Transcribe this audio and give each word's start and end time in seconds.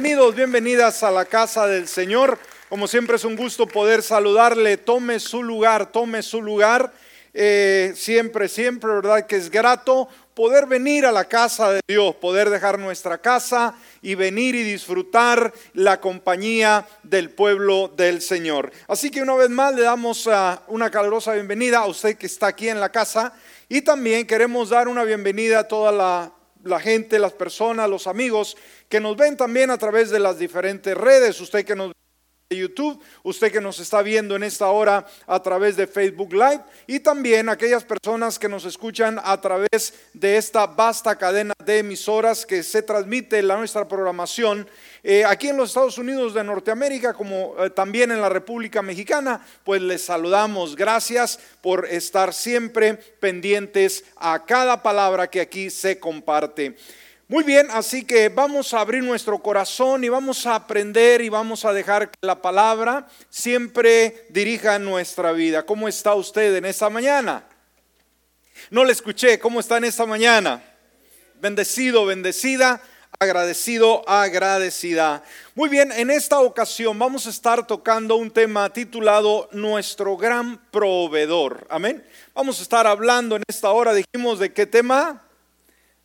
Bienvenidos, 0.00 0.36
bienvenidas 0.36 1.02
a 1.02 1.10
la 1.10 1.24
casa 1.24 1.66
del 1.66 1.88
Señor. 1.88 2.38
Como 2.68 2.86
siempre 2.86 3.16
es 3.16 3.24
un 3.24 3.34
gusto 3.34 3.66
poder 3.66 4.00
saludarle. 4.00 4.76
Tome 4.76 5.18
su 5.18 5.42
lugar, 5.42 5.90
tome 5.90 6.22
su 6.22 6.40
lugar. 6.40 6.92
Eh, 7.34 7.92
siempre, 7.96 8.48
siempre, 8.48 8.92
¿verdad? 8.92 9.26
Que 9.26 9.34
es 9.34 9.50
grato 9.50 10.08
poder 10.34 10.66
venir 10.66 11.04
a 11.04 11.10
la 11.10 11.24
casa 11.24 11.72
de 11.72 11.80
Dios, 11.88 12.14
poder 12.14 12.48
dejar 12.48 12.78
nuestra 12.78 13.18
casa 13.18 13.74
y 14.00 14.14
venir 14.14 14.54
y 14.54 14.62
disfrutar 14.62 15.52
la 15.74 16.00
compañía 16.00 16.86
del 17.02 17.30
pueblo 17.30 17.88
del 17.88 18.22
Señor. 18.22 18.70
Así 18.86 19.10
que 19.10 19.20
una 19.20 19.34
vez 19.34 19.50
más 19.50 19.74
le 19.74 19.82
damos 19.82 20.28
ah, 20.28 20.62
una 20.68 20.92
calurosa 20.92 21.32
bienvenida 21.32 21.78
a 21.78 21.86
usted 21.86 22.16
que 22.16 22.26
está 22.26 22.46
aquí 22.46 22.68
en 22.68 22.78
la 22.78 22.92
casa 22.92 23.32
y 23.68 23.82
también 23.82 24.28
queremos 24.28 24.68
dar 24.68 24.86
una 24.86 25.02
bienvenida 25.02 25.58
a 25.58 25.64
toda 25.66 25.90
la 25.90 26.37
la 26.68 26.80
gente, 26.80 27.18
las 27.18 27.32
personas, 27.32 27.88
los 27.88 28.06
amigos 28.06 28.56
que 28.88 29.00
nos 29.00 29.16
ven 29.16 29.36
también 29.36 29.70
a 29.70 29.78
través 29.78 30.10
de 30.10 30.18
las 30.20 30.38
diferentes 30.38 30.96
redes, 30.96 31.40
usted 31.40 31.64
que 31.64 31.74
nos 31.74 31.92
de 32.50 32.56
YouTube, 32.56 32.98
usted 33.24 33.52
que 33.52 33.60
nos 33.60 33.78
está 33.78 34.00
viendo 34.00 34.34
en 34.34 34.42
esta 34.42 34.68
hora 34.68 35.06
a 35.26 35.42
través 35.42 35.76
de 35.76 35.86
Facebook 35.86 36.32
Live 36.32 36.62
y 36.86 36.98
también 36.98 37.50
aquellas 37.50 37.84
personas 37.84 38.38
que 38.38 38.48
nos 38.48 38.64
escuchan 38.64 39.20
a 39.22 39.38
través 39.38 39.92
de 40.14 40.38
esta 40.38 40.66
vasta 40.66 41.14
cadena 41.16 41.52
de 41.62 41.80
emisoras 41.80 42.46
que 42.46 42.62
se 42.62 42.80
transmite 42.80 43.42
la 43.42 43.58
nuestra 43.58 43.86
programación 43.86 44.66
eh, 45.02 45.26
aquí 45.26 45.48
en 45.48 45.58
los 45.58 45.68
Estados 45.68 45.98
Unidos 45.98 46.32
de 46.32 46.42
Norteamérica 46.42 47.12
como 47.12 47.54
eh, 47.58 47.68
también 47.68 48.12
en 48.12 48.20
la 48.22 48.30
República 48.30 48.80
Mexicana, 48.80 49.44
pues 49.62 49.82
les 49.82 50.06
saludamos. 50.06 50.74
Gracias 50.74 51.38
por 51.60 51.84
estar 51.84 52.32
siempre 52.32 52.94
pendientes 52.94 54.06
a 54.16 54.46
cada 54.46 54.82
palabra 54.82 55.28
que 55.28 55.42
aquí 55.42 55.68
se 55.68 56.00
comparte. 56.00 56.76
Muy 57.30 57.44
bien, 57.44 57.68
así 57.70 58.04
que 58.04 58.30
vamos 58.30 58.72
a 58.72 58.80
abrir 58.80 59.02
nuestro 59.02 59.38
corazón 59.38 60.02
y 60.02 60.08
vamos 60.08 60.46
a 60.46 60.54
aprender 60.54 61.20
y 61.20 61.28
vamos 61.28 61.66
a 61.66 61.74
dejar 61.74 62.10
que 62.10 62.16
la 62.22 62.40
palabra 62.40 63.06
siempre 63.28 64.24
dirija 64.30 64.78
nuestra 64.78 65.32
vida. 65.32 65.66
¿Cómo 65.66 65.88
está 65.88 66.14
usted 66.14 66.56
en 66.56 66.64
esta 66.64 66.88
mañana? 66.88 67.44
No 68.70 68.82
le 68.82 68.92
escuché, 68.92 69.38
¿cómo 69.38 69.60
está 69.60 69.76
en 69.76 69.84
esta 69.84 70.06
mañana? 70.06 70.64
Bendecido, 71.38 72.06
bendecida, 72.06 72.80
agradecido, 73.20 74.08
agradecida. 74.08 75.22
Muy 75.54 75.68
bien, 75.68 75.92
en 75.92 76.10
esta 76.10 76.40
ocasión 76.40 76.98
vamos 76.98 77.26
a 77.26 77.30
estar 77.30 77.66
tocando 77.66 78.16
un 78.16 78.30
tema 78.30 78.72
titulado 78.72 79.50
Nuestro 79.52 80.16
gran 80.16 80.56
proveedor. 80.70 81.66
Amén. 81.68 82.02
Vamos 82.32 82.58
a 82.58 82.62
estar 82.62 82.86
hablando 82.86 83.36
en 83.36 83.42
esta 83.48 83.68
hora, 83.70 83.92
dijimos 83.92 84.38
de 84.38 84.54
qué 84.54 84.64
tema 84.64 85.27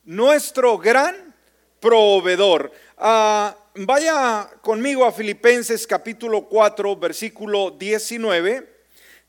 nuestro 0.06 0.78
gran 0.78 1.34
proveedor. 1.80 2.72
Ah, 2.98 3.56
vaya 3.76 4.50
conmigo 4.62 5.06
a 5.06 5.12
Filipenses 5.12 5.88
capítulo 5.88 6.46
4, 6.46 6.96
versículo 6.98 7.72
19. 7.72 8.70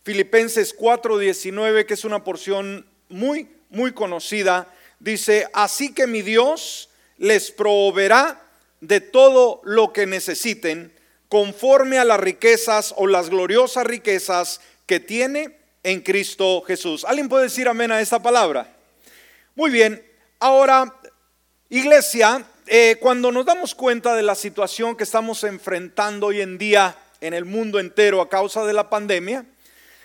Filipenses 0.03 0.75
4, 0.75 1.19
19, 1.19 1.86
que 1.86 1.94
es 1.94 2.05
una 2.05 2.22
porción 2.22 2.86
muy, 3.08 3.48
muy 3.70 3.92
conocida. 3.92 4.72
Dice, 5.00 5.48
así 5.53 5.94
que 5.94 6.06
mi 6.06 6.22
Dios 6.22 6.91
les 7.19 7.50
proveerá 7.50 8.42
de 8.81 9.00
todo 9.00 9.61
lo 9.64 9.92
que 9.92 10.06
necesiten 10.06 10.92
conforme 11.28 11.98
a 11.98 12.05
las 12.05 12.20
riquezas 12.20 12.94
o 12.97 13.06
las 13.06 13.31
gloriosas 13.31 13.86
riquezas 13.86 14.61
que 14.86 15.00
tiene 15.00 15.56
en 15.83 16.00
Cristo 16.00 16.62
Jesús. 16.66 17.05
¿Alguien 17.05 17.28
puede 17.28 17.44
decir 17.44 17.66
amén 17.66 17.91
a 17.92 18.00
esta 18.00 18.22
palabra? 18.22 18.77
Muy 19.55 19.70
bien, 19.70 20.05
Ahora, 20.47 20.95
iglesia, 21.70 22.45
eh, 22.67 22.98
cuando 23.00 23.33
nos 23.33 23.47
damos 23.47 23.75
cuenta 23.75 24.14
de 24.14 24.23
la 24.23 24.34
situación 24.34 24.95
que 24.95 25.05
estamos 25.05 25.42
enfrentando 25.42 26.27
hoy 26.27 26.42
en 26.42 26.59
día 26.59 26.98
en 27.23 27.33
el 27.33 27.47
mundo 27.47 27.81
entero 27.81 28.20
a 28.20 28.28
causa 28.28 28.62
de 28.67 28.75
la 28.75 28.91
pandemia, 28.91 29.47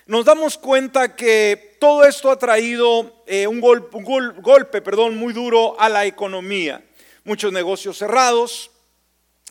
nos 0.06 0.23
damos 0.23 0.58
cuenta 0.58 1.14
que 1.14 1.76
todo 1.82 2.05
esto 2.05 2.32
ha 2.32 2.39
traído 2.39 3.22
eh, 3.27 3.48
un, 3.48 3.60
golpe 3.60 4.82
perdón, 4.82 5.17
muy 5.17 5.33
duro 5.33 5.77
a 5.77 5.89
la 5.89 6.05
economía. 6.05 6.86
Muchos 7.26 7.52
negocios 7.52 7.98
cerrados, 7.98 8.71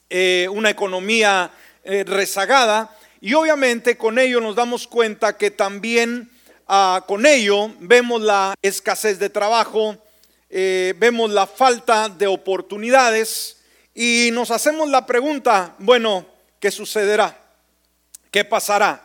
eh, 0.09 0.49
una 0.51 0.71
economía 0.71 1.51
rezagada 1.85 2.97
y 3.21 3.35
obviamente 3.35 3.99
con 3.99 4.19
ello 4.19 4.41
nos 4.41 4.57
damos 4.57 4.87
cuenta 4.87 5.37
que 5.37 5.51
también 5.51 6.31
ah, 6.67 7.05
con 7.07 7.27
ello 7.27 7.73
vemos 7.79 8.23
la 8.23 8.55
escasez 8.63 9.19
de 9.19 9.29
trabajo, 9.29 9.99
eh, 10.51 10.95
vemos 10.99 11.31
la 11.31 11.47
falta 11.47 12.09
de 12.09 12.27
oportunidades 12.27 13.59
y 13.95 14.31
nos 14.33 14.51
hacemos 14.51 14.89
la 14.89 15.05
pregunta, 15.05 15.75
bueno, 15.79 16.25
¿qué 16.61 16.71
sucederá? 16.71 17.37
¿Qué 18.31 18.45
pasará? 18.45 19.05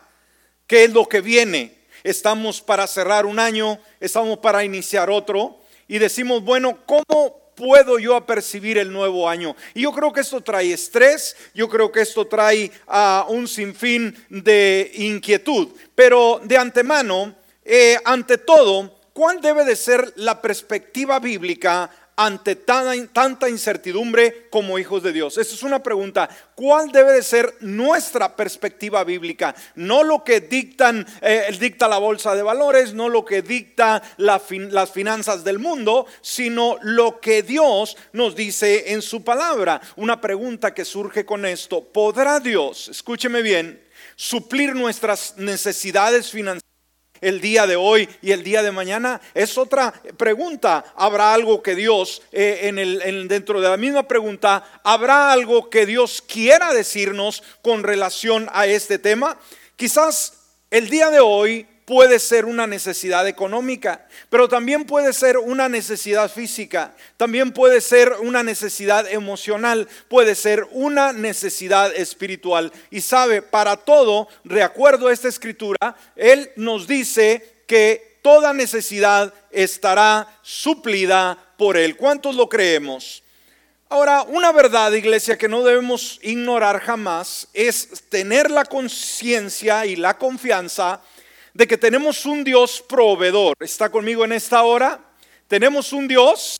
¿Qué 0.67 0.85
es 0.85 0.93
lo 0.93 1.07
que 1.07 1.21
viene? 1.21 1.77
Estamos 2.03 2.61
para 2.61 2.87
cerrar 2.87 3.25
un 3.25 3.39
año, 3.39 3.79
estamos 3.99 4.37
para 4.39 4.63
iniciar 4.63 5.09
otro 5.09 5.59
y 5.87 5.99
decimos, 5.99 6.43
bueno, 6.43 6.79
¿cómo 6.85 7.41
puedo 7.55 7.99
yo 7.99 8.15
apercibir 8.15 8.77
el 8.77 8.91
nuevo 8.91 9.27
año? 9.27 9.55
Y 9.73 9.81
yo 9.81 9.91
creo 9.91 10.11
que 10.13 10.21
esto 10.21 10.41
trae 10.41 10.73
estrés, 10.73 11.35
yo 11.53 11.67
creo 11.69 11.91
que 11.91 12.01
esto 12.01 12.25
trae 12.25 12.71
a 12.87 13.25
un 13.29 13.47
sinfín 13.47 14.15
de 14.29 14.91
inquietud, 14.95 15.69
pero 15.95 16.41
de 16.43 16.57
antemano, 16.57 17.35
eh, 17.63 17.97
ante 18.03 18.37
todo, 18.37 19.02
¿Cuál 19.13 19.41
debe 19.41 19.63
de 19.63 19.75
ser 19.75 20.11
la 20.15 20.41
perspectiva 20.41 21.19
bíblica 21.19 21.87
ante 22.15 22.55
tanta 22.55 23.47
incertidumbre 23.47 24.47
como 24.49 24.79
hijos 24.79 25.03
de 25.03 25.13
Dios? 25.13 25.37
Esa 25.37 25.53
es 25.53 25.61
una 25.61 25.83
pregunta. 25.83 26.27
¿Cuál 26.55 26.91
debe 26.91 27.11
de 27.13 27.21
ser 27.21 27.53
nuestra 27.59 28.35
perspectiva 28.35 29.03
bíblica? 29.03 29.53
No 29.75 30.03
lo 30.03 30.23
que 30.23 30.37
eh, 31.21 31.57
dicta 31.59 31.87
la 31.87 31.99
bolsa 31.99 32.33
de 32.33 32.41
valores, 32.41 32.95
no 32.95 33.07
lo 33.07 33.23
que 33.23 33.43
dicta 33.43 34.01
las 34.17 34.91
finanzas 34.91 35.43
del 35.43 35.59
mundo, 35.59 36.07
sino 36.21 36.79
lo 36.81 37.19
que 37.19 37.43
Dios 37.43 37.95
nos 38.13 38.35
dice 38.35 38.93
en 38.93 39.03
su 39.03 39.23
palabra. 39.23 39.79
Una 39.95 40.19
pregunta 40.19 40.73
que 40.73 40.85
surge 40.85 41.23
con 41.23 41.45
esto. 41.45 41.83
¿Podrá 41.83 42.39
Dios, 42.39 42.87
escúcheme 42.87 43.43
bien, 43.43 43.79
suplir 44.15 44.73
nuestras 44.73 45.37
necesidades 45.37 46.31
financieras? 46.31 46.72
El 47.23 47.41
día 47.41 47.65
de 47.65 47.75
hoy 47.75 48.07
y 48.21 48.31
el 48.31 48.43
día 48.43 48.61
de 48.61 48.71
mañana? 48.71 49.19
Es 49.33 49.57
otra 49.57 49.93
pregunta. 50.17 50.83
¿Habrá 50.95 51.33
algo 51.33 51.63
que 51.63 51.75
Dios, 51.75 52.21
eh, 52.31 52.61
en 52.63 52.77
el, 52.77 53.27
dentro 53.27 53.61
de 53.61 53.69
la 53.69 53.77
misma 53.77 54.07
pregunta, 54.07 54.63
habrá 54.83 55.31
algo 55.31 55.69
que 55.69 55.85
Dios 55.85 56.21
quiera 56.21 56.73
decirnos 56.73 57.43
con 57.61 57.83
relación 57.83 58.47
a 58.53 58.67
este 58.67 58.99
tema? 58.99 59.39
Quizás 59.75 60.33
el 60.69 60.89
día 60.89 61.09
de 61.09 61.19
hoy 61.19 61.67
puede 61.85 62.19
ser 62.19 62.45
una 62.45 62.67
necesidad 62.67 63.27
económica, 63.27 64.07
pero 64.29 64.47
también 64.47 64.85
puede 64.85 65.13
ser 65.13 65.37
una 65.37 65.67
necesidad 65.69 66.31
física, 66.31 66.93
también 67.17 67.51
puede 67.51 67.81
ser 67.81 68.13
una 68.21 68.43
necesidad 68.43 69.11
emocional, 69.11 69.87
puede 70.07 70.35
ser 70.35 70.67
una 70.71 71.13
necesidad 71.13 71.93
espiritual. 71.95 72.71
Y 72.89 73.01
sabe, 73.01 73.41
para 73.41 73.77
todo, 73.77 74.27
de 74.43 74.63
acuerdo 74.63 75.07
a 75.07 75.13
esta 75.13 75.27
escritura, 75.27 75.95
Él 76.15 76.51
nos 76.55 76.87
dice 76.87 77.63
que 77.67 78.19
toda 78.21 78.53
necesidad 78.53 79.33
estará 79.51 80.27
suplida 80.41 81.37
por 81.57 81.77
Él. 81.77 81.97
¿Cuántos 81.97 82.35
lo 82.35 82.47
creemos? 82.47 83.23
Ahora, 83.89 84.23
una 84.23 84.51
verdad, 84.51 84.91
iglesia, 84.93 85.37
que 85.37 85.47
no 85.47 85.61
debemos 85.61 86.19
ignorar 86.23 86.79
jamás 86.79 87.47
es 87.53 88.03
tener 88.09 88.49
la 88.49 88.65
conciencia 88.65 89.85
y 89.85 89.95
la 89.95 90.17
confianza 90.17 90.99
de 91.53 91.67
que 91.67 91.77
tenemos 91.77 92.25
un 92.25 92.43
Dios 92.43 92.83
proveedor. 92.87 93.55
¿Está 93.59 93.89
conmigo 93.89 94.25
en 94.25 94.33
esta 94.33 94.63
hora? 94.63 94.99
Tenemos 95.47 95.93
un 95.93 96.07
Dios 96.07 96.57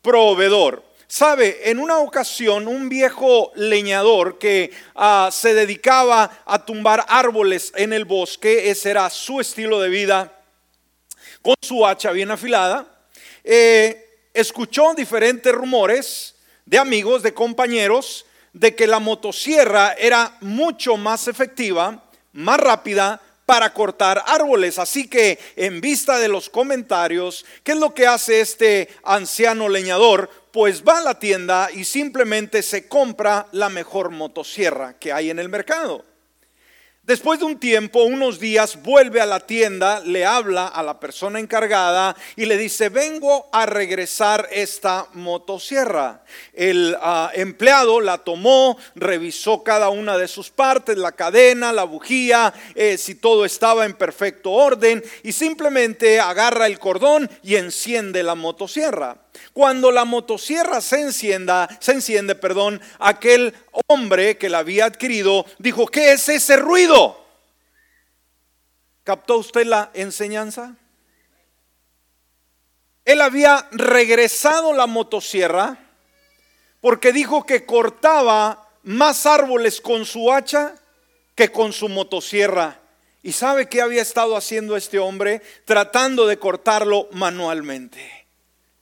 proveedor. 0.00 0.82
Sabe, 1.06 1.70
en 1.70 1.78
una 1.78 1.98
ocasión 1.98 2.66
un 2.66 2.88
viejo 2.88 3.52
leñador 3.54 4.38
que 4.38 4.72
ah, 4.94 5.28
se 5.30 5.54
dedicaba 5.54 6.42
a 6.46 6.64
tumbar 6.64 7.04
árboles 7.08 7.72
en 7.76 7.92
el 7.92 8.04
bosque, 8.04 8.70
ese 8.70 8.90
era 8.90 9.10
su 9.10 9.40
estilo 9.40 9.80
de 9.80 9.90
vida, 9.90 10.32
con 11.42 11.54
su 11.60 11.86
hacha 11.86 12.10
bien 12.10 12.30
afilada, 12.30 12.88
eh, 13.44 14.28
escuchó 14.32 14.94
diferentes 14.94 15.52
rumores 15.52 16.34
de 16.64 16.78
amigos, 16.78 17.22
de 17.22 17.34
compañeros, 17.34 18.24
de 18.54 18.74
que 18.74 18.86
la 18.86 18.98
motosierra 18.98 19.92
era 19.98 20.38
mucho 20.40 20.96
más 20.96 21.28
efectiva, 21.28 22.02
más 22.32 22.58
rápida, 22.58 23.20
para 23.46 23.72
cortar 23.72 24.22
árboles. 24.26 24.78
Así 24.78 25.08
que 25.08 25.38
en 25.56 25.80
vista 25.80 26.18
de 26.18 26.28
los 26.28 26.48
comentarios, 26.48 27.44
¿qué 27.62 27.72
es 27.72 27.78
lo 27.78 27.94
que 27.94 28.06
hace 28.06 28.40
este 28.40 28.88
anciano 29.02 29.68
leñador? 29.68 30.30
Pues 30.52 30.84
va 30.84 30.98
a 30.98 31.02
la 31.02 31.18
tienda 31.18 31.68
y 31.72 31.84
simplemente 31.84 32.62
se 32.62 32.88
compra 32.88 33.46
la 33.52 33.68
mejor 33.68 34.10
motosierra 34.10 34.98
que 34.98 35.12
hay 35.12 35.30
en 35.30 35.38
el 35.38 35.48
mercado. 35.48 36.04
Después 37.06 37.38
de 37.38 37.44
un 37.44 37.58
tiempo, 37.58 38.04
unos 38.04 38.40
días, 38.40 38.82
vuelve 38.82 39.20
a 39.20 39.26
la 39.26 39.40
tienda, 39.40 40.00
le 40.00 40.24
habla 40.24 40.68
a 40.68 40.82
la 40.82 40.98
persona 41.00 41.38
encargada 41.38 42.16
y 42.34 42.46
le 42.46 42.56
dice, 42.56 42.88
vengo 42.88 43.46
a 43.52 43.66
regresar 43.66 44.48
esta 44.50 45.08
motosierra. 45.12 46.24
El 46.54 46.96
ah, 47.02 47.30
empleado 47.34 48.00
la 48.00 48.16
tomó, 48.16 48.78
revisó 48.94 49.62
cada 49.62 49.90
una 49.90 50.16
de 50.16 50.28
sus 50.28 50.48
partes, 50.48 50.96
la 50.96 51.12
cadena, 51.12 51.74
la 51.74 51.84
bujía, 51.84 52.54
eh, 52.74 52.96
si 52.96 53.16
todo 53.16 53.44
estaba 53.44 53.84
en 53.84 53.92
perfecto 53.92 54.52
orden 54.52 55.04
y 55.22 55.32
simplemente 55.32 56.20
agarra 56.20 56.66
el 56.66 56.78
cordón 56.78 57.28
y 57.42 57.56
enciende 57.56 58.22
la 58.22 58.34
motosierra. 58.34 59.23
Cuando 59.52 59.90
la 59.90 60.04
motosierra 60.04 60.80
se 60.80 61.00
encienda, 61.00 61.68
se 61.80 61.92
enciende, 61.92 62.34
perdón, 62.34 62.80
aquel 62.98 63.54
hombre 63.86 64.38
que 64.38 64.48
la 64.48 64.58
había 64.58 64.86
adquirido 64.86 65.46
dijo, 65.58 65.86
¿qué 65.86 66.12
es 66.12 66.28
ese 66.28 66.56
ruido? 66.56 67.24
¿Captó 69.04 69.38
usted 69.38 69.66
la 69.66 69.90
enseñanza? 69.94 70.76
Él 73.04 73.20
había 73.20 73.68
regresado 73.70 74.72
la 74.72 74.86
motosierra 74.86 75.78
porque 76.80 77.12
dijo 77.12 77.44
que 77.44 77.66
cortaba 77.66 78.68
más 78.82 79.26
árboles 79.26 79.80
con 79.80 80.04
su 80.04 80.32
hacha 80.32 80.74
que 81.34 81.50
con 81.50 81.72
su 81.72 81.88
motosierra. 81.88 82.80
¿Y 83.22 83.32
sabe 83.32 83.68
qué 83.68 83.80
había 83.80 84.02
estado 84.02 84.36
haciendo 84.36 84.76
este 84.76 84.98
hombre? 84.98 85.42
Tratando 85.64 86.26
de 86.26 86.38
cortarlo 86.38 87.08
manualmente. 87.12 88.23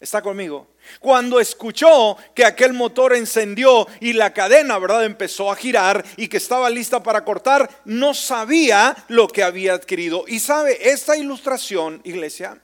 ¿Está 0.03 0.21
conmigo? 0.21 0.67
Cuando 0.99 1.39
escuchó 1.39 2.17
que 2.35 2.45
aquel 2.45 2.73
motor 2.73 3.15
encendió 3.15 3.87
y 4.01 4.15
la 4.15 4.33
cadena, 4.33 4.77
¿verdad?, 4.81 5.05
empezó 5.05 5.49
a 5.49 5.55
girar 5.55 6.05
y 6.17 6.27
que 6.27 6.39
estaba 6.39 6.69
lista 6.69 7.05
para 7.05 7.25
cortar, 7.25 7.71
no 7.85 8.13
sabía 8.13 8.97
lo 9.07 9.29
que 9.29 9.45
había 9.45 9.75
adquirido. 9.75 10.25
Y 10.27 10.41
sabe, 10.41 10.91
esta 10.91 11.17
ilustración, 11.17 12.01
iglesia, 12.03 12.61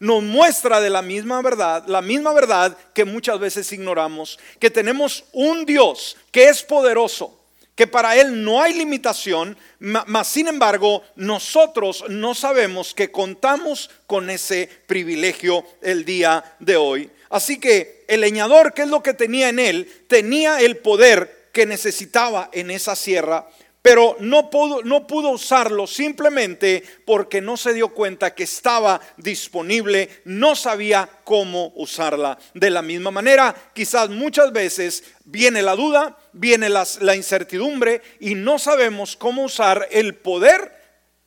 nos 0.00 0.22
muestra 0.22 0.82
de 0.82 0.90
la 0.90 1.00
misma 1.00 1.40
verdad, 1.40 1.84
la 1.86 2.02
misma 2.02 2.34
verdad 2.34 2.76
que 2.92 3.06
muchas 3.06 3.38
veces 3.38 3.72
ignoramos, 3.72 4.38
que 4.58 4.68
tenemos 4.68 5.24
un 5.32 5.64
Dios 5.64 6.18
que 6.30 6.50
es 6.50 6.62
poderoso, 6.62 7.41
que 7.74 7.86
para 7.86 8.16
Él 8.16 8.44
no 8.44 8.62
hay 8.62 8.74
limitación, 8.74 9.56
mas 9.78 10.28
sin 10.28 10.48
embargo 10.48 11.02
nosotros 11.16 12.04
no 12.08 12.34
sabemos 12.34 12.94
que 12.94 13.10
contamos 13.10 13.90
con 14.06 14.30
ese 14.30 14.68
privilegio 14.86 15.64
el 15.80 16.04
día 16.04 16.44
de 16.58 16.76
hoy. 16.76 17.10
Así 17.30 17.58
que 17.58 18.04
el 18.08 18.20
leñador, 18.20 18.74
¿qué 18.74 18.82
es 18.82 18.88
lo 18.88 19.02
que 19.02 19.14
tenía 19.14 19.48
en 19.48 19.58
él? 19.58 19.90
Tenía 20.06 20.60
el 20.60 20.76
poder 20.76 21.48
que 21.50 21.64
necesitaba 21.64 22.50
en 22.52 22.70
esa 22.70 22.94
sierra 22.94 23.48
pero 23.82 24.16
no 24.20 24.48
pudo, 24.48 24.82
no 24.82 25.08
pudo 25.08 25.30
usarlo 25.30 25.88
simplemente 25.88 26.84
porque 27.04 27.40
no 27.40 27.56
se 27.56 27.74
dio 27.74 27.88
cuenta 27.88 28.32
que 28.32 28.44
estaba 28.44 29.00
disponible, 29.16 30.22
no 30.24 30.54
sabía 30.54 31.08
cómo 31.24 31.72
usarla. 31.74 32.38
De 32.54 32.70
la 32.70 32.80
misma 32.80 33.10
manera, 33.10 33.72
quizás 33.74 34.08
muchas 34.08 34.52
veces 34.52 35.02
viene 35.24 35.62
la 35.62 35.74
duda, 35.74 36.16
viene 36.32 36.68
la, 36.68 37.16
incertidumbre 37.16 38.02
y 38.20 38.36
no 38.36 38.60
sabemos 38.60 39.16
cómo 39.16 39.42
usar 39.42 39.88
el 39.90 40.14
poder 40.14 40.80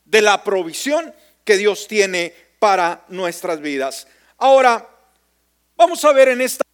de 0.05 0.21
la 0.21 0.41
provisión 0.45 1.13
que 1.43 1.57
Dios 1.57 1.89
tiene 1.89 2.33
para 2.59 3.03
nuestras 3.09 3.59
vidas. 3.59 4.07
Ahora, 4.37 4.89
vamos 5.75 6.05
a 6.05 6.13
ver 6.13 6.29
en 6.29 6.39
estos 6.39 6.65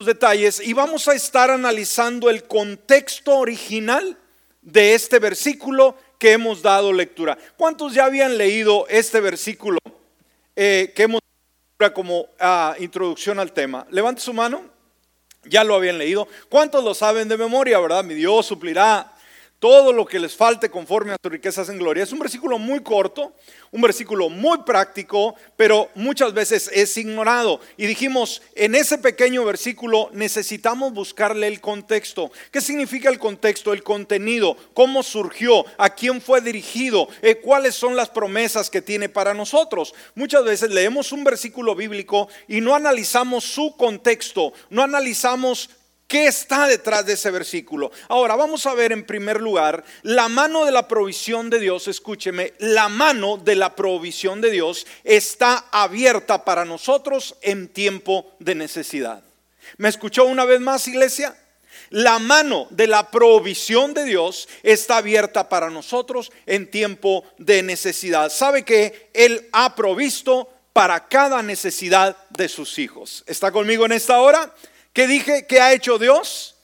detalles 0.00 0.60
y 0.60 0.72
vamos 0.72 1.08
a 1.08 1.14
estar 1.14 1.50
analizando 1.50 2.30
el 2.30 2.44
contexto 2.44 3.36
original 3.36 4.18
de 4.66 4.94
este 4.94 5.20
versículo 5.20 5.96
que 6.18 6.32
hemos 6.32 6.60
dado 6.60 6.92
lectura. 6.92 7.38
¿Cuántos 7.56 7.94
ya 7.94 8.04
habían 8.04 8.36
leído 8.36 8.86
este 8.88 9.20
versículo 9.20 9.78
eh, 10.56 10.92
que 10.94 11.04
hemos 11.04 11.20
dado 11.78 11.94
como 11.94 12.26
ah, 12.40 12.74
introducción 12.78 13.38
al 13.38 13.52
tema? 13.52 13.86
Levante 13.90 14.20
su 14.20 14.34
mano. 14.34 14.64
Ya 15.44 15.62
lo 15.62 15.76
habían 15.76 15.98
leído. 15.98 16.26
¿Cuántos 16.48 16.82
lo 16.82 16.94
saben 16.94 17.28
de 17.28 17.38
memoria, 17.38 17.78
verdad? 17.78 18.02
Mi 18.02 18.14
Dios 18.14 18.46
suplirá 18.46 19.14
todo 19.66 19.92
lo 19.92 20.06
que 20.06 20.20
les 20.20 20.36
falte 20.36 20.70
conforme 20.70 21.10
a 21.10 21.16
sus 21.20 21.32
riquezas 21.32 21.68
en 21.68 21.78
gloria. 21.78 22.04
Es 22.04 22.12
un 22.12 22.20
versículo 22.20 22.56
muy 22.56 22.84
corto, 22.84 23.32
un 23.72 23.80
versículo 23.80 24.28
muy 24.28 24.58
práctico, 24.58 25.34
pero 25.56 25.88
muchas 25.96 26.32
veces 26.32 26.70
es 26.72 26.96
ignorado. 26.96 27.58
Y 27.76 27.86
dijimos, 27.86 28.42
en 28.54 28.76
ese 28.76 28.96
pequeño 28.96 29.44
versículo 29.44 30.08
necesitamos 30.12 30.92
buscarle 30.92 31.48
el 31.48 31.60
contexto. 31.60 32.30
¿Qué 32.52 32.60
significa 32.60 33.08
el 33.08 33.18
contexto? 33.18 33.72
El 33.72 33.82
contenido, 33.82 34.56
cómo 34.72 35.02
surgió, 35.02 35.64
a 35.78 35.90
quién 35.90 36.20
fue 36.20 36.40
dirigido, 36.40 37.08
eh, 37.20 37.34
cuáles 37.34 37.74
son 37.74 37.96
las 37.96 38.08
promesas 38.08 38.70
que 38.70 38.82
tiene 38.82 39.08
para 39.08 39.34
nosotros. 39.34 39.94
Muchas 40.14 40.44
veces 40.44 40.70
leemos 40.70 41.10
un 41.10 41.24
versículo 41.24 41.74
bíblico 41.74 42.28
y 42.46 42.60
no 42.60 42.72
analizamos 42.72 43.42
su 43.42 43.74
contexto, 43.76 44.52
no 44.70 44.84
analizamos 44.84 45.70
¿Qué 46.06 46.28
está 46.28 46.68
detrás 46.68 47.04
de 47.04 47.14
ese 47.14 47.32
versículo? 47.32 47.90
Ahora 48.08 48.36
vamos 48.36 48.64
a 48.66 48.74
ver 48.74 48.92
en 48.92 49.04
primer 49.04 49.40
lugar 49.40 49.82
la 50.02 50.28
mano 50.28 50.64
de 50.64 50.70
la 50.70 50.86
provisión 50.86 51.50
de 51.50 51.58
Dios, 51.58 51.88
escúcheme, 51.88 52.54
la 52.58 52.88
mano 52.88 53.38
de 53.38 53.56
la 53.56 53.74
provisión 53.74 54.40
de 54.40 54.52
Dios 54.52 54.86
está 55.02 55.66
abierta 55.72 56.44
para 56.44 56.64
nosotros 56.64 57.34
en 57.42 57.66
tiempo 57.66 58.36
de 58.38 58.54
necesidad. 58.54 59.24
¿Me 59.78 59.88
escuchó 59.88 60.26
una 60.26 60.44
vez 60.44 60.60
más, 60.60 60.86
iglesia? 60.86 61.36
La 61.90 62.20
mano 62.20 62.68
de 62.70 62.86
la 62.86 63.10
provisión 63.10 63.92
de 63.92 64.04
Dios 64.04 64.48
está 64.62 64.98
abierta 64.98 65.48
para 65.48 65.70
nosotros 65.70 66.30
en 66.46 66.70
tiempo 66.70 67.24
de 67.38 67.64
necesidad. 67.64 68.30
¿Sabe 68.30 68.64
que 68.64 69.10
Él 69.12 69.48
ha 69.52 69.74
provisto 69.74 70.48
para 70.72 71.08
cada 71.08 71.42
necesidad 71.42 72.16
de 72.30 72.48
sus 72.48 72.78
hijos? 72.78 73.24
¿Está 73.26 73.50
conmigo 73.50 73.86
en 73.86 73.92
esta 73.92 74.20
hora? 74.20 74.52
¿Qué 74.96 75.06
dije 75.06 75.46
que 75.46 75.60
ha 75.60 75.74
hecho 75.74 75.98
Dios? 75.98 76.54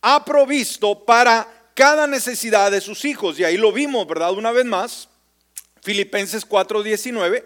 Ha 0.00 0.24
provisto 0.24 1.04
para 1.04 1.72
cada 1.74 2.06
necesidad 2.06 2.70
de 2.70 2.80
sus 2.80 3.04
hijos. 3.04 3.36
Y 3.36 3.42
ahí 3.42 3.56
lo 3.56 3.72
vimos, 3.72 4.06
¿verdad? 4.06 4.32
Una 4.32 4.52
vez 4.52 4.64
más. 4.64 5.08
Filipenses 5.82 6.46
4:19. 6.48 7.44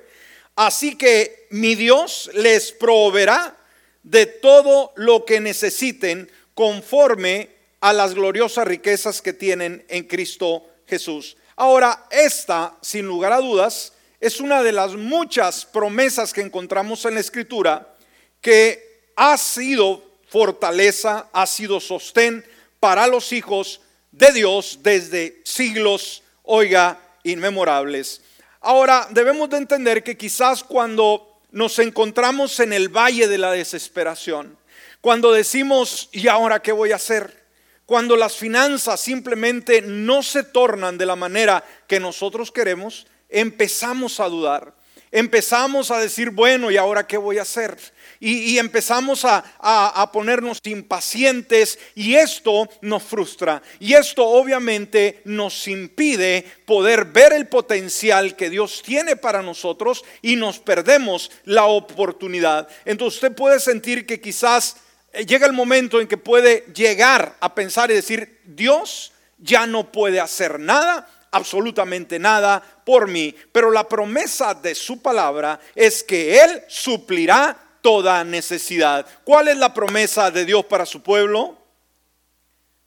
Así 0.55 0.97
que 0.99 1.47
mi 1.49 1.75
Dios 1.77 2.31
les 2.35 2.73
proveerá 2.73 3.57
de 4.03 4.27
todo 4.27 4.93
lo 4.97 5.25
que 5.25 5.41
necesiten 5.41 6.31
conforme 6.53 7.49
a 7.81 7.95
las 7.95 8.13
gloriosas 8.13 8.69
riquezas 8.69 9.23
que 9.23 9.33
tienen 9.33 9.83
en 9.89 10.05
Cristo 10.05 10.63
Jesús. 10.87 11.39
Ahora, 11.57 12.05
esta, 12.11 12.77
sin 12.83 13.07
lugar 13.07 13.33
a 13.33 13.39
dudas, 13.41 13.95
es 14.21 14.41
una 14.41 14.63
de 14.63 14.73
las 14.73 14.95
muchas 14.95 15.65
promesas 15.65 16.35
que 16.35 16.43
encontramos 16.43 17.07
en 17.07 17.15
la 17.15 17.21
Escritura 17.21 17.95
que 18.43 19.11
ha 19.17 19.39
sido 19.39 20.08
fortaleza, 20.29 21.29
ha 21.33 21.47
sido 21.47 21.81
sostén 21.81 22.45
para 22.81 23.07
los 23.07 23.33
hijos 23.33 23.81
de 24.13 24.33
Dios 24.33 24.81
desde 24.83 25.41
siglos, 25.45 26.23
oiga, 26.43 26.99
inmemorables. 27.25 28.23
Ahora, 28.61 29.07
debemos 29.11 29.51
de 29.51 29.59
entender 29.59 30.03
que 30.03 30.17
quizás 30.17 30.65
cuando 30.65 31.41
nos 31.51 31.79
encontramos 31.79 32.61
en 32.61 32.73
el 32.73 32.89
valle 32.89 33.29
de 33.29 33.39
la 33.39 33.53
desesperación, 33.53 34.59
cuando 35.01 35.33
decimos, 35.33 36.09
¿y 36.13 36.29
ahora 36.29 36.61
qué 36.61 36.73
voy 36.73 36.93
a 36.93 36.97
hacer? 36.97 37.47
Cuando 37.87 38.17
las 38.17 38.37
finanzas 38.37 39.01
simplemente 39.01 39.81
no 39.81 40.23
se 40.23 40.43
tornan 40.43 40.99
de 40.99 41.07
la 41.07 41.17
manera 41.17 41.65
que 41.87 42.01
nosotros 42.01 42.53
queremos, 42.53 43.07
empezamos 43.29 44.21
a 44.21 44.29
dudar. 44.29 44.75
Empezamos 45.11 45.91
a 45.91 45.99
decir, 45.99 46.31
bueno, 46.31 46.71
¿y 46.71 46.77
ahora 46.77 47.07
qué 47.07 47.17
voy 47.17 47.39
a 47.39 47.43
hacer? 47.43 47.79
Y, 48.21 48.59
empezamos 48.59 49.25
a, 49.25 49.45
a, 49.61 50.11
ponernos 50.11 50.59
impacientes 50.65 51.79
y 51.95 52.15
esto 52.15 52.69
nos 52.81 53.03
frustra. 53.03 53.63
Y 53.79 53.95
esto 53.95 54.27
obviamente 54.27 55.21
nos 55.25 55.69
impide 55.69 56.45
poder 56.67 57.07
ver 57.07 57.33
el 57.33 57.47
potencial 57.47 58.35
que 58.35 58.51
Dios 58.51 58.83
tiene 58.85 59.17
para 59.17 59.43
nosotros 59.43 60.05
y 60.23 60.37
nos 60.37 60.59
perdemos 60.59 61.31
la 61.45 61.67
oportunidad. 61.67 62.69
Entonces 62.85 63.23
usted 63.23 63.35
puede 63.35 63.61
sentir 63.61 64.07
que 64.07 64.21
quizás 64.21 64.77
eh, 65.13 65.25
llega 65.25 65.47
el 65.47 65.53
momento 65.53 66.01
en 66.01 66.09
que 66.09 66.17
puede 66.17 66.67
llegar 66.75 67.37
a 67.41 67.55
pensar 67.55 67.91
y 67.91 67.95
decir, 67.95 68.41
Dios 68.45 69.13
ya 69.39 69.67
no 69.67 69.93
puede 69.93 70.21
hacer 70.21 70.59
nada 70.59 71.09
absolutamente 71.31 72.19
nada 72.19 72.63
por 72.85 73.09
mí, 73.09 73.35
pero 73.53 73.71
la 73.71 73.87
promesa 73.89 74.55
de 74.55 74.75
su 74.75 75.03
palabra 75.03 75.61
es 75.75 76.03
que 76.03 76.41
Él 76.41 76.63
suplirá 76.69 77.68
toda 77.81 78.25
necesidad. 78.25 79.07
¿Cuál 79.25 79.49
es 79.49 79.57
la 79.57 79.75
promesa 79.75 80.31
de 80.31 80.45
Dios 80.45 80.65
para 80.67 80.87
su 80.87 81.03
pueblo? 81.03 81.57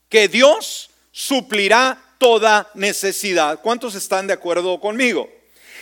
Que 0.09 0.27
Dios 0.27 0.89
suplirá 1.11 1.97
toda 2.17 2.69
necesidad. 2.73 3.59
¿Cuántos 3.61 3.95
están 3.95 4.27
de 4.27 4.33
acuerdo 4.33 4.79
conmigo? 4.79 5.29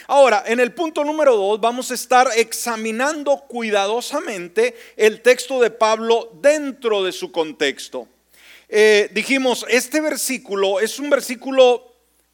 Ahora, 0.07 0.43
en 0.47 0.59
el 0.59 0.73
punto 0.73 1.03
número 1.03 1.35
dos 1.35 1.61
vamos 1.61 1.91
a 1.91 1.93
estar 1.93 2.29
examinando 2.35 3.45
cuidadosamente 3.47 4.75
el 4.97 5.21
texto 5.21 5.59
de 5.59 5.69
Pablo 5.69 6.31
dentro 6.41 7.03
de 7.03 7.11
su 7.11 7.31
contexto. 7.31 8.07
Eh, 8.67 9.09
dijimos, 9.11 9.65
este 9.69 10.01
versículo 10.01 10.79
es 10.79 10.97
un 10.97 11.09
versículo 11.09 11.88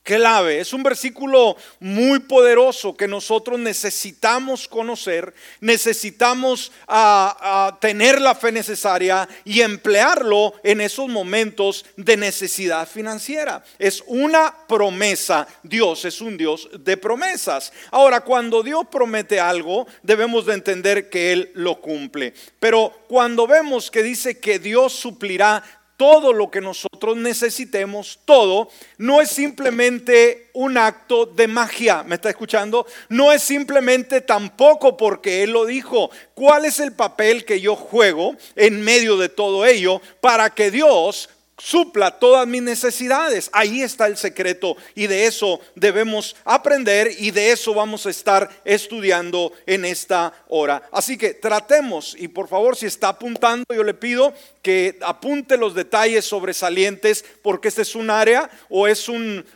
clave. 0.05 0.59
Es 0.59 0.71
un 0.71 0.83
versículo 0.83 1.57
muy 1.79 2.19
poderoso 2.19 2.95
que 2.95 3.07
nosotros 3.07 3.59
necesitamos 3.59 4.67
conocer, 4.67 5.33
necesitamos 5.59 6.71
ah, 6.87 7.35
ah, 7.41 7.77
tener 7.81 8.21
la 8.21 8.35
fe 8.35 8.51
necesaria 8.51 9.27
y 9.43 9.61
emplearlo 9.61 10.53
en 10.63 10.79
esos 10.79 11.09
momentos 11.09 11.85
de 11.97 12.15
necesidad 12.15 12.87
financiera. 12.87 13.63
Es 13.79 14.03
una 14.05 14.53
promesa. 14.67 15.47
Dios 15.63 16.05
es 16.05 16.21
un 16.21 16.37
Dios 16.37 16.69
de 16.79 16.97
promesas. 16.97 17.73
Ahora, 17.89 18.21
cuando 18.21 18.61
Dios 18.61 18.85
promete 18.91 19.39
algo, 19.39 19.87
debemos 20.03 20.45
de 20.45 20.53
entender 20.53 21.09
que 21.09 21.33
Él 21.33 21.51
lo 21.55 21.81
cumple. 21.81 22.35
Pero 22.59 22.93
cuando 23.07 23.47
vemos 23.47 23.89
que 23.89 24.03
dice 24.03 24.39
que 24.39 24.59
Dios 24.59 24.93
suplirá 24.93 25.63
todo 25.97 26.33
lo 26.33 26.51
que 26.51 26.61
nosotros 26.61 27.17
necesitemos, 27.17 28.19
todo, 28.25 28.69
no 28.97 29.21
es 29.21 29.29
simplemente 29.29 30.49
un 30.53 30.77
acto 30.77 31.25
de 31.25 31.47
magia, 31.47 32.03
¿me 32.03 32.15
está 32.15 32.29
escuchando? 32.29 32.85
No 33.09 33.31
es 33.31 33.41
simplemente 33.41 34.21
tampoco 34.21 34.97
porque 34.97 35.43
Él 35.43 35.51
lo 35.51 35.65
dijo. 35.65 36.09
¿Cuál 36.33 36.65
es 36.65 36.79
el 36.79 36.93
papel 36.93 37.45
que 37.45 37.61
yo 37.61 37.75
juego 37.75 38.35
en 38.55 38.81
medio 38.81 39.17
de 39.17 39.29
todo 39.29 39.65
ello 39.65 40.01
para 40.21 40.49
que 40.49 40.71
Dios 40.71 41.29
supla 41.57 42.11
todas 42.11 42.47
mis 42.47 42.61
necesidades. 42.61 43.49
Ahí 43.53 43.81
está 43.81 44.07
el 44.07 44.17
secreto 44.17 44.75
y 44.93 45.07
de 45.07 45.25
eso 45.25 45.59
debemos 45.75 46.35
aprender 46.43 47.11
y 47.17 47.31
de 47.31 47.51
eso 47.51 47.73
vamos 47.73 48.05
a 48.05 48.09
estar 48.09 48.49
estudiando 48.65 49.53
en 49.65 49.85
esta 49.85 50.33
hora. 50.49 50.83
Así 50.91 51.17
que 51.17 51.33
tratemos 51.33 52.15
y 52.17 52.27
por 52.27 52.47
favor 52.47 52.75
si 52.75 52.85
está 52.85 53.09
apuntando 53.09 53.65
yo 53.73 53.83
le 53.83 53.93
pido 53.93 54.33
que 54.65 54.97
apunte 55.03 55.57
los 55.57 55.75
detalles 55.75 56.25
sobresalientes 56.25 57.23
porque 57.43 57.67
este 57.67 57.83
es 57.83 57.93
un 57.93 58.09
área 58.09 58.49
o 58.67 58.87
es 58.87 59.05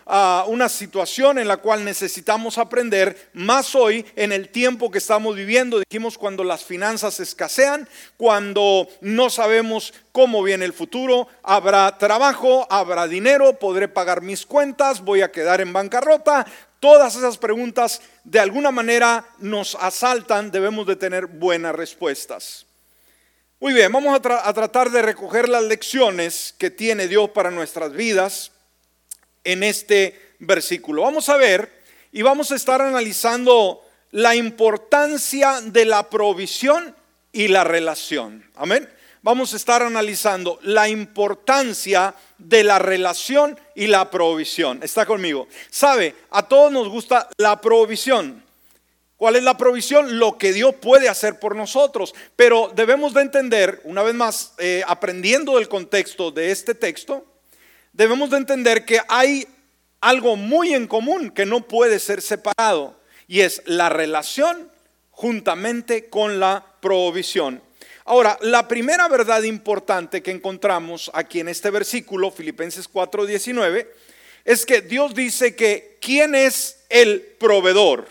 ah, 0.06 0.46
una 0.48 0.70
situación 0.70 1.40
en 1.40 1.48
la 1.48 1.58
cual 1.58 1.84
necesitamos 1.84 2.60
aprender 2.60 3.32
más 3.34 3.74
hoy 3.74 4.06
en 4.16 4.32
el 4.32 4.50
tiempo 4.50 4.92
que 4.92 5.00
estamos 5.00 5.36
viviendo. 5.36 5.80
Dijimos 5.80 6.16
cuando 6.16 6.44
las 6.44 6.64
finanzas 6.64 7.20
escasean, 7.20 7.90
cuando 8.18 8.88
no 9.02 9.32
sabemos 9.32 9.96
cómo 10.12 10.44
viene 10.44 10.66
el 10.66 10.74
futuro, 10.74 11.28
habrá 11.42 11.98
trabajo, 11.98 12.68
habrá 12.70 13.08
dinero, 13.08 13.58
podré 13.58 13.88
pagar 13.88 14.22
mis 14.22 14.46
cuentas, 14.46 15.02
voy 15.04 15.24
a 15.24 15.32
quedar 15.32 15.60
en 15.60 15.74
bancarrota. 15.74 16.46
Todas 16.80 17.16
esas 17.16 17.40
preguntas 17.40 18.00
de 18.24 18.40
alguna 18.40 18.70
manera 18.70 19.26
nos 19.40 19.74
asaltan, 19.74 20.52
debemos 20.52 20.86
de 20.86 20.98
tener 20.98 21.26
buenas 21.26 21.74
respuestas. 21.74 22.69
Muy 23.60 23.74
bien, 23.74 23.92
vamos 23.92 24.16
a, 24.16 24.54
tratar 24.54 24.90
de 24.90 25.02
recoger 25.02 25.50
las 25.50 25.64
lecciones 25.64 26.56
que 26.58 26.70
tiene 26.70 27.08
Dios 27.08 27.30
para 27.32 27.52
nuestras 27.52 27.92
vidas 27.92 28.52
en 29.44 29.64
este 29.64 30.20
versículo. 30.40 31.02
Vamos 31.02 31.28
a 31.28 31.38
ver 31.38 31.70
y 32.12 32.22
vamos 32.22 32.52
a 32.52 32.56
estar 32.56 32.82
analizando 32.82 33.86
la 34.12 34.36
importancia 34.36 35.60
de 35.62 35.86
la 35.86 36.10
provisión 36.10 36.96
y 37.34 37.50
la 37.50 37.64
relación. 37.64 38.50
Amén 38.56 38.90
vamos 39.22 39.54
a 39.54 39.58
estar 39.58 39.84
analizando 39.84 40.60
la 40.64 40.88
importancia 40.88 42.16
de 42.38 42.64
la 42.64 42.80
relación 42.80 43.60
y 43.76 43.88
la 43.88 44.10
provisión. 44.10 44.80
¿Está 44.82 45.06
conmigo? 45.06 45.48
Sabe, 45.70 46.16
a 46.32 46.48
todos 46.48 46.72
nos 46.72 46.88
gusta 46.90 47.30
la 47.38 47.60
provisión. 47.60 48.44
¿Cuál 49.20 49.36
es 49.36 49.44
la 49.44 49.58
provisión? 49.58 50.18
Lo 50.18 50.38
que 50.38 50.54
Dios 50.54 50.76
puede 50.76 51.10
hacer 51.10 51.40
por 51.40 51.54
nosotros. 51.54 52.16
Pero 52.38 52.72
debemos 52.74 53.14
de 53.14 53.22
entender, 53.22 53.82
una 53.84 54.02
vez 54.02 54.16
más, 54.16 54.54
eh, 54.60 54.82
aprendiendo 54.88 55.58
del 55.58 55.68
contexto 55.68 56.32
de 56.32 56.52
este 56.52 56.74
texto, 56.74 57.26
debemos 57.92 58.30
de 58.30 58.38
entender 58.38 58.86
que 58.86 59.02
hay 59.10 59.46
algo 60.00 60.38
muy 60.38 60.74
en 60.74 60.88
común 60.88 61.32
que 61.32 61.46
no 61.46 61.68
puede 61.68 62.00
ser 62.00 62.22
separado 62.22 62.98
y 63.28 63.42
es 63.42 63.62
la 63.66 63.90
relación 63.90 64.72
juntamente 65.12 66.08
con 66.08 66.40
la 66.40 66.66
provisión. 66.80 67.62
Ahora, 68.06 68.38
la 68.40 68.70
primera 68.70 69.10
verdad 69.10 69.44
importante 69.44 70.24
que 70.24 70.32
encontramos 70.32 71.12
aquí 71.14 71.42
en 71.42 71.50
este 71.50 71.72
versículo, 71.72 72.32
Filipenses 72.32 72.88
4:19, 72.88 73.86
es 74.46 74.66
que 74.66 74.80
Dios 74.80 75.14
dice 75.14 75.58
que 75.58 75.98
¿quién 76.00 76.36
es 76.36 76.86
el 76.88 77.20
proveedor? 77.38 78.08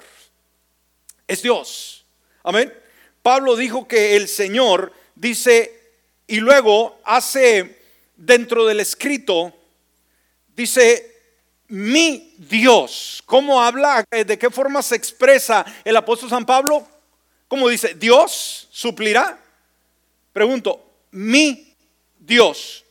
Es 1.28 1.42
Dios. 1.42 2.04
Amén. 2.42 2.74
Pablo 3.22 3.54
dijo 3.54 3.86
que 3.86 4.16
el 4.16 4.26
Señor 4.26 4.92
dice, 5.14 5.92
y 6.26 6.40
luego 6.40 6.98
hace 7.04 7.82
dentro 8.16 8.66
del 8.66 8.80
escrito, 8.80 9.52
dice, 10.56 11.14
mi 11.68 12.34
Dios. 12.38 13.22
¿Cómo 13.26 13.62
habla? 13.62 14.04
¿De 14.10 14.38
qué 14.38 14.50
forma 14.50 14.82
se 14.82 14.96
expresa 14.96 15.64
el 15.84 15.96
apóstol 15.96 16.30
San 16.30 16.46
Pablo? 16.46 16.88
¿Cómo 17.46 17.68
dice? 17.68 17.94
Dios 17.94 18.68
suplirá. 18.70 19.38
Pregunto, 20.32 20.84
mi 21.10 21.74
Dios 22.18 22.84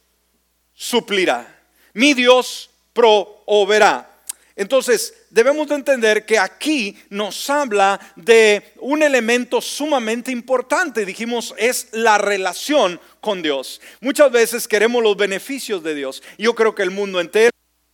suplirá, 0.73 1.61
mi 1.93 2.13
Dios 2.13 2.69
proveerá. 2.93 4.09
Entonces, 4.55 5.13
debemos 5.37 5.67
de 5.67 5.75
entender 5.75 6.25
que 6.25 6.39
aquí 6.39 6.97
nos 7.11 7.47
habla 7.51 7.99
de 8.15 8.73
un 8.79 9.03
elemento 9.03 9.61
sumamente 9.61 10.31
importante. 10.31 11.05
Dijimos, 11.05 11.53
es 11.59 11.89
la 11.91 12.17
relación 12.17 12.99
con 13.21 13.43
Dios. 13.43 13.79
Muchas 14.01 14.31
veces 14.31 14.67
queremos 14.67 15.03
los 15.03 15.15
beneficios 15.15 15.83
de 15.83 15.93
Dios. 15.93 16.23
Yo 16.39 16.55
creo 16.55 16.73
que 16.73 16.81
el 16.81 16.89
mundo 16.89 17.21
entero, 17.21 17.51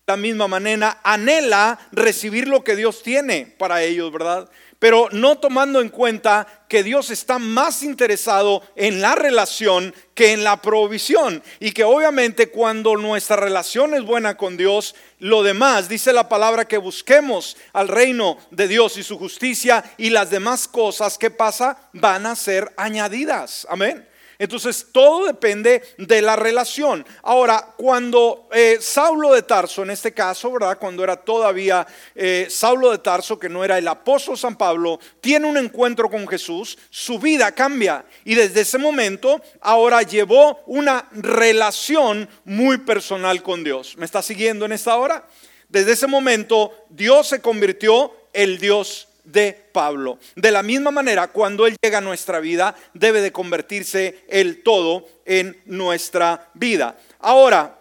de 0.08 0.14
la 0.14 0.16
misma 0.16 0.48
manera, 0.48 1.02
anhela 1.04 1.78
recibir 1.92 2.48
lo 2.48 2.64
que 2.64 2.78
Dios 2.78 3.04
tiene 3.04 3.54
para 3.58 3.84
ellos, 3.84 4.10
¿verdad? 4.10 4.50
Pero 4.84 5.08
no 5.14 5.38
tomando 5.38 5.80
en 5.80 5.88
cuenta 5.88 6.46
que 6.68 6.84
Dios 6.84 7.10
está 7.10 7.40
más 7.40 7.84
interesado 7.84 8.62
en 8.76 9.00
la 9.00 9.16
relación 9.16 9.96
que 10.14 10.34
en 10.34 10.44
la 10.44 10.62
provisión 10.62 11.42
y 11.62 11.72
que 11.72 11.86
obviamente 11.86 12.50
cuando 12.50 12.98
nuestra 12.98 13.38
relación 13.38 13.94
es 13.94 14.04
buena 14.04 14.36
con 14.36 14.58
Dios, 14.58 14.94
lo 15.20 15.42
demás, 15.42 15.88
dice 15.88 16.12
la 16.12 16.28
palabra 16.28 16.66
que 16.66 16.78
busquemos 16.78 17.56
al 17.72 17.88
reino 17.88 18.38
de 18.52 18.68
Dios 18.68 18.98
y 18.98 19.04
su 19.04 19.18
justicia 19.18 19.86
y 19.96 20.10
las 20.10 20.30
demás 20.30 20.68
cosas 20.68 21.18
que 21.18 21.32
pasa 21.32 21.78
van 21.94 22.26
a 22.26 22.36
ser 22.36 22.74
añadidas. 22.76 23.66
Amén. 23.70 24.06
Entonces 24.40 24.88
todo 24.92 25.26
depende 25.26 25.82
de 25.98 26.22
la 26.22 26.36
relación. 26.36 27.06
Ahora, 27.22 27.74
cuando 27.78 28.48
eh, 28.52 28.78
Saulo 28.82 29.34
de 29.34 29.44
Tarso, 29.44 29.84
en 29.84 29.92
este 29.92 30.14
caso, 30.14 30.52
¿verdad? 30.52 30.78
Cuando 30.80 31.04
era 31.04 31.18
todavía 31.18 31.86
eh, 32.16 32.48
Saulo 32.50 32.92
de 32.92 32.98
Tarso, 32.98 33.40
que 33.40 33.50
no 33.50 33.64
era 33.64 33.78
el 33.78 33.88
apóstol 33.88 34.38
San 34.38 34.56
Pablo, 34.56 35.00
tiene 35.22 35.48
un 35.48 35.58
encuentro 35.58 36.10
con 36.10 36.28
Jesús, 36.28 36.78
su 36.90 37.20
vida 37.20 37.52
cambia. 37.52 38.06
Y 38.24 38.36
desde 38.36 38.62
ese 38.62 38.78
momento, 38.78 39.42
ahora 39.62 40.02
llevó 40.02 40.62
una 40.66 41.08
relación 41.12 42.28
muy 42.46 42.80
personal 42.80 43.44
con 43.44 43.64
Dios. 43.64 43.96
¿Me 43.98 44.06
está 44.06 44.22
siguiendo 44.22 44.66
en 44.66 44.74
esta 44.74 44.96
hora? 44.96 45.26
Desde 45.70 45.94
ese 45.94 46.08
momento, 46.08 46.72
Dios 46.90 47.28
se 47.28 47.42
convirtió 47.42 48.14
el 48.34 48.60
Dios 48.60 49.08
de 49.24 49.54
Pablo. 49.72 50.20
De 50.36 50.52
la 50.52 50.64
misma 50.64 50.92
manera, 50.92 51.28
cuando 51.28 51.66
Él 51.66 51.76
llega 51.82 52.00
a 52.00 52.02
nuestra 52.02 52.40
vida, 52.40 52.76
debe 52.94 53.22
de 53.22 53.32
convertirse 53.32 54.24
el 54.30 54.64
todo 54.64 55.06
en 55.26 55.62
nuestra 55.66 56.50
vida. 56.54 56.98
Ahora, 57.20 57.80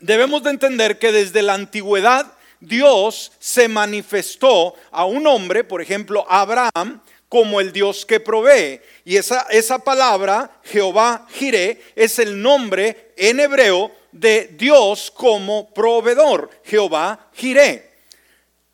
debemos 0.00 0.42
de 0.42 0.50
entender 0.50 0.98
que 0.98 1.12
desde 1.12 1.42
la 1.42 1.54
antigüedad 1.54 2.32
Dios 2.60 3.32
se 3.38 3.68
manifestó 3.68 4.74
a 4.90 5.04
un 5.04 5.26
hombre, 5.26 5.64
por 5.64 5.82
ejemplo, 5.82 6.24
Abraham, 6.28 7.00
como 7.28 7.60
el 7.60 7.72
Dios 7.72 8.06
que 8.06 8.20
provee. 8.20 8.80
Y 9.04 9.16
esa, 9.16 9.46
esa 9.50 9.80
palabra, 9.80 10.60
Jehová 10.62 11.26
Jireh, 11.32 11.82
es 11.96 12.18
el 12.18 12.40
nombre 12.40 13.12
en 13.16 13.40
hebreo 13.40 13.90
de 14.12 14.54
Dios 14.56 15.10
como 15.10 15.72
proveedor, 15.74 16.48
Jehová 16.64 17.28
Jireh. 17.34 17.90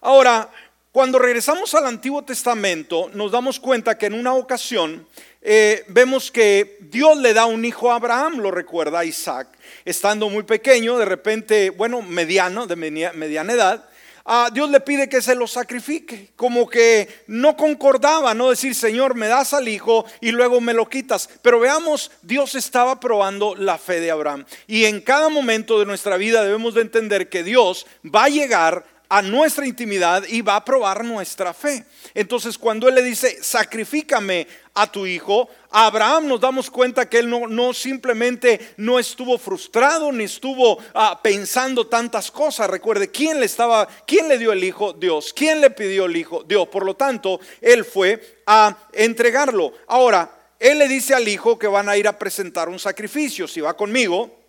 Ahora, 0.02 0.50
cuando 0.92 1.20
regresamos 1.20 1.73
al 1.75 1.87
Antiguo 1.87 2.25
Testamento, 2.25 3.11
nos 3.14 3.30
damos 3.30 3.61
cuenta 3.61 3.97
que 3.97 4.06
en 4.06 4.14
una 4.14 4.35
ocasión 4.35 5.06
eh, 5.40 5.85
vemos 5.87 6.32
que 6.32 6.78
Dios 6.80 7.16
le 7.18 7.32
da 7.32 7.47
un 7.47 7.64
hijo 7.64 7.92
a 7.92 7.94
Abraham, 7.94 8.38
lo 8.38 8.50
recuerda 8.50 9.04
Isaac, 9.04 9.47
estando 9.85 10.28
muy 10.28 10.42
pequeño, 10.42 10.99
de 10.99 11.04
repente, 11.04 11.70
bueno, 11.70 12.02
mediano, 12.02 12.66
de 12.66 12.75
mediana 12.75 13.52
edad. 13.52 13.85
A 14.25 14.50
Dios 14.52 14.68
le 14.68 14.80
pide 14.80 15.09
que 15.09 15.23
se 15.23 15.37
lo 15.37 15.47
sacrifique, 15.47 16.30
como 16.35 16.68
que 16.68 17.09
no 17.28 17.56
concordaba, 17.56 18.35
no 18.35 18.50
decir, 18.50 18.75
Señor, 18.75 19.14
me 19.14 19.28
das 19.28 19.54
al 19.54 19.68
hijo 19.68 20.04
y 20.20 20.32
luego 20.32 20.61
me 20.61 20.75
lo 20.75 20.88
quitas. 20.88 21.28
Pero 21.40 21.61
veamos, 21.61 22.11
Dios 22.23 22.56
estaba 22.56 22.99
probando 22.99 23.54
la 23.54 23.78
fe 23.78 24.00
de 24.00 24.11
Abraham. 24.11 24.44
Y 24.66 24.87
en 24.87 25.00
cada 25.00 25.28
momento 25.28 25.78
de 25.78 25.87
nuestra 25.87 26.16
vida 26.16 26.42
debemos 26.42 26.75
de 26.75 26.82
entender 26.82 27.28
que 27.28 27.44
Dios 27.44 27.87
va 28.04 28.25
a 28.25 28.28
llegar 28.28 28.85
a 29.11 29.23
nuestra 29.23 29.67
intimidad 29.67 30.23
y 30.29 30.40
va 30.40 30.55
a 30.55 30.64
probar 30.64 31.05
nuestra 31.05 31.52
fe. 31.52 31.85
Entonces 32.14 32.57
cuando 32.57 32.88
Él 32.88 32.95
le 32.95 33.02
dice, 33.02 33.43
sacrifícame 33.43 34.47
a 34.73 34.90
tu 34.90 35.05
hijo, 35.05 35.49
a 35.69 35.87
Abraham 35.87 36.29
nos 36.29 36.40
damos 36.40 36.71
cuenta 36.71 37.09
que 37.09 37.19
Él 37.19 37.29
no, 37.29 37.49
no 37.49 37.75
simplemente 37.75 38.75
no 38.76 39.00
estuvo 39.00 39.37
frustrado 39.37 40.12
ni 40.12 40.25
estuvo 40.25 40.79
ah, 40.95 41.19
pensando 41.21 41.88
tantas 41.88 42.31
cosas. 42.31 42.71
Recuerde, 42.71 43.11
¿quién 43.11 43.40
le 43.40 43.47
estaba, 43.47 43.88
quién 44.07 44.29
le 44.29 44.38
dio 44.38 44.52
el 44.52 44.62
hijo? 44.62 44.93
Dios. 44.93 45.33
¿Quién 45.35 45.61
le 45.61 45.71
pidió 45.71 46.05
el 46.05 46.17
hijo? 46.17 46.45
Dios. 46.45 46.69
Por 46.69 46.87
lo 46.87 46.95
tanto, 46.95 47.40
Él 47.61 47.85
fue 47.85 48.38
a 48.47 48.76
entregarlo. 48.93 49.73
Ahora, 49.88 50.31
Él 50.61 50.79
le 50.79 50.87
dice 50.87 51.14
al 51.14 51.26
hijo 51.26 51.59
que 51.59 51.67
van 51.67 51.88
a 51.88 51.97
ir 51.97 52.07
a 52.07 52.17
presentar 52.17 52.69
un 52.69 52.79
sacrificio. 52.79 53.49
Si 53.49 53.61
va 53.61 53.76
conmigo, 53.76 54.39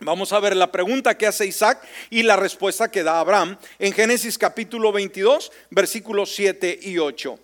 Vamos 0.00 0.32
a 0.32 0.38
ver 0.38 0.54
la 0.54 0.70
pregunta 0.70 1.18
que 1.18 1.26
hace 1.26 1.46
Isaac 1.46 1.84
y 2.08 2.22
la 2.22 2.36
respuesta 2.36 2.88
que 2.88 3.02
da 3.02 3.18
Abraham 3.18 3.58
en 3.80 3.92
Génesis 3.92 4.38
capítulo 4.38 4.92
22, 4.92 5.50
versículos 5.70 6.32
7 6.36 6.78
y 6.82 6.98
8. 6.98 7.36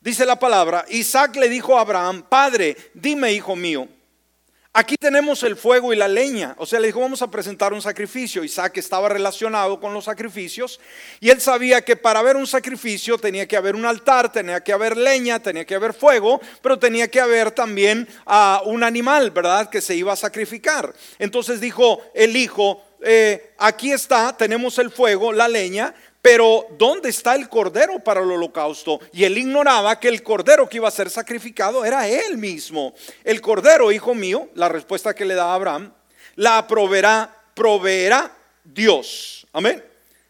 Dice 0.00 0.24
la 0.24 0.38
palabra, 0.38 0.86
Isaac 0.88 1.36
le 1.36 1.50
dijo 1.50 1.76
a 1.76 1.82
Abraham, 1.82 2.24
Padre, 2.28 2.76
dime, 2.94 3.32
hijo 3.34 3.54
mío, 3.56 3.88
Aquí 4.74 4.96
tenemos 4.96 5.42
el 5.42 5.54
fuego 5.54 5.92
y 5.92 5.96
la 5.96 6.08
leña. 6.08 6.54
O 6.56 6.64
sea, 6.64 6.80
le 6.80 6.86
dijo, 6.86 6.98
vamos 6.98 7.20
a 7.20 7.30
presentar 7.30 7.74
un 7.74 7.82
sacrificio. 7.82 8.42
Isaac 8.42 8.78
estaba 8.78 9.06
relacionado 9.10 9.78
con 9.78 9.92
los 9.92 10.06
sacrificios 10.06 10.80
y 11.20 11.28
él 11.28 11.42
sabía 11.42 11.84
que 11.84 11.94
para 11.94 12.20
haber 12.20 12.36
un 12.36 12.46
sacrificio 12.46 13.18
tenía 13.18 13.46
que 13.46 13.58
haber 13.58 13.76
un 13.76 13.84
altar, 13.84 14.32
tenía 14.32 14.64
que 14.64 14.72
haber 14.72 14.96
leña, 14.96 15.40
tenía 15.40 15.66
que 15.66 15.74
haber 15.74 15.92
fuego, 15.92 16.40
pero 16.62 16.78
tenía 16.78 17.06
que 17.08 17.20
haber 17.20 17.50
también 17.50 18.08
a 18.24 18.62
un 18.64 18.82
animal, 18.82 19.30
¿verdad? 19.30 19.68
Que 19.68 19.82
se 19.82 19.94
iba 19.94 20.14
a 20.14 20.16
sacrificar. 20.16 20.94
Entonces 21.18 21.60
dijo 21.60 22.00
el 22.14 22.34
hijo, 22.34 22.82
eh, 23.04 23.52
aquí 23.58 23.92
está, 23.92 24.34
tenemos 24.36 24.78
el 24.78 24.90
fuego, 24.90 25.34
la 25.34 25.48
leña, 25.48 25.92
pero 26.22 26.66
¿dónde 26.78 27.08
está 27.08 27.34
el 27.34 27.48
cordero 27.48 27.98
para 27.98 28.20
el 28.20 28.30
holocausto? 28.30 29.00
Y 29.12 29.24
él 29.24 29.36
ignoraba 29.36 29.98
que 29.98 30.06
el 30.06 30.22
cordero 30.22 30.68
que 30.68 30.76
iba 30.76 30.86
a 30.86 30.92
ser 30.92 31.10
sacrificado 31.10 31.84
era 31.84 32.08
él 32.08 32.38
mismo. 32.38 32.94
El 33.24 33.40
cordero, 33.40 33.90
hijo 33.90 34.14
mío, 34.14 34.48
la 34.54 34.68
respuesta 34.68 35.14
que 35.14 35.24
le 35.24 35.34
da 35.34 35.52
Abraham, 35.52 35.92
la 36.36 36.64
proveerá, 36.68 37.36
proveerá 37.54 38.32
Dios. 38.62 39.46
Amén. 39.52 39.84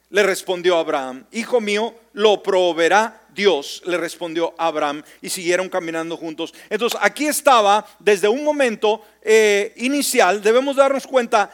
Le 0.09 0.23
respondió 0.23 0.77
Abraham, 0.77 1.27
hijo 1.33 1.61
mío, 1.61 1.95
lo 2.15 2.43
proveerá 2.43 3.23
Dios, 3.35 3.83
le 3.87 3.97
respondió 3.97 4.55
Abraham 4.59 5.03
y 5.21 5.31
siguieron 5.31 5.69
caminando 5.69 6.17
juntos. 6.17 6.53
Entonces 6.69 6.99
aquí 7.03 7.27
estaba 7.27 7.87
desde 7.99 8.29
un 8.29 8.45
momento 8.45 9.03
eh, 9.23 9.73
inicial, 9.77 10.43
debemos 10.43 10.77
darnos 10.77 11.07
cuenta, 11.07 11.51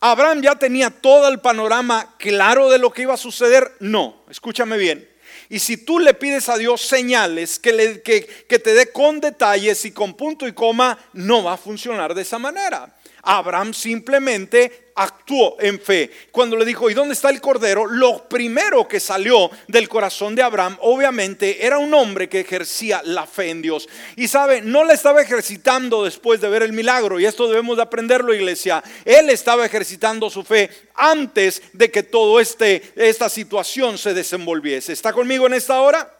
¿Abraham 0.00 0.42
ya 0.42 0.54
tenía 0.54 0.90
todo 0.90 1.28
el 1.28 1.40
panorama 1.40 2.14
claro 2.18 2.70
de 2.70 2.78
lo 2.78 2.92
que 2.92 3.02
iba 3.02 3.14
a 3.14 3.18
suceder? 3.18 3.72
No, 3.80 4.24
escúchame 4.30 4.76
bien. 4.76 5.08
Y 5.48 5.58
si 5.58 5.76
tú 5.78 5.98
le 5.98 6.14
pides 6.14 6.48
a 6.48 6.58
Dios 6.58 6.82
señales 6.82 7.58
que, 7.58 7.72
le, 7.72 8.02
que, 8.02 8.26
que 8.26 8.58
te 8.58 8.74
dé 8.74 8.92
con 8.92 9.20
detalles 9.20 9.84
y 9.84 9.92
con 9.92 10.14
punto 10.14 10.46
y 10.46 10.52
coma, 10.52 10.98
no 11.14 11.42
va 11.42 11.54
a 11.54 11.56
funcionar 11.56 12.14
de 12.14 12.22
esa 12.22 12.38
manera. 12.38 12.94
Abraham 13.30 13.74
simplemente 13.74 14.92
actuó 14.94 15.56
en 15.60 15.78
fe. 15.78 16.10
Cuando 16.30 16.56
le 16.56 16.64
dijo, 16.64 16.88
¿y 16.88 16.94
dónde 16.94 17.12
está 17.12 17.28
el 17.28 17.42
cordero? 17.42 17.84
Lo 17.84 18.26
primero 18.26 18.88
que 18.88 19.00
salió 19.00 19.50
del 19.66 19.86
corazón 19.86 20.34
de 20.34 20.42
Abraham, 20.42 20.78
obviamente, 20.80 21.66
era 21.66 21.76
un 21.76 21.92
hombre 21.92 22.30
que 22.30 22.40
ejercía 22.40 23.02
la 23.04 23.26
fe 23.26 23.50
en 23.50 23.60
Dios. 23.60 23.86
Y 24.16 24.28
sabe, 24.28 24.62
no 24.62 24.82
la 24.82 24.94
estaba 24.94 25.20
ejercitando 25.20 26.04
después 26.04 26.40
de 26.40 26.48
ver 26.48 26.62
el 26.62 26.72
milagro, 26.72 27.20
y 27.20 27.26
esto 27.26 27.48
debemos 27.48 27.76
de 27.76 27.82
aprenderlo, 27.82 28.32
iglesia. 28.32 28.82
Él 29.04 29.28
estaba 29.28 29.66
ejercitando 29.66 30.30
su 30.30 30.42
fe 30.42 30.70
antes 30.94 31.62
de 31.74 31.90
que 31.90 32.02
todo 32.02 32.40
este 32.40 32.94
esta 32.96 33.28
situación 33.28 33.98
se 33.98 34.14
desenvolviese. 34.14 34.94
¿Está 34.94 35.12
conmigo 35.12 35.46
en 35.46 35.52
esta 35.52 35.82
hora? 35.82 36.10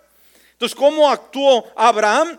Entonces, 0.52 0.76
¿cómo 0.76 1.10
actuó 1.10 1.64
Abraham? 1.74 2.38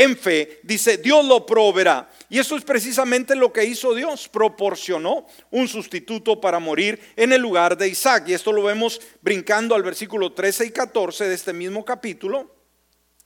En 0.00 0.16
fe, 0.16 0.60
dice, 0.62 0.96
Dios 0.96 1.26
lo 1.26 1.44
proveerá. 1.44 2.08
Y 2.30 2.38
eso 2.38 2.56
es 2.56 2.64
precisamente 2.64 3.36
lo 3.36 3.52
que 3.52 3.66
hizo 3.66 3.92
Dios. 3.94 4.30
Proporcionó 4.30 5.26
un 5.50 5.68
sustituto 5.68 6.40
para 6.40 6.58
morir 6.58 6.98
en 7.16 7.34
el 7.34 7.42
lugar 7.42 7.76
de 7.76 7.86
Isaac. 7.86 8.24
Y 8.26 8.32
esto 8.32 8.50
lo 8.50 8.62
vemos 8.62 8.98
brincando 9.20 9.74
al 9.74 9.82
versículo 9.82 10.32
13 10.32 10.64
y 10.64 10.70
14 10.70 11.28
de 11.28 11.34
este 11.34 11.52
mismo 11.52 11.84
capítulo. 11.84 12.50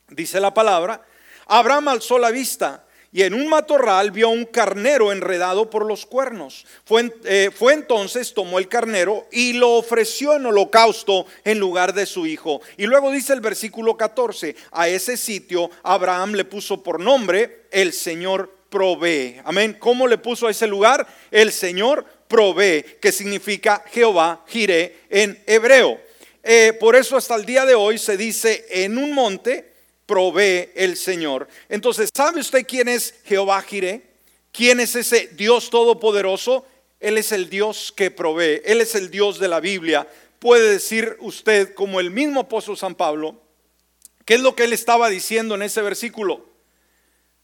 Dice 0.09 0.41
la 0.41 0.53
palabra, 0.53 1.01
Abraham 1.47 1.87
alzó 1.87 2.19
la 2.19 2.33
vista 2.33 2.84
y 3.15 3.23
en 3.23 3.33
un 3.33 3.47
matorral 3.47 4.11
vio 4.11 4.29
un 4.29 4.45
carnero 4.45 5.13
enredado 5.13 5.71
por 5.71 5.87
los 5.87 6.05
cuernos. 6.05 6.67
Fue, 6.85 7.15
eh, 7.25 7.53
fue, 7.57 7.73
entonces, 7.73 8.35
tomó 8.35 8.59
el 8.59 8.67
carnero 8.67 9.29
y 9.31 9.53
lo 9.53 9.75
ofreció 9.75 10.35
en 10.35 10.47
holocausto 10.47 11.25
en 11.45 11.61
lugar 11.61 11.95
de 11.95 12.07
su 12.07 12.27
hijo. 12.27 12.61
Y 12.77 12.87
luego 12.87 13.13
dice 13.13 13.33
el 13.33 13.41
versículo 13.41 13.97
14, 13.97 14.57
a 14.73 14.89
ese 14.89 15.17
sitio 15.17 15.71
Abraham 15.85 16.33
le 16.33 16.45
puso 16.45 16.83
por 16.83 16.99
nombre 16.99 17.67
el 17.71 17.93
Señor 17.93 18.53
provee. 18.69 19.41
Amén. 19.45 19.77
¿Cómo 19.79 20.09
le 20.09 20.19
puso 20.19 20.49
a 20.49 20.51
ese 20.51 20.67
lugar? 20.67 21.07
El 21.31 21.53
Señor 21.53 22.05
provee, 22.27 22.85
que 23.01 23.13
significa 23.13 23.85
Jehová 23.93 24.45
Jiré 24.49 25.03
en 25.09 25.41
hebreo. 25.47 26.01
Eh, 26.43 26.77
por 26.81 26.97
eso 26.97 27.17
hasta 27.17 27.37
el 27.37 27.47
día 27.47 27.65
de 27.65 27.77
hoy 27.77 27.97
se 27.97 28.17
dice 28.17 28.67
en 28.71 28.99
un 28.99 29.13
monte 29.13 29.74
provee 30.07 30.71
el 30.75 30.97
Señor. 30.97 31.49
Entonces, 31.69 32.11
¿sabe 32.15 32.41
usted 32.41 32.67
quién 32.67 32.89
es 32.89 33.15
Jehová 33.25 33.61
Jiré? 33.63 34.03
¿Quién 34.53 34.81
es 34.81 34.95
ese 34.95 35.29
Dios 35.35 35.71
todopoderoso? 35.71 36.65
Él 37.01 37.19
es 37.19 37.33
el 37.33 37.51
Dios 37.51 37.93
que 37.95 38.11
provee. 38.11 38.63
Él 38.65 38.81
es 38.81 38.95
el 38.95 39.11
Dios 39.11 39.39
de 39.39 39.49
la 39.49 39.61
Biblia. 39.61 40.09
Puede 40.39 40.73
decir 40.73 41.17
usted, 41.21 41.75
como 41.75 42.01
el 42.01 42.11
mismo 42.11 42.41
apóstol 42.41 42.77
San 42.77 42.95
Pablo, 42.95 43.41
¿qué 44.25 44.35
es 44.35 44.41
lo 44.41 44.55
que 44.55 44.65
él 44.65 44.73
estaba 44.73 45.09
diciendo 45.09 45.55
en 45.55 45.63
ese 45.63 45.83
versículo? 45.83 46.47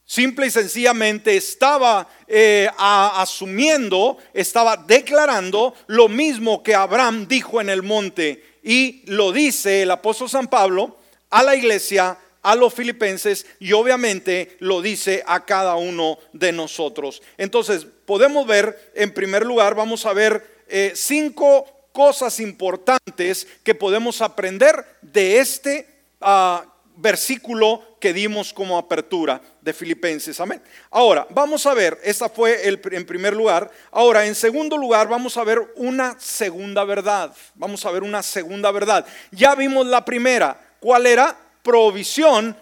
Simple 0.04 0.48
y 0.48 0.50
sencillamente 0.50 1.36
estaba 1.36 2.08
eh, 2.26 2.68
asumiendo, 2.76 4.18
estaba 4.34 4.76
declarando 4.76 5.74
lo 5.86 6.08
mismo 6.08 6.62
que 6.62 6.74
Abraham 6.74 7.28
dijo 7.28 7.60
en 7.60 7.70
el 7.70 7.82
monte. 7.82 8.58
Y 8.62 9.02
lo 9.06 9.30
dice 9.30 9.82
el 9.82 9.90
apóstol 9.90 10.28
San 10.28 10.48
Pablo 10.48 10.98
a 11.30 11.42
la 11.42 11.54
iglesia, 11.54 12.18
a 12.42 12.54
los 12.56 12.74
filipenses 12.74 13.46
y 13.58 13.72
obviamente 13.72 14.56
lo 14.60 14.82
dice 14.82 15.22
a 15.26 15.44
cada 15.44 15.76
uno 15.76 16.18
de 16.32 16.52
nosotros. 16.52 17.22
Entonces, 17.36 17.86
podemos 18.06 18.46
ver, 18.46 18.92
en 18.94 19.12
primer 19.12 19.44
lugar, 19.44 19.74
vamos 19.74 20.06
a 20.06 20.12
ver 20.12 20.62
eh, 20.68 20.92
cinco 20.94 21.66
cosas 21.92 22.40
importantes 22.40 23.46
que 23.62 23.74
podemos 23.74 24.22
aprender 24.22 24.84
de 25.02 25.38
este 25.38 25.86
uh, 26.20 26.60
versículo 26.96 27.82
que 27.98 28.12
dimos 28.12 28.52
como 28.52 28.78
apertura 28.78 29.40
de 29.60 29.72
Filipenses. 29.72 30.38
Amén. 30.40 30.62
Ahora, 30.90 31.26
vamos 31.30 31.66
a 31.66 31.74
ver, 31.74 31.98
esta 32.02 32.28
fue 32.28 32.66
el, 32.66 32.80
en 32.92 33.04
primer 33.04 33.34
lugar. 33.34 33.70
Ahora, 33.90 34.26
en 34.26 34.34
segundo 34.34 34.76
lugar, 34.76 35.08
vamos 35.08 35.36
a 35.36 35.44
ver 35.44 35.60
una 35.76 36.18
segunda 36.18 36.84
verdad. 36.84 37.34
Vamos 37.54 37.84
a 37.84 37.90
ver 37.90 38.02
una 38.02 38.22
segunda 38.22 38.70
verdad. 38.70 39.06
Ya 39.30 39.54
vimos 39.54 39.86
la 39.86 40.04
primera. 40.04 40.58
¿Cuál 40.80 41.06
era? 41.06 41.36
Provisión 41.62 42.56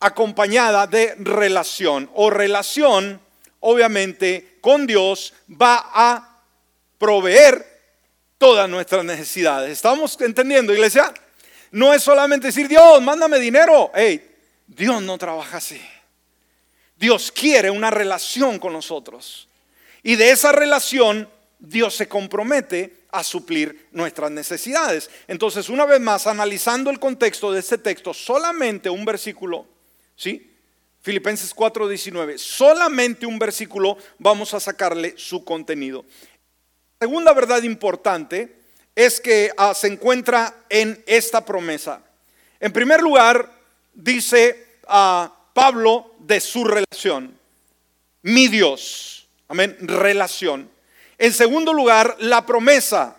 acompañada 0.00 0.86
de 0.86 1.14
relación. 1.18 2.10
O 2.14 2.30
relación, 2.30 3.20
obviamente, 3.60 4.58
con 4.60 4.86
Dios 4.86 5.32
va 5.50 5.90
a 5.92 6.42
proveer 6.98 7.66
todas 8.38 8.68
nuestras 8.68 9.04
necesidades. 9.04 9.70
¿Estamos 9.70 10.18
entendiendo, 10.20 10.72
iglesia? 10.72 11.12
No 11.72 11.94
es 11.94 12.02
solamente 12.02 12.48
decir, 12.48 12.68
Dios, 12.68 13.00
mándame 13.02 13.38
dinero. 13.38 13.90
Hey, 13.94 14.26
Dios 14.66 15.02
no 15.02 15.18
trabaja 15.18 15.58
así. 15.58 15.80
Dios 16.96 17.32
quiere 17.32 17.70
una 17.70 17.90
relación 17.90 18.58
con 18.58 18.72
nosotros. 18.72 19.48
Y 20.02 20.16
de 20.16 20.30
esa 20.30 20.52
relación, 20.52 21.28
Dios 21.60 21.94
se 21.94 22.08
compromete 22.08 23.04
a 23.12 23.22
suplir 23.22 23.88
nuestras 23.92 24.30
necesidades. 24.30 25.10
Entonces, 25.28 25.68
una 25.68 25.84
vez 25.84 26.00
más, 26.00 26.26
analizando 26.26 26.90
el 26.90 26.98
contexto 26.98 27.52
de 27.52 27.60
este 27.60 27.78
texto, 27.78 28.14
solamente 28.14 28.88
un 28.88 29.04
versículo, 29.04 29.66
¿sí? 30.16 30.50
Filipenses 31.02 31.54
4:19, 31.54 32.38
solamente 32.38 33.26
un 33.26 33.38
versículo 33.38 33.96
vamos 34.18 34.52
a 34.54 34.60
sacarle 34.60 35.14
su 35.16 35.44
contenido. 35.44 36.04
Segunda 36.98 37.32
verdad 37.32 37.62
importante 37.62 38.56
es 38.94 39.20
que 39.20 39.50
ah, 39.56 39.72
se 39.74 39.86
encuentra 39.86 40.64
en 40.68 41.02
esta 41.06 41.44
promesa. 41.44 42.02
En 42.58 42.72
primer 42.72 43.00
lugar, 43.00 43.50
dice 43.94 44.66
a 44.86 45.22
ah, 45.22 45.36
Pablo 45.54 46.14
de 46.18 46.40
su 46.40 46.64
relación. 46.64 47.38
Mi 48.22 48.48
Dios. 48.48 49.26
Amén. 49.48 49.76
Relación. 49.80 50.70
En 51.20 51.34
segundo 51.34 51.74
lugar, 51.74 52.16
la 52.20 52.46
promesa 52.46 53.14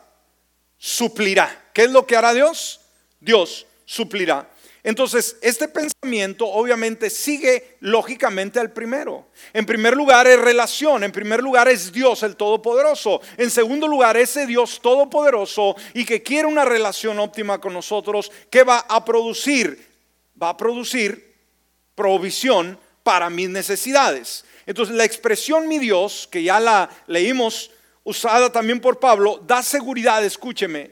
suplirá. 0.75 1.69
¿Qué 1.71 1.83
es 1.83 1.91
lo 1.91 2.07
que 2.07 2.15
hará 2.15 2.33
Dios? 2.33 2.81
Dios 3.19 3.67
suplirá. 3.85 4.49
Entonces, 4.81 5.37
este 5.43 5.67
pensamiento 5.67 6.47
obviamente 6.47 7.11
sigue 7.11 7.77
lógicamente 7.79 8.59
al 8.59 8.71
primero. 8.71 9.27
En 9.53 9.67
primer 9.67 9.95
lugar 9.95 10.25
es 10.25 10.39
relación, 10.39 11.03
en 11.03 11.11
primer 11.11 11.43
lugar 11.43 11.67
es 11.67 11.91
Dios 11.91 12.23
el 12.23 12.35
Todopoderoso, 12.35 13.21
en 13.37 13.51
segundo 13.51 13.87
lugar 13.87 14.17
ese 14.17 14.47
Dios 14.47 14.81
Todopoderoso 14.81 15.75
y 15.93 16.03
que 16.03 16.23
quiere 16.23 16.47
una 16.47 16.65
relación 16.65 17.19
óptima 17.19 17.61
con 17.61 17.71
nosotros, 17.71 18.31
que 18.49 18.63
va 18.63 18.79
a 18.89 19.05
producir, 19.05 19.89
va 20.41 20.49
a 20.49 20.57
producir 20.57 21.35
provisión 21.93 22.79
para 23.03 23.29
mis 23.29 23.49
necesidades. 23.49 24.43
Entonces, 24.65 24.95
la 24.95 25.05
expresión 25.05 25.67
mi 25.67 25.77
Dios, 25.77 26.27
que 26.31 26.41
ya 26.41 26.59
la 26.59 26.89
leímos 27.05 27.69
usada 28.03 28.51
también 28.51 28.79
por 28.79 28.99
Pablo, 28.99 29.41
da 29.45 29.61
seguridad, 29.63 30.23
escúcheme, 30.23 30.91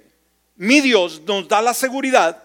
mi 0.55 0.81
Dios 0.81 1.21
nos 1.25 1.47
da 1.47 1.61
la 1.61 1.73
seguridad 1.73 2.43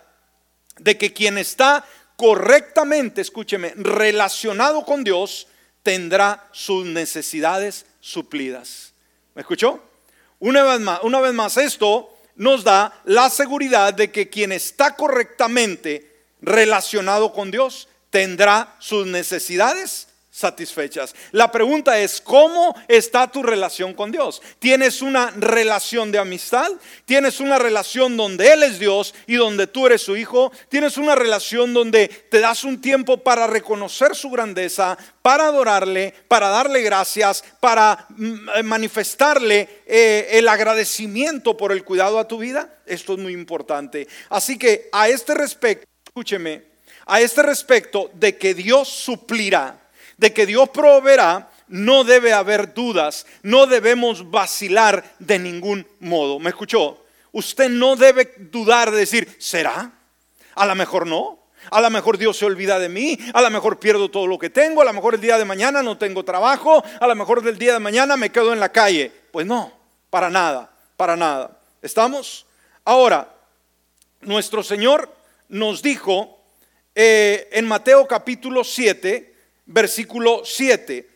de 0.78 0.96
que 0.96 1.12
quien 1.12 1.38
está 1.38 1.84
correctamente, 2.16 3.20
escúcheme, 3.20 3.72
relacionado 3.76 4.84
con 4.84 5.04
Dios, 5.04 5.48
tendrá 5.82 6.48
sus 6.52 6.86
necesidades 6.86 7.86
suplidas. 8.00 8.92
¿Me 9.34 9.42
escuchó? 9.42 9.82
Una 10.38 10.62
vez 10.62 10.80
más, 10.80 11.00
una 11.02 11.20
vez 11.20 11.32
más 11.32 11.56
esto 11.56 12.14
nos 12.36 12.64
da 12.64 13.00
la 13.04 13.30
seguridad 13.30 13.94
de 13.94 14.10
que 14.10 14.28
quien 14.28 14.52
está 14.52 14.96
correctamente 14.96 16.14
relacionado 16.40 17.32
con 17.32 17.50
Dios 17.50 17.88
tendrá 18.10 18.76
sus 18.78 19.06
necesidades 19.06 20.08
satisfechas. 20.34 21.14
La 21.30 21.52
pregunta 21.52 21.96
es, 22.00 22.20
¿cómo 22.20 22.74
está 22.88 23.30
tu 23.30 23.40
relación 23.40 23.94
con 23.94 24.10
Dios? 24.10 24.42
¿Tienes 24.58 25.00
una 25.00 25.30
relación 25.30 26.10
de 26.10 26.18
amistad? 26.18 26.72
¿Tienes 27.04 27.38
una 27.38 27.56
relación 27.56 28.16
donde 28.16 28.52
Él 28.52 28.64
es 28.64 28.80
Dios 28.80 29.14
y 29.28 29.36
donde 29.36 29.68
tú 29.68 29.86
eres 29.86 30.02
su 30.02 30.16
hijo? 30.16 30.50
¿Tienes 30.68 30.96
una 30.96 31.14
relación 31.14 31.72
donde 31.72 32.08
te 32.08 32.40
das 32.40 32.64
un 32.64 32.80
tiempo 32.80 33.18
para 33.18 33.46
reconocer 33.46 34.16
su 34.16 34.28
grandeza, 34.28 34.98
para 35.22 35.46
adorarle, 35.46 36.12
para 36.26 36.48
darle 36.48 36.82
gracias, 36.82 37.44
para 37.60 38.04
mm, 38.08 38.48
eh, 38.56 38.62
manifestarle 38.64 39.82
eh, 39.86 40.30
el 40.32 40.48
agradecimiento 40.48 41.56
por 41.56 41.70
el 41.70 41.84
cuidado 41.84 42.18
a 42.18 42.26
tu 42.26 42.38
vida? 42.38 42.80
Esto 42.86 43.12
es 43.12 43.20
muy 43.20 43.34
importante. 43.34 44.08
Así 44.30 44.58
que 44.58 44.88
a 44.90 45.08
este 45.08 45.32
respecto, 45.32 45.86
escúcheme, 46.04 46.64
a 47.06 47.20
este 47.20 47.40
respecto 47.44 48.10
de 48.14 48.36
que 48.36 48.52
Dios 48.52 48.88
suplirá 48.88 49.83
de 50.16 50.32
que 50.32 50.46
Dios 50.46 50.68
proveerá, 50.70 51.50
no 51.68 52.04
debe 52.04 52.32
haber 52.32 52.74
dudas, 52.74 53.26
no 53.42 53.66
debemos 53.66 54.30
vacilar 54.30 55.04
de 55.18 55.38
ningún 55.38 55.86
modo. 56.00 56.38
¿Me 56.38 56.50
escuchó? 56.50 57.04
Usted 57.32 57.68
no 57.68 57.96
debe 57.96 58.32
dudar 58.38 58.90
de 58.90 58.98
decir, 58.98 59.36
¿será? 59.38 59.90
A 60.54 60.66
lo 60.66 60.74
mejor 60.74 61.06
no. 61.06 61.44
A 61.70 61.80
lo 61.80 61.90
mejor 61.90 62.18
Dios 62.18 62.36
se 62.36 62.44
olvida 62.44 62.78
de 62.78 62.90
mí, 62.90 63.18
a 63.32 63.40
lo 63.40 63.50
mejor 63.50 63.78
pierdo 63.78 64.10
todo 64.10 64.26
lo 64.26 64.38
que 64.38 64.50
tengo, 64.50 64.82
a 64.82 64.84
lo 64.84 64.92
mejor 64.92 65.14
el 65.14 65.20
día 65.20 65.38
de 65.38 65.46
mañana 65.46 65.82
no 65.82 65.96
tengo 65.96 66.22
trabajo, 66.22 66.84
a 67.00 67.06
lo 67.06 67.14
mejor 67.14 67.42
del 67.42 67.58
día 67.58 67.72
de 67.72 67.78
mañana 67.78 68.18
me 68.18 68.30
quedo 68.30 68.52
en 68.52 68.60
la 68.60 68.70
calle. 68.70 69.10
Pues 69.32 69.46
no, 69.46 69.72
para 70.10 70.28
nada, 70.28 70.70
para 70.96 71.16
nada. 71.16 71.58
¿Estamos? 71.80 72.46
Ahora, 72.84 73.34
nuestro 74.20 74.62
Señor 74.62 75.10
nos 75.48 75.82
dijo 75.82 76.38
eh, 76.94 77.48
en 77.52 77.66
Mateo 77.66 78.06
capítulo 78.06 78.62
7, 78.62 79.33
versículo 79.66 80.42
7. 80.44 81.08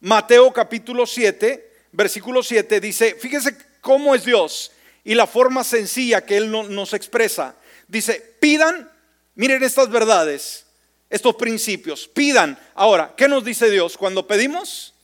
Mateo 0.00 0.52
capítulo 0.52 1.06
7, 1.06 1.72
versículo 1.92 2.42
7 2.42 2.80
dice, 2.80 3.16
fíjese 3.16 3.56
cómo 3.80 4.14
es 4.14 4.24
Dios 4.24 4.72
y 5.04 5.14
la 5.14 5.26
forma 5.26 5.64
sencilla 5.64 6.24
que 6.24 6.36
Él 6.36 6.50
nos 6.50 6.92
expresa. 6.92 7.56
Dice, 7.88 8.36
pidan, 8.40 8.90
miren 9.34 9.62
estas 9.62 9.90
verdades, 9.90 10.66
estos 11.10 11.34
principios, 11.36 12.06
pidan. 12.06 12.58
Ahora, 12.74 13.14
¿qué 13.16 13.26
nos 13.26 13.44
dice 13.44 13.70
Dios? 13.70 13.96
Cuando 13.96 14.26
pedimos, 14.26 14.94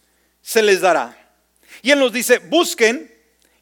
se 0.42 0.62
les 0.62 0.80
dará. 0.80 1.18
Y 1.82 1.90
Él 1.90 1.98
nos 1.98 2.12
dice, 2.12 2.38
busquen 2.38 3.12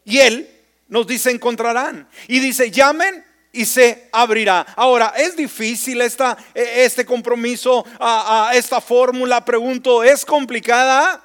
y 0.04 0.18
Él 0.18 0.50
nos 0.88 1.06
dice, 1.06 1.30
encontrarán. 1.30 2.08
Y 2.28 2.40
dice, 2.40 2.70
llamen 2.70 3.24
y 3.52 3.66
se 3.66 4.08
abrirá. 4.12 4.66
Ahora, 4.76 5.12
¿es 5.16 5.36
difícil 5.36 6.00
esta, 6.00 6.36
e, 6.54 6.84
este 6.84 7.04
compromiso, 7.04 7.84
esta 8.52 8.80
fórmula? 8.80 9.44
Pregunto, 9.44 10.02
¿es 10.02 10.24
complicada? 10.24 11.22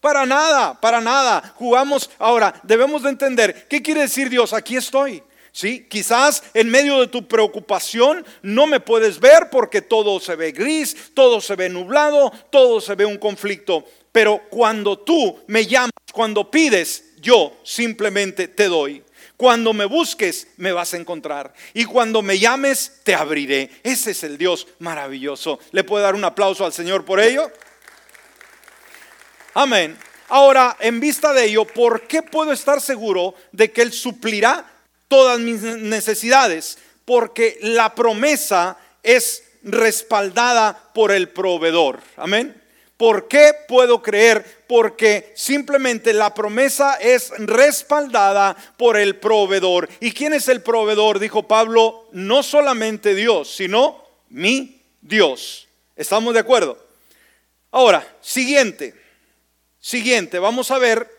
Para 0.00 0.26
nada, 0.26 0.80
para 0.80 1.00
nada. 1.00 1.54
Jugamos. 1.56 2.10
Ahora, 2.18 2.54
debemos 2.62 3.02
de 3.02 3.10
entender, 3.10 3.66
¿qué 3.68 3.82
quiere 3.82 4.02
decir 4.02 4.28
Dios? 4.28 4.52
Aquí 4.52 4.76
estoy. 4.76 5.22
Sí, 5.52 5.86
quizás 5.88 6.42
en 6.52 6.68
medio 6.68 6.98
de 6.98 7.06
tu 7.06 7.28
preocupación 7.28 8.26
no 8.42 8.66
me 8.66 8.80
puedes 8.80 9.20
ver 9.20 9.50
porque 9.50 9.82
todo 9.82 10.18
se 10.18 10.34
ve 10.34 10.50
gris, 10.50 10.96
todo 11.14 11.40
se 11.40 11.54
ve 11.54 11.68
nublado, 11.68 12.32
todo 12.50 12.80
se 12.80 12.96
ve 12.96 13.06
un 13.06 13.18
conflicto. 13.18 13.84
Pero 14.10 14.42
cuando 14.50 14.98
tú 14.98 15.38
me 15.46 15.64
llamas, 15.64 15.92
cuando 16.12 16.50
pides, 16.50 17.04
yo 17.20 17.56
simplemente 17.62 18.48
te 18.48 18.64
doy. 18.64 19.04
Cuando 19.36 19.72
me 19.72 19.84
busques, 19.84 20.48
me 20.56 20.72
vas 20.72 20.94
a 20.94 20.96
encontrar. 20.96 21.52
Y 21.72 21.84
cuando 21.84 22.22
me 22.22 22.38
llames, 22.38 23.00
te 23.02 23.14
abriré. 23.14 23.70
Ese 23.82 24.12
es 24.12 24.22
el 24.24 24.38
Dios 24.38 24.66
maravilloso. 24.78 25.58
¿Le 25.72 25.84
puedo 25.84 26.02
dar 26.02 26.14
un 26.14 26.24
aplauso 26.24 26.64
al 26.64 26.72
Señor 26.72 27.04
por 27.04 27.20
ello? 27.20 27.50
Amén. 29.54 29.96
Ahora, 30.28 30.76
en 30.80 31.00
vista 31.00 31.32
de 31.32 31.44
ello, 31.44 31.64
¿por 31.64 32.06
qué 32.06 32.22
puedo 32.22 32.52
estar 32.52 32.80
seguro 32.80 33.34
de 33.52 33.70
que 33.70 33.82
Él 33.82 33.92
suplirá 33.92 34.64
todas 35.08 35.38
mis 35.38 35.60
necesidades? 35.60 36.78
Porque 37.04 37.58
la 37.60 37.94
promesa 37.94 38.78
es 39.02 39.44
respaldada 39.62 40.90
por 40.94 41.12
el 41.12 41.28
proveedor. 41.28 42.00
Amén. 42.16 42.63
¿Por 42.96 43.26
qué 43.26 43.52
puedo 43.66 44.02
creer? 44.02 44.64
Porque 44.68 45.32
simplemente 45.34 46.12
la 46.12 46.32
promesa 46.32 46.94
es 46.94 47.30
respaldada 47.38 48.56
por 48.76 48.96
el 48.96 49.16
proveedor. 49.16 49.88
¿Y 50.00 50.12
quién 50.12 50.32
es 50.32 50.48
el 50.48 50.62
proveedor? 50.62 51.18
Dijo 51.18 51.48
Pablo, 51.48 52.08
no 52.12 52.42
solamente 52.42 53.14
Dios, 53.14 53.52
sino 53.54 54.04
mi 54.28 54.80
Dios. 55.00 55.66
¿Estamos 55.96 56.34
de 56.34 56.40
acuerdo? 56.40 56.78
Ahora, 57.72 58.06
siguiente, 58.20 58.94
siguiente, 59.80 60.38
vamos 60.38 60.70
a 60.70 60.78
ver 60.78 61.10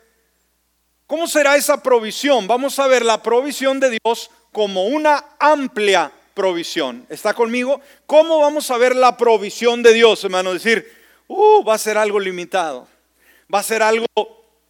cómo 1.06 1.28
será 1.28 1.58
esa 1.58 1.84
provisión. 1.84 2.48
Vamos 2.48 2.80
a 2.80 2.88
ver 2.88 3.04
la 3.04 3.22
provisión 3.22 3.82
de 3.82 4.00
Dios 4.00 4.32
como 4.54 4.86
una 4.86 5.36
amplia 5.40 6.10
provisión. 6.34 7.06
¿Está 7.10 7.34
conmigo? 7.34 7.82
¿Cómo 8.06 8.40
vamos 8.40 8.72
a 8.72 8.78
ver 8.78 8.96
la 8.96 9.18
provisión 9.18 9.84
de 9.84 9.94
Dios, 9.94 10.24
hermano? 10.24 10.54
Decir, 10.54 11.05
uh, 11.28 11.64
va 11.64 11.76
a 11.76 11.78
ser 11.78 11.98
algo 11.98 12.20
limitado. 12.20 12.88
Va 13.54 13.60
a 13.60 13.64
ser 13.64 13.84
algo 13.84 14.08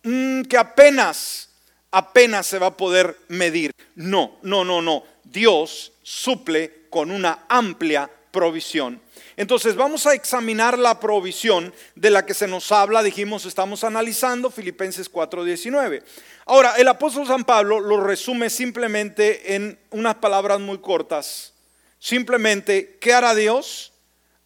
mm, 0.03 0.43
que 0.43 0.57
apenas, 0.57 1.49
apenas 1.91 2.47
se 2.47 2.59
va 2.59 2.67
a 2.67 2.77
poder 2.77 3.17
medir. 3.27 3.71
No, 3.95 4.37
no, 4.41 4.63
no, 4.63 4.81
no. 4.81 5.03
Dios 5.23 5.93
suple 6.03 6.87
con 6.89 7.11
una 7.11 7.45
amplia 7.49 8.09
provisión. 8.31 9.01
Entonces 9.37 9.75
vamos 9.75 10.05
a 10.05 10.13
examinar 10.13 10.77
la 10.77 10.99
provisión 10.99 11.73
de 11.95 12.09
la 12.09 12.25
que 12.25 12.33
se 12.33 12.47
nos 12.47 12.71
habla, 12.71 13.03
dijimos, 13.03 13.45
estamos 13.45 13.83
analizando 13.83 14.49
Filipenses 14.49 15.11
4:19. 15.11 16.03
Ahora, 16.45 16.75
el 16.77 16.87
apóstol 16.87 17.27
San 17.27 17.43
Pablo 17.43 17.79
lo 17.79 18.01
resume 18.01 18.49
simplemente 18.49 19.55
en 19.55 19.79
unas 19.89 20.15
palabras 20.15 20.59
muy 20.59 20.77
cortas. 20.77 21.53
Simplemente, 21.99 22.97
¿qué 23.01 23.13
hará 23.13 23.33
Dios? 23.33 23.91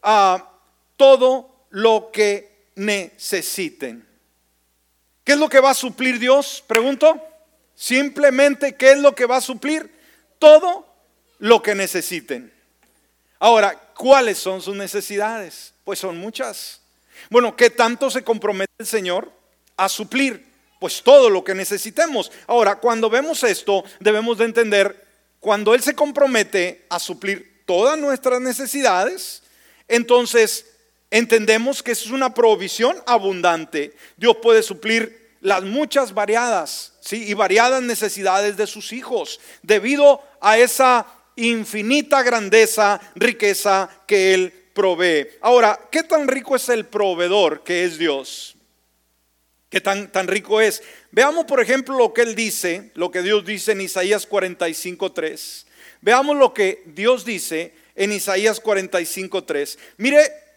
ah, 0.03 0.51
todo 0.97 1.48
lo 1.69 2.12
que 2.12 2.69
necesiten. 2.75 4.08
¿Qué 5.23 5.34
es 5.34 5.38
lo 5.38 5.49
que 5.49 5.60
va 5.60 5.71
a 5.71 5.75
suplir 5.75 6.19
Dios? 6.19 6.63
Pregunto. 6.65 7.21
Simplemente, 7.75 8.75
¿qué 8.75 8.91
es 8.91 8.97
lo 8.99 9.15
que 9.15 9.25
va 9.25 9.38
a 9.38 9.41
suplir? 9.41 9.89
Todo 10.38 10.86
lo 11.39 11.62
que 11.62 11.75
necesiten. 11.75 12.51
Ahora, 13.39 13.79
¿cuáles 13.95 14.38
son 14.38 14.62
sus 14.62 14.75
necesidades? 14.75 15.73
Pues 15.84 15.99
son 15.99 16.17
muchas. 16.17 16.82
Bueno, 17.29 17.55
¿qué 17.55 17.69
tanto 17.69 18.10
se 18.10 18.23
compromete 18.23 18.71
el 18.79 18.88
Señor 18.88 19.32
a 19.77 19.88
suplir? 19.88 20.45
Pues 20.79 21.03
todo 21.03 21.29
lo 21.29 21.43
que 21.43 21.53
necesitemos. 21.53 22.32
Ahora, 22.47 22.77
cuando 22.77 23.10
vemos 23.10 23.43
esto, 23.43 23.84
debemos 23.99 24.38
de 24.38 24.45
entender, 24.45 25.05
cuando 25.39 25.73
Él 25.73 25.82
se 25.82 25.95
compromete 25.95 26.86
a 26.89 26.99
suplir 26.99 27.63
todas 27.65 27.97
nuestras 27.97 28.41
necesidades, 28.41 29.43
entonces 29.88 30.65
entendemos 31.11 31.81
que 31.83 31.91
es 31.91 32.07
una 32.07 32.33
provisión 32.33 32.97
abundante. 33.05 33.93
Dios 34.17 34.37
puede 34.41 34.63
suplir 34.63 35.29
las 35.41 35.63
muchas 35.63 36.13
variadas 36.13 36.93
y 37.11 37.33
variadas 37.33 37.81
necesidades 37.81 38.57
de 38.57 38.67
sus 38.67 38.91
hijos 38.91 39.39
debido 39.63 40.21
a 40.41 40.57
esa 40.57 41.07
infinita 41.35 42.21
grandeza, 42.23 42.99
riqueza 43.15 43.89
que 44.05 44.33
Él 44.33 44.53
provee. 44.73 45.27
Ahora, 45.41 45.79
¿qué 45.91 46.03
tan 46.03 46.27
rico 46.27 46.55
es 46.55 46.69
el 46.69 46.85
proveedor 46.85 47.63
que 47.63 47.85
es 47.85 47.97
Dios? 47.97 48.55
¿Qué 49.69 49.81
tan, 49.81 50.11
tan 50.11 50.27
rico 50.27 50.59
es? 50.59 50.81
Veamos, 51.11 51.45
por 51.45 51.61
ejemplo, 51.61 51.97
lo 51.97 52.13
que 52.13 52.23
Él 52.23 52.35
dice, 52.35 52.91
lo 52.95 53.11
que 53.11 53.21
Dios 53.21 53.45
dice 53.45 53.71
en 53.71 53.81
Isaías 53.81 54.27
45.3. 54.27 55.65
Veamos 56.01 56.37
lo 56.37 56.53
que 56.53 56.83
Dios 56.87 57.23
dice 57.23 57.73
en 57.95 58.11
Isaías 58.11 58.61
45.3. 58.63 59.77
Mire, 59.97 60.48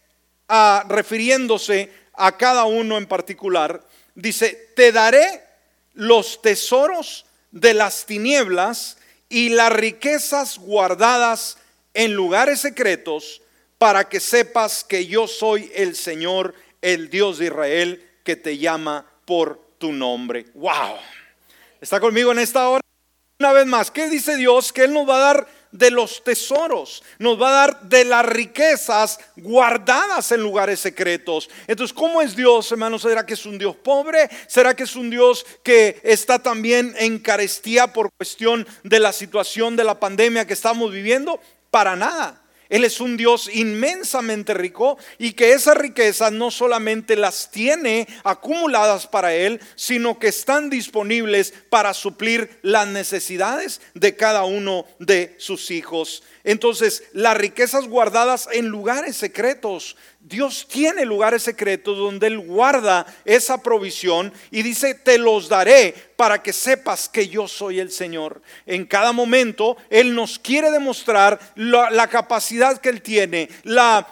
refiriéndose 0.88 1.90
a 2.14 2.37
cada 2.37 2.64
uno 2.64 2.98
en 2.98 3.07
particular, 3.07 3.85
dice, 4.14 4.70
te 4.76 4.92
daré 4.92 5.42
los 5.94 6.40
tesoros 6.42 7.26
de 7.50 7.74
las 7.74 8.07
tinieblas 8.07 8.98
y 9.28 9.50
las 9.50 9.72
riquezas 9.72 10.59
guardadas 10.59 11.59
en 11.94 12.14
lugares 12.14 12.61
secretos 12.61 13.42
para 13.78 14.09
que 14.09 14.20
sepas 14.20 14.85
que 14.85 15.07
yo 15.07 15.26
soy 15.26 15.70
el 15.74 15.96
Señor, 15.96 16.55
el 16.81 17.11
Dios 17.11 17.38
de 17.38 17.46
Israel, 17.46 18.11
que 18.24 18.37
te 18.37 18.59
llama 18.59 19.07
por 19.24 19.61
tu 19.78 19.92
nombre. 19.92 20.46
¡Wow! 20.55 20.96
¿Está 21.81 21.98
conmigo 21.98 22.31
en 22.33 22.38
esta 22.38 22.68
hora? 22.68 22.83
Una 23.40 23.52
vez 23.52 23.66
más, 23.66 23.90
¿qué 23.90 24.09
dice 24.09 24.37
Dios? 24.37 24.72
Que 24.72 24.85
Él 24.85 24.92
nos 24.92 25.09
va 25.09 25.16
a 25.16 25.35
dar 25.35 25.48
de 25.72 25.90
los 25.90 26.22
tesoros, 26.22 27.02
nos 27.18 27.40
va 27.40 27.48
a 27.48 27.66
dar 27.66 27.82
de 27.82 28.04
las 28.04 28.24
riquezas 28.24 29.18
guardadas 29.37 30.30
en 30.30 30.42
lugares 30.42 30.80
secretos. 30.80 31.48
Entonces, 31.66 31.94
¿cómo 31.94 32.22
es 32.22 32.37
Dios, 32.37 32.70
hermanos? 32.70 33.02
¿Será 33.02 33.26
que 33.26 33.35
es 33.35 33.46
un 33.46 33.58
Dios 33.58 33.74
pobre? 33.74 34.28
¿Será 34.46 34.76
que 34.76 34.85
es 34.85 34.94
un 34.94 35.11
Dios 35.11 35.44
que 35.62 36.00
está 36.04 36.38
también 36.38 36.94
en 36.98 37.18
carestía 37.18 37.92
por 37.92 38.12
cuestión 38.12 38.66
de 38.85 39.00
la 39.00 39.12
situación 39.12 39.74
de 39.74 39.85
la 39.85 39.98
pandemia 39.98 40.46
que 40.46 40.52
estamos 40.52 40.92
viviendo? 40.92 41.40
Para 41.70 41.96
nada. 41.96 42.41
Él 42.72 42.85
es 42.85 43.02
un 43.02 43.18
Dios 43.18 43.50
inmensamente 43.52 44.54
rico 44.54 44.96
y 45.18 45.35
que 45.35 45.52
esas 45.52 45.76
riquezas 45.76 46.32
no 46.32 46.50
solamente 46.50 47.16
las 47.16 47.50
tiene 47.50 48.08
acumuladas 48.24 49.06
para 49.06 49.35
Él, 49.35 49.61
sino 49.76 50.18
que 50.18 50.28
están 50.28 50.70
disponibles 50.70 51.52
para 51.68 51.92
suplir 51.92 52.58
las 52.62 52.88
necesidades 52.88 53.82
de 53.92 54.16
cada 54.16 54.44
uno 54.44 54.87
de 54.98 55.35
sus 55.37 55.70
hijos. 55.70 56.22
Entonces, 56.44 57.04
las 57.12 57.37
riquezas 57.37 57.87
guardadas 57.88 58.48
en 58.50 58.68
lugares 58.68 59.16
secretos. 59.16 59.94
Dios 60.20 60.66
tiene 60.66 61.04
lugares 61.04 61.42
secretos 61.42 61.98
donde 61.98 62.28
Él 62.28 62.38
guarda 62.38 63.04
esa 63.26 63.62
provisión 63.62 64.32
y 64.50 64.62
dice, 64.62 64.94
te 64.94 65.18
los 65.18 65.50
daré 65.50 65.94
para 66.22 66.40
que 66.40 66.52
sepas 66.52 67.08
que 67.08 67.26
yo 67.26 67.48
soy 67.48 67.80
el 67.80 67.90
Señor. 67.90 68.42
En 68.64 68.87
cada 68.87 69.11
momento 69.11 69.76
Él 69.90 70.14
nos 70.14 70.38
quiere 70.38 70.70
demostrar 70.70 71.40
la, 71.56 72.06
capacidad 72.06 72.80
que 72.80 72.90
Él 72.90 73.02
tiene, 73.02 73.48
la, 73.64 74.06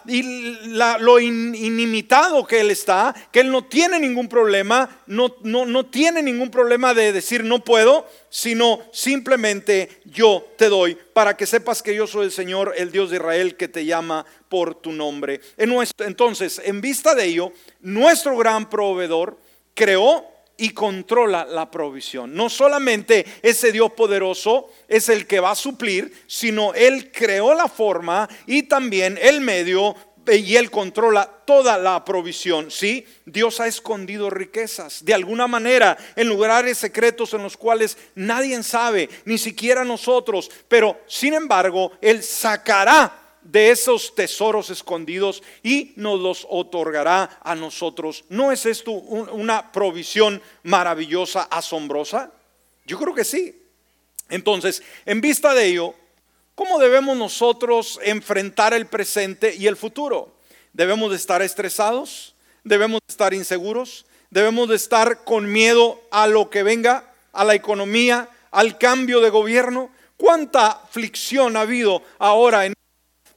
lo 0.99 1.21
inimitado 1.21 2.45
que 2.49 2.63
Él 2.63 2.73
está, 2.73 3.15
que 3.31 3.39
Él 3.39 3.53
no 3.53 3.63
tiene 3.63 4.01
ningún 4.01 4.29
problema, 4.29 5.03
no, 5.07 5.37
no, 5.45 5.65
no 5.65 5.87
tiene 5.87 6.21
ningún 6.21 6.51
problema 6.51 6.95
de 6.95 7.13
decir 7.13 7.45
no 7.45 7.63
puedo, 7.63 8.09
sino 8.29 8.81
simplemente 8.93 10.01
yo 10.05 10.49
te 10.59 10.69
doy 10.69 10.99
para 11.13 11.37
que 11.37 11.47
sepas 11.47 11.81
que 11.81 11.95
yo 11.95 12.09
soy 12.09 12.25
el 12.25 12.33
Señor, 12.33 12.75
el 12.77 12.91
Dios 12.91 13.11
de 13.11 13.19
Israel 13.19 13.55
que 13.55 13.69
te 13.69 13.85
llama 13.85 14.27
por 14.49 14.75
tu 14.75 14.91
nombre. 14.91 15.41
Entonces, 15.57 16.61
en 16.65 16.81
vista 16.81 17.15
de 17.15 17.27
ello, 17.27 17.53
nuestro 17.83 18.37
gran 18.37 18.69
proveedor 18.69 19.39
creó 19.75 20.40
y 20.61 20.71
controla 20.71 21.45
la 21.45 21.71
provisión. 21.71 22.35
No 22.35 22.49
solamente 22.49 23.25
ese 23.43 23.73
Dios 23.73 23.93
poderoso 23.93 24.69
es 24.89 25.09
el 25.09 25.27
que 25.27 25.41
va 25.41 25.53
a 25.53 25.57
suplir, 25.57 26.13
sino 26.27 26.75
Él 26.75 27.11
creó 27.11 27.55
la 27.55 27.67
forma 27.67 28.29
y 28.47 28.65
también 28.65 29.19
el 29.21 29.41
medio 29.41 29.97
y 30.31 30.57
Él 30.57 30.71
controla 30.71 31.29
toda 31.45 31.79
la 31.79 32.05
provisión. 32.05 32.71
Sí, 32.71 33.07
Dios 33.25 33.59
ha 33.59 33.67
escondido 33.67 34.31
riquezas 34.31 35.05
de 35.05 35.15
alguna 35.15 35.47
manera 35.47 35.97
en 36.15 36.29
lugares 36.29 36.79
secretos 36.79 37.33
en 37.35 37.43
los 37.43 37.57
cuales 37.57 37.97
nadie 38.15 38.63
sabe, 38.63 39.09
ni 39.25 39.39
siquiera 39.39 39.85
nosotros, 39.85 40.51
pero 40.69 41.01
sin 41.07 41.35
embargo 41.35 41.93
Él 42.01 42.23
sacará 42.23 43.20
de 43.51 43.71
esos 43.71 44.15
tesoros 44.15 44.71
escondidos 44.71 45.43
y 45.63 45.93
nos 45.97 46.21
los 46.21 46.47
otorgará 46.49 47.41
a 47.43 47.55
nosotros. 47.55 48.25
¿No 48.29 48.53
es 48.53 48.65
esto 48.65 48.93
una 48.93 49.73
provisión 49.73 50.41
maravillosa, 50.63 51.43
asombrosa? 51.43 52.31
Yo 52.87 52.99
creo 52.99 53.15
que 53.15 53.25
sí. 53.25 53.61
Entonces, 54.29 54.83
en 55.05 55.21
vista 55.21 55.53
de 55.55 55.67
ello, 55.67 55.95
¿cómo 56.55 56.79
debemos 56.79 57.17
nosotros 57.17 57.99
enfrentar 58.05 58.73
el 58.73 58.87
presente 58.87 59.55
y 59.57 59.67
el 59.67 59.77
futuro? 59.77 60.33
¿Debemos 60.73 61.11
de 61.11 61.17
estar 61.17 61.43
estresados? 61.43 62.37
¿Debemos 62.63 63.01
de 63.07 63.13
estar 63.13 63.35
inseguros? 63.35 64.07
¿Debemos 64.31 64.69
de 64.69 64.77
estar 64.77 65.25
con 65.25 65.51
miedo 65.51 66.01
a 66.13 66.29
lo 66.29 66.51
que 66.51 66.63
venga, 66.63 67.13
a 67.33 67.45
la 67.45 67.57
economía, 67.57 68.29
al 68.53 68.79
cambio 68.79 69.21
de 69.21 69.31
gobierno? 69.31 69.91
¿Cuánta 70.17 70.69
aflicción 70.69 71.57
ha 71.57 71.63
habido 71.63 72.03
ahora 72.19 72.67
en 72.67 72.75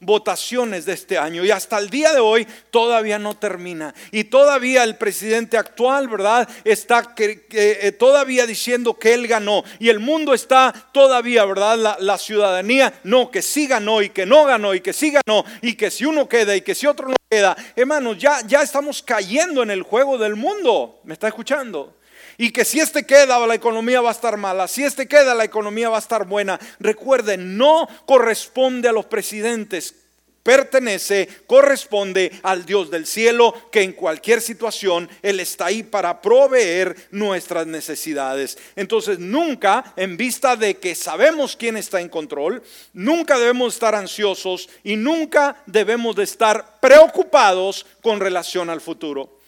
votaciones 0.05 0.85
de 0.85 0.93
este 0.93 1.17
año 1.17 1.43
y 1.43 1.51
hasta 1.51 1.77
el 1.79 1.89
día 1.89 2.13
de 2.13 2.19
hoy 2.19 2.47
todavía 2.71 3.19
no 3.19 3.35
termina. 3.35 3.93
Y 4.11 4.25
todavía 4.25 4.83
el 4.83 4.97
presidente 4.97 5.57
actual, 5.57 6.07
¿verdad? 6.07 6.47
Está 6.63 7.13
eh, 7.17 7.91
todavía 7.97 8.45
diciendo 8.45 8.97
que 8.97 9.13
él 9.13 9.27
ganó. 9.27 9.63
Y 9.79 9.89
el 9.89 9.99
mundo 9.99 10.33
está 10.33 10.73
todavía, 10.91 11.45
¿verdad? 11.45 11.77
La, 11.77 11.97
la, 11.99 12.17
ciudadanía, 12.17 12.93
no, 13.03 13.31
que 13.31 13.41
sí 13.41 13.67
ganó 13.67 14.01
y 14.01 14.09
que 14.09 14.25
no 14.25 14.45
ganó 14.45 14.73
y 14.73 14.81
que 14.81 14.93
sí 14.93 15.11
ganó 15.11 15.45
y 15.61 15.75
que 15.75 15.91
si 15.91 16.05
uno 16.05 16.27
queda 16.27 16.55
y 16.55 16.61
que 16.61 16.75
si 16.75 16.87
otro 16.87 17.07
no 17.09 17.15
queda. 17.29 17.55
Hermanos, 17.75 18.17
ya, 18.17 18.39
ya 18.45 18.61
estamos 18.61 19.01
cayendo 19.01 19.63
en 19.63 19.71
el 19.71 19.83
juego 19.83 20.17
del 20.17 20.35
mundo. 20.35 21.01
¿Me 21.03 21.13
está 21.13 21.27
escuchando? 21.27 21.97
Y 22.43 22.51
que 22.51 22.65
si 22.65 22.81
este 22.81 23.05
queda, 23.05 23.39
la 23.47 23.55
economía 23.55 24.01
va 24.01 24.09
a 24.09 24.11
estar 24.11 24.35
mala. 24.35 24.67
Si 24.67 24.83
este 24.83 25.07
queda, 25.07 25.33
la 25.33 25.45
economía 25.45 25.87
va 25.87 25.95
a 25.95 25.99
estar 25.99 26.27
buena. 26.27 26.59
Recuerden, 26.77 27.57
no 27.57 27.87
corresponde 28.05 28.89
a 28.89 28.91
los 28.91 29.05
presidentes. 29.05 29.95
Pertenece, 30.43 31.29
corresponde 31.47 32.33
al 32.43 32.65
Dios 32.65 32.91
del 32.91 33.07
cielo, 33.07 33.55
que 33.71 33.81
en 33.81 33.93
cualquier 33.93 34.41
situación 34.41 35.09
Él 35.21 35.39
está 35.39 35.67
ahí 35.67 35.83
para 35.83 36.21
proveer 36.21 37.07
nuestras 37.11 37.65
necesidades. 37.65 38.57
Entonces, 38.75 39.19
nunca, 39.19 39.93
en 39.95 40.17
vista 40.17 40.57
de 40.57 40.75
que 40.75 40.95
sabemos 40.95 41.55
quién 41.55 41.77
está 41.77 42.01
en 42.01 42.09
control, 42.09 42.61
nunca 42.91 43.39
debemos 43.39 43.75
estar 43.75 43.95
ansiosos 43.95 44.67
y 44.83 44.97
nunca 44.97 45.63
debemos 45.65 46.13
de 46.17 46.23
estar 46.23 46.81
preocupados 46.81 47.85
con 48.01 48.19
relación 48.19 48.69
al 48.69 48.81
futuro. 48.81 49.39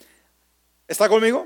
¿Está 0.87 1.09
conmigo? 1.09 1.45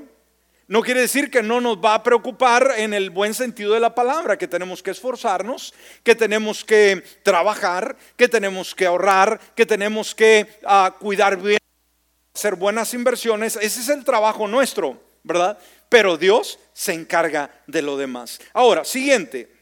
No 0.70 0.82
quiere 0.82 1.00
decir 1.00 1.32
que 1.32 1.42
no 1.42 1.60
nos 1.60 1.78
va 1.78 1.94
a 1.94 2.02
preocupar 2.04 2.74
en 2.76 2.94
el 2.94 3.10
buen 3.10 3.34
sentido 3.34 3.74
de 3.74 3.80
la 3.80 3.92
palabra, 3.92 4.38
que 4.38 4.46
tenemos 4.46 4.84
que 4.84 4.92
esforzarnos, 4.92 5.74
que 6.04 6.14
tenemos 6.14 6.64
que 6.64 7.02
trabajar, 7.24 7.96
que 8.16 8.28
tenemos 8.28 8.72
que 8.72 8.86
ahorrar, 8.86 9.40
que 9.56 9.66
tenemos 9.66 10.14
que 10.14 10.46
ah, 10.64 10.94
cuidar 11.00 11.36
bien, 11.38 11.58
hacer 12.32 12.54
buenas 12.54 12.94
inversiones. 12.94 13.56
Ese 13.56 13.80
es 13.80 13.88
el 13.88 14.04
trabajo 14.04 14.46
nuestro, 14.46 15.02
¿verdad? 15.24 15.58
Pero 15.88 16.16
Dios 16.16 16.60
se 16.72 16.92
encarga 16.92 17.50
de 17.66 17.82
lo 17.82 17.96
demás. 17.96 18.38
Ahora, 18.52 18.84
siguiente. 18.84 19.52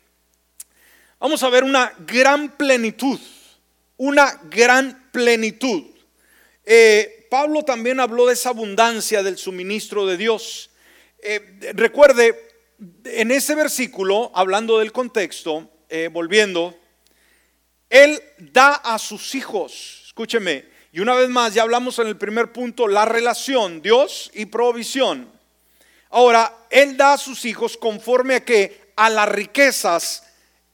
Vamos 1.19 1.43
a 1.43 1.49
ver 1.49 1.65
una 1.65 1.91
gran 2.01 2.51
plenitud, 2.51 3.19
una 3.97 4.39
gran 4.51 5.09
plenitud. 5.11 5.85
Eh, 6.67 7.27
Pablo 7.31 7.63
también 7.63 7.99
habló 7.99 8.27
de 8.27 8.35
esa 8.35 8.51
abundancia 8.51 9.23
del 9.23 9.39
suministro 9.39 10.05
de 10.05 10.19
Dios. 10.19 10.69
Eh, 11.21 11.73
recuerde, 11.75 12.49
en 13.05 13.31
ese 13.31 13.55
versículo, 13.55 14.31
hablando 14.35 14.79
del 14.79 14.93
contexto, 14.93 15.69
eh, 15.89 16.09
volviendo, 16.13 16.79
Él 17.91 18.23
da 18.39 18.75
a 18.75 18.99
sus 18.99 19.35
hijos, 19.35 20.05
escúcheme, 20.07 20.67
y 20.93 21.01
una 21.01 21.15
vez 21.15 21.29
más, 21.29 21.55
ya 21.55 21.63
hablamos 21.63 21.99
en 21.99 22.07
el 22.07 22.17
primer 22.17 22.53
punto, 22.53 22.89
la 22.89 23.05
relación, 23.05 23.83
Dios 23.83 24.31
y 24.35 24.47
provisión. 24.47 25.31
Ahora, 26.11 26.67
Él 26.71 26.97
da 26.97 27.15
a 27.15 27.19
sus 27.19 27.45
hijos 27.45 27.77
conforme 27.77 28.37
a 28.37 28.45
que 28.45 28.93
a 28.97 29.11
las 29.11 29.29
riquezas 29.29 30.25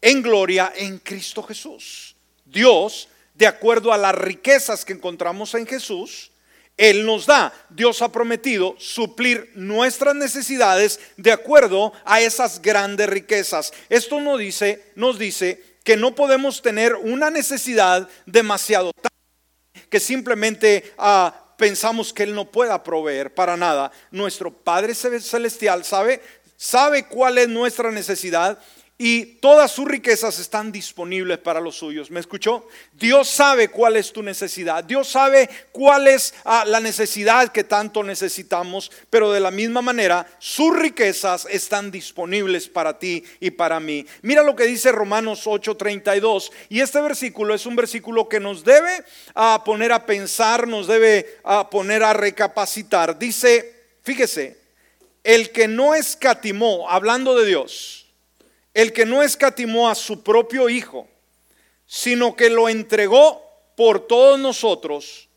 en 0.01 0.23
gloria 0.23 0.73
en 0.77 0.99
Cristo 0.99 1.43
Jesús. 1.43 2.15
Dios, 2.45 3.09
de 3.35 3.47
acuerdo 3.47 3.93
a 3.93 3.99
las 3.99 4.15
riquezas 4.15 4.85
que 4.85 4.93
encontramos 4.93 5.55
en 5.55 5.67
Jesús, 5.67 6.31
él 6.77 7.07
nos 7.07 7.27
da. 7.27 7.53
Dios 7.71 8.03
ha 8.03 8.11
prometido 8.11 8.75
suplir 8.79 9.51
nuestras 9.55 10.15
necesidades 10.15 10.99
de 11.17 11.33
acuerdo 11.33 11.93
a 12.05 12.21
esas 12.21 12.61
grandes 12.61 13.09
riquezas. 13.09 13.73
Esto 13.89 14.21
nos 14.21 14.39
dice, 14.39 14.93
nos 14.97 15.19
dice 15.19 15.63
que 15.85 15.97
no 15.97 16.15
podemos 16.15 16.63
tener 16.63 16.95
una 16.95 17.31
necesidad 17.31 18.09
demasiado 18.27 18.91
que 19.89 20.01
simplemente 20.01 20.93
ah, 20.99 21.55
pensamos 21.57 22.13
que 22.13 22.25
Él 22.25 22.35
no 22.35 22.51
pueda 22.51 22.83
proveer 22.83 23.33
para 23.33 23.57
nada. 23.57 23.93
Nuestro 24.11 24.53
Padre 24.53 24.95
Celestial 24.95 25.85
sabe 25.85 26.21
sabe 26.57 27.07
cuál 27.07 27.39
es 27.39 27.49
nuestra 27.49 27.91
necesidad 27.91 28.59
y 29.07 29.27
todas 29.27 29.71
sus 29.71 29.87
riquezas 29.87 30.39
están 30.39 30.73
disponibles 30.73 31.37
para 31.37 31.61
los 31.61 31.77
suyos. 31.77 32.11
¿Me 32.11 32.21
escuchó? 32.21 32.67
Dios 32.95 33.29
sabe 33.29 33.69
cuál 33.69 33.97
es 33.97 34.11
tu 34.11 34.23
necesidad. 34.23 34.83
Dios 34.83 35.11
sabe 35.11 35.51
cuál 35.73 36.07
es 36.07 36.33
ah, 36.47 36.65
la 36.67 36.81
necesidad 36.81 37.53
que 37.53 37.65
tanto 37.65 38.03
necesitamos, 38.03 38.91
pero 39.11 39.31
de 39.31 39.41
la 39.41 39.51
misma 39.51 39.83
manera 39.83 40.27
sus 40.39 40.75
riquezas 40.75 41.47
están 41.51 41.91
disponibles 41.91 42.67
para 42.67 42.99
ti 42.99 43.23
y 43.41 43.51
para 43.51 43.79
mí. 43.79 44.07
Mira 44.23 44.43
lo 44.43 44.57
que 44.57 44.65
dice 44.65 44.91
Romanos 44.91 45.47
8:32 45.47 46.51
y 46.71 46.81
este 46.81 47.03
versículo 47.03 47.53
es 47.53 47.67
un 47.67 47.77
versículo 47.77 48.27
que 48.27 48.41
nos 48.41 48.65
debe 48.65 49.05
ah, 49.35 49.61
poner 49.67 49.93
a 49.93 50.07
pensar, 50.07 50.67
nos 50.67 50.87
debe 50.87 51.41
ah, 51.45 51.69
poner 51.69 52.03
a 52.05 52.15
recapacitar. 52.15 53.19
Dice, 53.19 53.71
fíjese, 54.03 54.57
el 55.23 55.51
que 55.51 55.69
no 55.69 55.95
escatimó, 55.95 56.89
hablando 56.89 57.37
de 57.37 57.45
Dios, 57.45 58.04
el 58.75 58.93
que 58.93 59.07
no 59.07 59.23
escatimó 59.23 59.89
a 59.89 59.95
su 59.95 60.23
propio 60.23 60.69
Hijo, 60.69 61.09
sino 61.87 62.35
que 62.35 62.51
lo 62.51 62.69
entregó 62.69 63.43
por 63.77 64.07
todos 64.07 64.39
nosotros, 64.39 65.29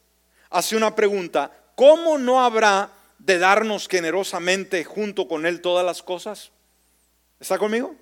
hace 0.49 0.75
una 0.75 0.95
pregunta, 0.95 1.51
¿cómo 1.75 2.17
no 2.17 2.43
habrá 2.43 2.91
de 3.19 3.37
darnos 3.37 3.87
generosamente 3.87 4.83
junto 4.83 5.27
con 5.27 5.45
Él 5.45 5.61
todas 5.61 5.85
las 5.85 6.01
cosas? 6.01 6.51
¿Está 7.39 7.57
conmigo? 7.57 7.95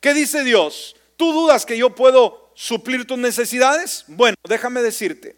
¿Qué 0.00 0.12
dice 0.12 0.44
Dios? 0.44 0.96
¿Tú 1.16 1.32
dudas 1.32 1.64
que 1.64 1.78
yo 1.78 1.94
puedo 1.94 2.50
suplir 2.54 3.06
tus 3.06 3.18
necesidades? 3.18 4.04
Bueno, 4.08 4.36
déjame 4.46 4.82
decirte, 4.82 5.36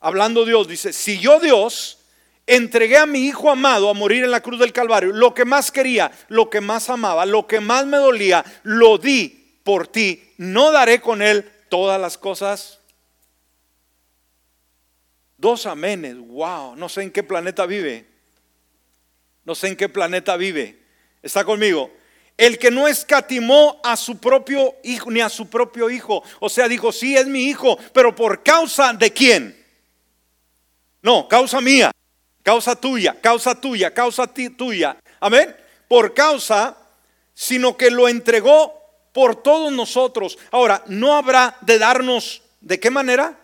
hablando 0.00 0.44
Dios, 0.44 0.68
dice, 0.68 0.92
si 0.92 1.18
yo 1.18 1.40
Dios 1.40 1.98
entregué 2.46 2.96
a 2.96 3.06
mi 3.06 3.26
hijo 3.26 3.50
amado 3.50 3.90
a 3.90 3.94
morir 3.94 4.24
en 4.24 4.30
la 4.30 4.40
cruz 4.40 4.60
del 4.60 4.72
Calvario. 4.72 5.12
Lo 5.12 5.34
que 5.34 5.44
más 5.44 5.70
quería, 5.70 6.10
lo 6.28 6.48
que 6.48 6.60
más 6.60 6.88
amaba, 6.88 7.26
lo 7.26 7.46
que 7.46 7.60
más 7.60 7.86
me 7.86 7.96
dolía, 7.96 8.44
lo 8.62 8.98
di 8.98 9.60
por 9.64 9.88
ti. 9.88 10.32
No 10.38 10.70
daré 10.70 11.00
con 11.00 11.22
él 11.22 11.50
todas 11.68 12.00
las 12.00 12.16
cosas. 12.16 12.80
Dos 15.36 15.66
amenes, 15.66 16.16
wow, 16.16 16.76
no 16.76 16.88
sé 16.88 17.02
en 17.02 17.10
qué 17.10 17.22
planeta 17.22 17.66
vive. 17.66 18.06
No 19.44 19.54
sé 19.54 19.68
en 19.68 19.76
qué 19.76 19.88
planeta 19.88 20.36
vive. 20.36 20.82
¿Está 21.22 21.44
conmigo? 21.44 21.90
El 22.36 22.58
que 22.58 22.70
no 22.70 22.86
escatimó 22.86 23.80
a 23.82 23.96
su 23.96 24.18
propio 24.18 24.76
hijo, 24.82 25.10
ni 25.10 25.20
a 25.20 25.28
su 25.28 25.48
propio 25.48 25.88
hijo. 25.90 26.22
O 26.40 26.48
sea, 26.48 26.68
dijo, 26.68 26.92
sí, 26.92 27.16
es 27.16 27.26
mi 27.26 27.44
hijo, 27.44 27.78
pero 27.92 28.14
por 28.14 28.42
causa 28.42 28.92
de 28.92 29.12
quién? 29.12 29.64
No, 31.02 31.28
causa 31.28 31.60
mía 31.60 31.92
causa 32.46 32.76
tuya, 32.76 33.20
causa 33.20 33.56
tuya, 33.60 33.92
causa 33.92 34.24
tuya. 34.28 34.96
Amén. 35.18 35.56
Por 35.88 36.14
causa, 36.14 36.76
sino 37.34 37.76
que 37.76 37.90
lo 37.90 38.06
entregó 38.06 38.72
por 39.12 39.34
todos 39.42 39.72
nosotros. 39.72 40.38
Ahora, 40.52 40.84
no 40.86 41.16
habrá 41.16 41.56
de 41.62 41.76
darnos, 41.80 42.42
¿de 42.60 42.78
qué 42.78 42.88
manera? 42.88 43.36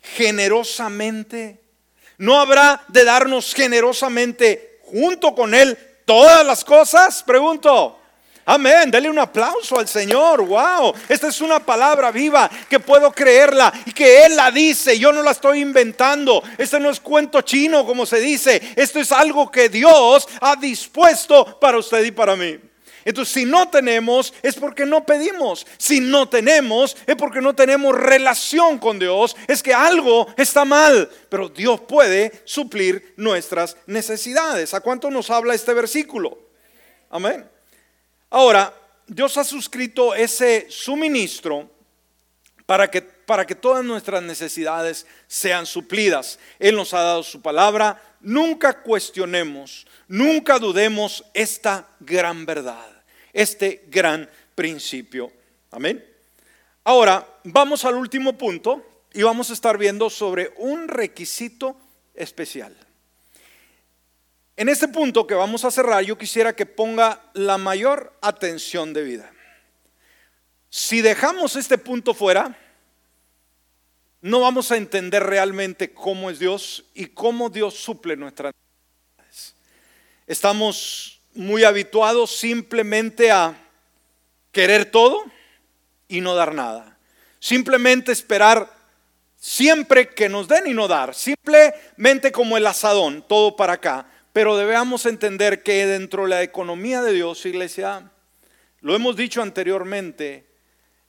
Generosamente. 0.00 1.60
No 2.16 2.40
habrá 2.40 2.82
de 2.88 3.04
darnos 3.04 3.52
generosamente 3.52 4.80
junto 4.80 5.34
con 5.34 5.54
Él 5.54 5.76
todas 6.06 6.44
las 6.46 6.64
cosas, 6.64 7.22
pregunto. 7.22 7.99
Amén, 8.50 8.90
dale 8.90 9.08
un 9.08 9.20
aplauso 9.20 9.78
al 9.78 9.86
Señor. 9.86 10.44
Wow, 10.44 10.92
esta 11.08 11.28
es 11.28 11.40
una 11.40 11.64
palabra 11.64 12.10
viva 12.10 12.50
que 12.68 12.80
puedo 12.80 13.12
creerla 13.12 13.72
y 13.86 13.92
que 13.92 14.24
Él 14.24 14.34
la 14.34 14.50
dice. 14.50 14.98
Yo 14.98 15.12
no 15.12 15.22
la 15.22 15.30
estoy 15.30 15.60
inventando. 15.60 16.42
Este 16.58 16.80
no 16.80 16.90
es 16.90 16.98
cuento 16.98 17.42
chino, 17.42 17.86
como 17.86 18.04
se 18.04 18.18
dice. 18.18 18.60
Esto 18.74 18.98
es 18.98 19.12
algo 19.12 19.48
que 19.52 19.68
Dios 19.68 20.26
ha 20.40 20.56
dispuesto 20.56 21.60
para 21.60 21.78
usted 21.78 22.04
y 22.04 22.10
para 22.10 22.34
mí. 22.34 22.58
Entonces, 23.04 23.32
si 23.32 23.44
no 23.44 23.68
tenemos, 23.68 24.34
es 24.42 24.56
porque 24.56 24.84
no 24.84 25.06
pedimos. 25.06 25.64
Si 25.78 26.00
no 26.00 26.28
tenemos, 26.28 26.96
es 27.06 27.14
porque 27.14 27.40
no 27.40 27.54
tenemos 27.54 27.94
relación 27.94 28.80
con 28.80 28.98
Dios. 28.98 29.36
Es 29.46 29.62
que 29.62 29.72
algo 29.72 30.26
está 30.36 30.64
mal. 30.64 31.08
Pero 31.28 31.50
Dios 31.50 31.82
puede 31.82 32.42
suplir 32.46 33.14
nuestras 33.16 33.76
necesidades. 33.86 34.74
¿A 34.74 34.80
cuánto 34.80 35.08
nos 35.08 35.30
habla 35.30 35.54
este 35.54 35.72
versículo? 35.72 36.36
Amén. 37.10 37.48
Ahora, 38.30 38.72
Dios 39.06 39.36
ha 39.36 39.44
suscrito 39.44 40.14
ese 40.14 40.66
suministro 40.70 41.68
para 42.64 42.88
que, 42.88 43.02
para 43.02 43.44
que 43.44 43.56
todas 43.56 43.84
nuestras 43.84 44.22
necesidades 44.22 45.04
sean 45.26 45.66
suplidas. 45.66 46.38
Él 46.60 46.76
nos 46.76 46.94
ha 46.94 47.00
dado 47.00 47.24
su 47.24 47.42
palabra. 47.42 48.00
Nunca 48.20 48.82
cuestionemos, 48.82 49.86
nunca 50.06 50.58
dudemos 50.58 51.24
esta 51.34 51.88
gran 51.98 52.46
verdad, 52.46 52.86
este 53.32 53.84
gran 53.88 54.30
principio. 54.54 55.32
Amén. 55.72 56.04
Ahora, 56.84 57.26
vamos 57.44 57.84
al 57.84 57.96
último 57.96 58.38
punto 58.38 58.86
y 59.12 59.22
vamos 59.22 59.50
a 59.50 59.54
estar 59.54 59.76
viendo 59.76 60.08
sobre 60.08 60.52
un 60.58 60.86
requisito 60.86 61.76
especial. 62.14 62.76
En 64.60 64.68
este 64.68 64.88
punto 64.88 65.26
que 65.26 65.32
vamos 65.32 65.64
a 65.64 65.70
cerrar, 65.70 66.04
yo 66.04 66.18
quisiera 66.18 66.54
que 66.54 66.66
ponga 66.66 67.18
la 67.32 67.56
mayor 67.56 68.12
atención 68.20 68.92
de 68.92 69.02
vida. 69.02 69.32
Si 70.68 71.00
dejamos 71.00 71.56
este 71.56 71.78
punto 71.78 72.12
fuera, 72.12 72.58
no 74.20 74.40
vamos 74.40 74.70
a 74.70 74.76
entender 74.76 75.22
realmente 75.22 75.94
cómo 75.94 76.28
es 76.28 76.38
Dios 76.38 76.84
y 76.92 77.06
cómo 77.06 77.48
Dios 77.48 77.72
suple 77.72 78.18
nuestras 78.18 78.52
necesidades. 78.52 79.54
Estamos 80.26 81.22
muy 81.32 81.64
habituados 81.64 82.36
simplemente 82.36 83.30
a 83.30 83.56
querer 84.52 84.90
todo 84.90 85.24
y 86.06 86.20
no 86.20 86.34
dar 86.34 86.54
nada. 86.54 86.98
Simplemente 87.38 88.12
esperar 88.12 88.70
siempre 89.38 90.10
que 90.10 90.28
nos 90.28 90.48
den 90.48 90.66
y 90.66 90.74
no 90.74 90.86
dar. 90.86 91.14
Simplemente 91.14 92.30
como 92.30 92.58
el 92.58 92.66
asadón, 92.66 93.24
todo 93.26 93.56
para 93.56 93.72
acá. 93.72 94.06
Pero 94.32 94.56
debemos 94.56 95.06
entender 95.06 95.62
que 95.62 95.86
dentro 95.86 96.24
de 96.24 96.30
la 96.30 96.42
economía 96.42 97.02
de 97.02 97.12
Dios, 97.12 97.44
iglesia, 97.46 98.10
lo 98.80 98.94
hemos 98.94 99.16
dicho 99.16 99.42
anteriormente, 99.42 100.46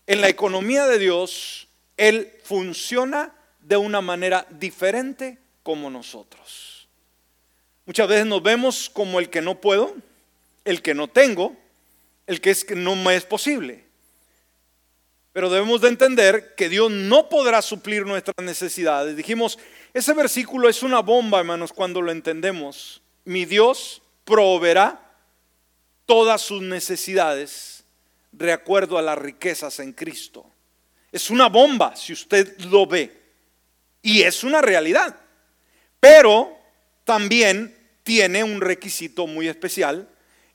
en 0.08 0.22
la 0.22 0.30
economía 0.30 0.88
de 0.88 0.98
Dios, 0.98 1.68
Él 1.98 2.34
funciona 2.44 3.34
de 3.60 3.78
una 3.78 4.02
manera 4.02 4.48
diferente 4.50 5.38
como 5.62 5.90
nosotros. 5.90 6.88
Muchas 7.86 8.08
veces 8.08 8.26
nos 8.26 8.42
vemos 8.42 8.90
como 8.90 9.20
el 9.20 9.30
que 9.30 9.42
no 9.42 9.62
puedo, 9.62 9.96
el 10.66 10.82
que 10.82 10.96
no 10.96 11.08
tengo, 11.08 11.56
el 12.26 12.42
que 12.42 12.50
es 12.50 12.66
que 12.66 12.76
no 12.76 12.96
me 12.96 13.16
es 13.16 13.26
posible. 13.26 13.86
Pero 15.34 15.50
debemos 15.50 15.82
de 15.82 15.90
entender 15.90 16.56
que 16.56 16.70
Dios 16.70 16.92
no 16.92 17.30
podrá 17.30 17.62
suplir 17.62 18.06
nuestras 18.06 18.36
necesidades. 18.42 19.16
Dijimos, 19.16 19.60
ese 19.94 20.14
versículo 20.14 20.68
es 20.68 20.84
una 20.84 21.02
bomba, 21.02 21.40
hermanos, 21.40 21.72
cuando 21.72 22.02
lo 22.02 22.12
entendemos 22.12 23.02
mi 23.26 23.46
Dios 23.46 24.02
proveerá 24.26 25.00
todas 26.06 26.42
sus 26.42 26.62
necesidades 26.62 27.84
de 28.32 28.52
acuerdo 28.52 28.98
a 28.98 29.02
las 29.02 29.18
riquezas 29.18 29.80
en 29.80 29.94
Cristo. 29.94 30.46
Es 31.12 31.30
una 31.30 31.50
bomba 31.50 31.96
si 31.96 32.14
usted 32.14 32.58
lo 32.62 32.86
ve. 32.86 33.20
Y 34.02 34.22
es 34.22 34.44
una 34.44 34.62
realidad. 34.62 35.16
Pero 36.00 36.58
también 37.04 37.78
tiene 38.04 38.44
un 38.44 38.62
requisito 38.62 39.28
muy 39.28 39.48
especial 39.48 40.08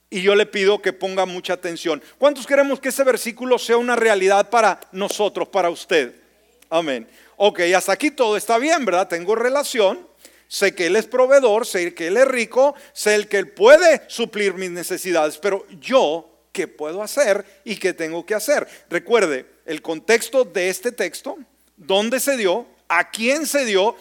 y 0.09 0.21
yo 0.21 0.35
le 0.35 0.45
pido 0.45 0.81
que 0.81 0.93
ponga 0.93 1.25
mucha 1.25 1.53
atención. 1.53 2.01
¿Cuántos 2.17 2.47
queremos 2.47 2.79
que 2.79 2.89
ese 2.89 3.03
versículo 3.03 3.57
sea 3.57 3.77
una 3.77 3.95
realidad 3.95 4.49
para 4.49 4.79
nosotros, 4.91 5.47
para 5.49 5.69
usted? 5.69 6.15
Amén. 6.69 7.07
Ok, 7.35 7.61
hasta 7.75 7.93
aquí 7.93 8.11
todo 8.11 8.35
está 8.35 8.57
bien, 8.57 8.83
¿verdad? 8.85 9.07
Tengo 9.07 9.35
relación 9.35 10.07
sé 10.47 10.73
que 10.73 10.87
Él 10.87 10.95
es 10.95 11.05
proveedor, 11.05 11.65
sé 11.65 11.93
que 11.93 12.07
Él 12.07 12.17
es 12.17 12.27
rico, 12.27 12.75
sé 12.93 13.15
el 13.15 13.27
que 13.27 13.37
Él 13.37 13.49
puede 13.49 14.01
suplir 14.07 14.53
mis 14.53 14.71
necesidades, 14.71 15.37
pero 15.37 15.65
yo, 15.79 16.29
¿qué 16.51 16.67
puedo 16.67 17.01
hacer 17.01 17.45
y 17.63 17.75
qué 17.77 17.93
tengo 17.93 18.25
que 18.25 18.35
hacer? 18.35 18.67
Recuerde, 18.89 19.45
el 19.65 19.81
contexto 19.81 20.45
de 20.45 20.69
este 20.69 20.91
texto, 20.91 21.37
dónde 21.75 22.19
se 22.19 22.37
dio, 22.37 22.65
a 22.87 23.09
quién 23.11 23.45
se 23.45 23.65
dio, 23.65 23.95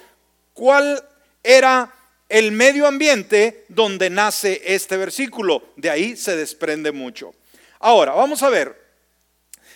cuál 0.54 1.04
era 1.42 1.92
el 2.28 2.52
medio 2.52 2.86
ambiente 2.86 3.64
donde 3.68 4.10
nace 4.10 4.62
este 4.64 4.96
versículo. 4.96 5.62
De 5.76 5.90
ahí 5.90 6.16
se 6.16 6.36
desprende 6.36 6.92
mucho. 6.92 7.34
Ahora, 7.78 8.12
vamos 8.12 8.42
a 8.42 8.48
ver. 8.48 8.84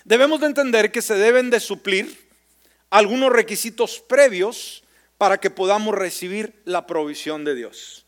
Debemos 0.04 0.40
de 0.40 0.46
entender 0.46 0.90
que 0.90 1.02
se 1.02 1.14
deben 1.14 1.50
de 1.50 1.60
suplir 1.60 2.28
algunos 2.88 3.30
requisitos 3.30 4.00
previos 4.00 4.82
para 5.20 5.36
que 5.36 5.50
podamos 5.50 5.94
recibir 5.94 6.62
la 6.64 6.86
provisión 6.86 7.44
de 7.44 7.54
Dios. 7.54 8.06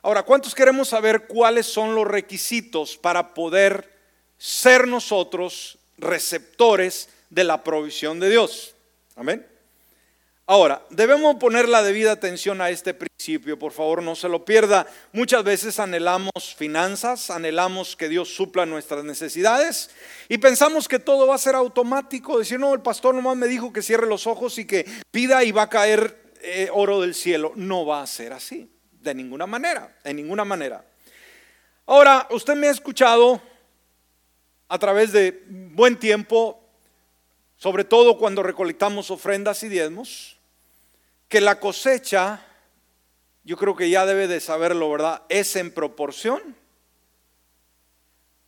Ahora, 0.00 0.22
¿cuántos 0.22 0.54
queremos 0.54 0.88
saber 0.88 1.26
cuáles 1.26 1.66
son 1.66 1.94
los 1.94 2.06
requisitos 2.06 2.96
para 2.96 3.34
poder 3.34 3.92
ser 4.38 4.88
nosotros 4.88 5.76
receptores 5.98 7.10
de 7.28 7.44
la 7.44 7.62
provisión 7.62 8.18
de 8.18 8.30
Dios? 8.30 8.74
Amén. 9.14 9.46
Ahora, 10.46 10.82
debemos 10.88 11.36
poner 11.36 11.68
la 11.68 11.82
debida 11.82 12.12
atención 12.12 12.62
a 12.62 12.70
este 12.70 12.94
principio, 12.94 13.58
por 13.58 13.72
favor, 13.72 14.02
no 14.02 14.16
se 14.16 14.30
lo 14.30 14.46
pierda. 14.46 14.86
Muchas 15.12 15.44
veces 15.44 15.78
anhelamos 15.78 16.54
finanzas, 16.56 17.28
anhelamos 17.28 17.94
que 17.94 18.08
Dios 18.08 18.34
supla 18.34 18.64
nuestras 18.64 19.04
necesidades 19.04 19.90
y 20.30 20.38
pensamos 20.38 20.88
que 20.88 20.98
todo 20.98 21.26
va 21.26 21.34
a 21.34 21.38
ser 21.38 21.56
automático. 21.56 22.38
Decir, 22.38 22.58
no, 22.58 22.72
el 22.72 22.80
pastor 22.80 23.14
nomás 23.14 23.36
me 23.36 23.48
dijo 23.48 23.70
que 23.70 23.82
cierre 23.82 24.06
los 24.06 24.26
ojos 24.26 24.56
y 24.56 24.66
que 24.66 24.86
pida 25.10 25.44
y 25.44 25.52
va 25.52 25.64
a 25.64 25.68
caer 25.68 26.23
eh, 26.44 26.68
oro 26.72 27.00
del 27.00 27.14
cielo. 27.14 27.52
No 27.56 27.86
va 27.86 28.02
a 28.02 28.06
ser 28.06 28.32
así, 28.32 28.70
de 28.92 29.14
ninguna 29.14 29.46
manera, 29.46 29.96
de 30.04 30.14
ninguna 30.14 30.44
manera. 30.44 30.84
Ahora, 31.86 32.28
usted 32.30 32.54
me 32.54 32.68
ha 32.68 32.70
escuchado 32.70 33.40
a 34.68 34.78
través 34.78 35.12
de 35.12 35.44
buen 35.48 35.98
tiempo, 35.98 36.62
sobre 37.56 37.84
todo 37.84 38.18
cuando 38.18 38.42
recolectamos 38.42 39.10
ofrendas 39.10 39.62
y 39.62 39.68
diezmos 39.68 40.38
que 41.28 41.40
la 41.40 41.60
cosecha, 41.60 42.44
yo 43.44 43.56
creo 43.56 43.74
que 43.76 43.90
ya 43.90 44.06
debe 44.06 44.28
de 44.28 44.40
saberlo, 44.40 44.90
¿verdad? 44.90 45.22
Es 45.28 45.56
en 45.56 45.72
proporción 45.72 46.56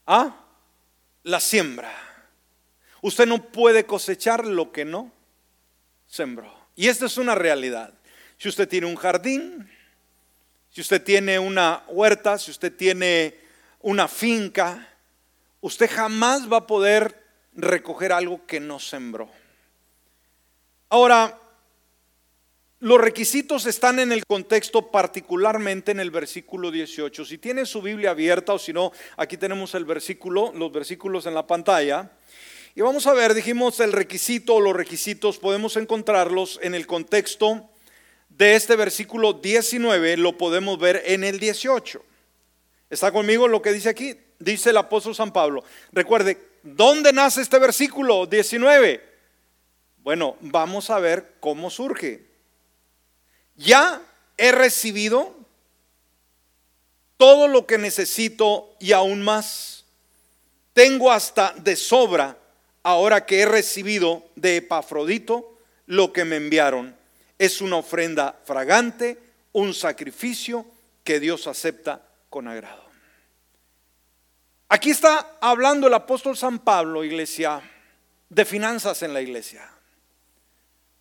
a 0.07 0.45
la 1.23 1.41
siembra. 1.41 1.93
Usted 3.03 3.27
no 3.27 3.51
puede 3.51 3.87
cosechar 3.87 4.47
lo 4.47 4.73
que 4.73 4.85
no 4.85 5.13
sembró. 6.07 6.66
Y 6.77 6.89
esta 6.89 7.07
es 7.07 7.17
una 7.17 7.35
realidad. 7.35 7.93
Si 8.37 8.49
usted 8.49 8.69
tiene 8.69 8.87
un 8.87 8.97
jardín, 8.97 9.69
si 10.71 10.83
usted 10.83 11.03
tiene 11.03 11.39
una 11.39 11.83
huerta, 11.89 12.39
si 12.39 12.51
usted 12.51 12.71
tiene 12.77 13.35
una 13.81 14.07
finca, 14.07 14.87
usted 15.63 15.91
jamás 15.91 16.53
va 16.53 16.59
a 16.59 16.67
poder 16.67 17.25
recoger 17.55 18.13
algo 18.13 18.47
que 18.47 18.61
no 18.61 18.79
sembró. 18.79 19.31
Ahora, 20.91 21.41
los 22.81 23.01
requisitos 23.01 23.65
están 23.65 23.99
en 23.99 24.13
el 24.13 24.27
contexto, 24.27 24.91
particularmente 24.91 25.93
en 25.93 26.01
el 26.01 26.11
versículo 26.11 26.71
18. 26.71 27.25
Si 27.25 27.39
tiene 27.39 27.65
su 27.65 27.81
Biblia 27.81 28.11
abierta 28.11 28.53
o 28.53 28.59
si 28.59 28.75
no, 28.75 28.93
aquí 29.17 29.39
tenemos 29.39 29.75
el 29.75 29.87
versículo, 29.87 30.53
los 30.55 30.71
versículos 30.71 31.25
en 31.25 31.33
la 31.33 31.47
pantalla. 31.47 32.11
Y 32.77 32.83
vamos 32.83 33.07
a 33.07 33.15
ver, 33.15 33.33
dijimos 33.33 33.81
el 33.81 33.91
requisito 33.91 34.57
o 34.57 34.61
los 34.61 34.77
requisitos, 34.77 35.39
podemos 35.39 35.79
encontrarlos 35.79 36.61
en 36.63 36.75
el 36.75 36.87
contexto 36.87 37.71
de 38.29 38.55
este 38.55 38.77
versículo 38.77 39.33
19, 39.33 40.19
lo 40.19 40.37
podemos 40.37 40.79
ver 40.79 41.03
en 41.07 41.25
el 41.25 41.41
18. 41.41 42.05
¿Está 42.91 43.11
conmigo 43.13 43.49
lo 43.49 43.63
que 43.63 43.73
dice 43.73 43.89
aquí? 43.89 44.15
Dice 44.39 44.69
el 44.69 44.77
apóstol 44.77 45.15
San 45.15 45.33
Pablo. 45.33 45.65
Recuerde, 45.91 46.37
¿dónde 46.63 47.15
nace 47.15 47.41
este 47.41 47.59
versículo 47.59 48.27
19? 48.27 49.03
Bueno, 50.03 50.37
vamos 50.43 50.91
a 50.91 50.99
ver 50.99 51.37
cómo 51.41 51.71
surge 51.71 52.27
ya 53.57 54.03
he 54.37 54.53
recibido 54.53 55.35
todo 57.17 57.49
lo 57.49 57.67
que 57.67 57.79
necesito 57.79 58.77
y 58.79 58.93
aún 58.93 59.23
más. 59.23 59.87
Tengo 60.75 61.11
hasta 61.11 61.55
de 61.57 61.75
sobra 61.75 62.37
ahora 62.87 63.27
que 63.27 63.41
he 63.41 63.47
recibido 63.47 64.23
de 64.37 64.59
Epafrodito 64.59 65.59
lo 65.87 66.13
que 66.13 66.25
me 66.25 66.37
enviaron. 66.37 66.97
Es 67.37 67.61
una 67.61 67.79
ofrenda 67.79 68.39
fragante, 68.45 69.19
un 69.51 69.75
sacrificio 69.75 70.65
que 71.03 71.19
Dios 71.19 71.49
acepta 71.49 72.07
con 72.31 72.47
agrado. 72.47 72.85
Aquí 74.69 74.91
está 74.91 75.37
hablando 75.41 75.89
el 75.89 75.95
apóstol 75.95 76.37
San 76.37 76.61
Pablo, 76.61 77.03
iglesia, 77.03 77.61
de 78.29 78.45
finanzas 78.45 79.03
en 79.03 79.13
la 79.13 79.21
iglesia. 79.21 79.69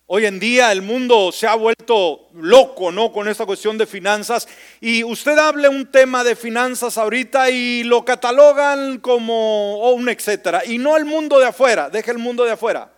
Hoy 0.08 0.24
en 0.24 0.38
día 0.38 0.70
el 0.70 0.82
mundo 0.82 1.32
se 1.32 1.48
ha 1.48 1.56
vuelto 1.56 2.28
loco, 2.34 2.92
¿no? 2.92 3.12
Con 3.12 3.26
esta 3.26 3.44
cuestión 3.44 3.76
de 3.76 3.86
finanzas. 3.86 4.46
Y 4.80 5.02
usted 5.02 5.36
hable 5.36 5.68
un 5.68 5.90
tema 5.90 6.22
de 6.22 6.36
finanzas 6.36 6.96
ahorita 6.96 7.50
y 7.50 7.82
lo 7.82 8.04
catalogan 8.04 8.98
como 9.00 9.90
un 9.90 10.08
etcétera. 10.08 10.64
Y 10.64 10.78
no 10.78 10.96
el 10.96 11.06
mundo 11.06 11.40
de 11.40 11.46
afuera, 11.46 11.90
deje 11.90 12.12
el 12.12 12.18
mundo 12.18 12.44
de 12.44 12.52
afuera. 12.52 12.92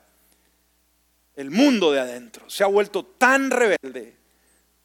El 1.34 1.50
mundo 1.50 1.92
de 1.92 2.00
adentro 2.00 2.50
se 2.50 2.62
ha 2.62 2.66
vuelto 2.66 3.02
tan 3.02 3.50
rebelde. 3.50 4.14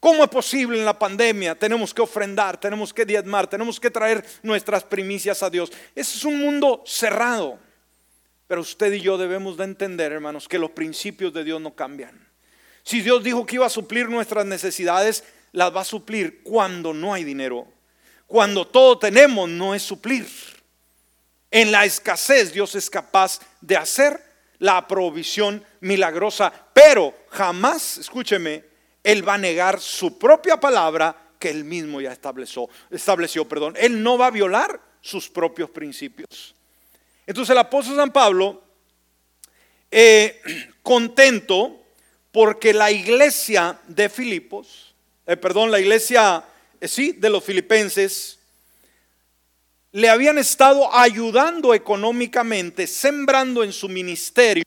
¿Cómo 0.00 0.24
es 0.24 0.30
posible 0.30 0.78
en 0.78 0.86
la 0.86 0.98
pandemia? 0.98 1.54
Tenemos 1.54 1.92
que 1.92 2.00
ofrendar, 2.00 2.58
tenemos 2.58 2.94
que 2.94 3.04
diezmar, 3.04 3.48
tenemos 3.48 3.78
que 3.78 3.90
traer 3.90 4.24
nuestras 4.42 4.82
primicias 4.82 5.42
a 5.42 5.50
Dios. 5.50 5.70
Ese 5.94 6.16
es 6.16 6.24
un 6.24 6.38
mundo 6.38 6.82
cerrado. 6.86 7.58
Pero 8.46 8.60
usted 8.60 8.92
y 8.92 9.00
yo 9.00 9.16
debemos 9.16 9.56
de 9.56 9.64
entender, 9.64 10.12
hermanos, 10.12 10.48
que 10.48 10.58
los 10.58 10.70
principios 10.70 11.32
de 11.32 11.44
Dios 11.44 11.60
no 11.60 11.74
cambian. 11.74 12.28
Si 12.82 13.00
Dios 13.00 13.24
dijo 13.24 13.46
que 13.46 13.56
iba 13.56 13.66
a 13.66 13.70
suplir 13.70 14.08
nuestras 14.08 14.44
necesidades, 14.44 15.24
las 15.52 15.74
va 15.74 15.80
a 15.80 15.84
suplir 15.84 16.42
cuando 16.42 16.92
no 16.92 17.14
hay 17.14 17.24
dinero. 17.24 17.66
Cuando 18.26 18.66
todo 18.66 18.98
tenemos, 18.98 19.48
no 19.48 19.74
es 19.74 19.82
suplir. 19.82 20.26
En 21.50 21.70
la 21.70 21.84
escasez 21.84 22.52
Dios 22.52 22.74
es 22.74 22.90
capaz 22.90 23.40
de 23.60 23.76
hacer 23.76 24.20
la 24.58 24.86
provisión 24.86 25.64
milagrosa, 25.80 26.52
pero 26.72 27.14
jamás, 27.30 27.98
escúcheme, 27.98 28.64
Él 29.02 29.26
va 29.26 29.34
a 29.34 29.38
negar 29.38 29.80
su 29.80 30.18
propia 30.18 30.58
palabra 30.58 31.16
que 31.38 31.50
Él 31.50 31.64
mismo 31.64 32.00
ya 32.00 32.12
estableció. 32.12 32.68
estableció 32.90 33.46
perdón. 33.48 33.74
Él 33.78 34.02
no 34.02 34.18
va 34.18 34.26
a 34.26 34.30
violar 34.30 34.80
sus 35.00 35.28
propios 35.28 35.70
principios. 35.70 36.54
Entonces 37.26 37.52
el 37.52 37.58
apóstol 37.58 37.96
San 37.96 38.12
Pablo, 38.12 38.62
eh, 39.90 40.40
contento 40.82 41.80
porque 42.32 42.72
la 42.72 42.90
iglesia 42.90 43.78
de 43.86 44.08
Filipos, 44.08 44.94
eh, 45.26 45.36
perdón, 45.36 45.70
la 45.70 45.80
iglesia, 45.80 46.44
eh, 46.80 46.88
sí, 46.88 47.12
de 47.12 47.30
los 47.30 47.44
filipenses, 47.44 48.38
le 49.92 50.08
habían 50.08 50.38
estado 50.38 50.92
ayudando 50.92 51.72
económicamente, 51.72 52.88
sembrando 52.88 53.62
en 53.62 53.72
su 53.72 53.88
ministerio 53.88 54.64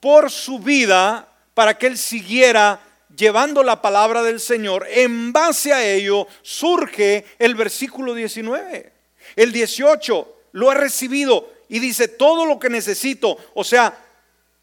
por 0.00 0.30
su 0.30 0.60
vida 0.60 1.28
para 1.54 1.76
que 1.76 1.88
él 1.88 1.98
siguiera 1.98 2.80
llevando 3.14 3.62
la 3.62 3.82
palabra 3.82 4.22
del 4.22 4.40
Señor. 4.40 4.86
En 4.88 5.32
base 5.32 5.72
a 5.72 5.84
ello 5.84 6.26
surge 6.42 7.24
el 7.38 7.54
versículo 7.54 8.14
19. 8.14 8.92
El 9.36 9.52
18, 9.52 10.36
lo 10.52 10.70
he 10.70 10.74
recibido 10.74 11.50
y 11.68 11.78
dice 11.78 12.08
todo 12.08 12.46
lo 12.46 12.58
que 12.58 12.68
necesito. 12.68 13.36
O 13.54 13.64
sea, 13.64 13.98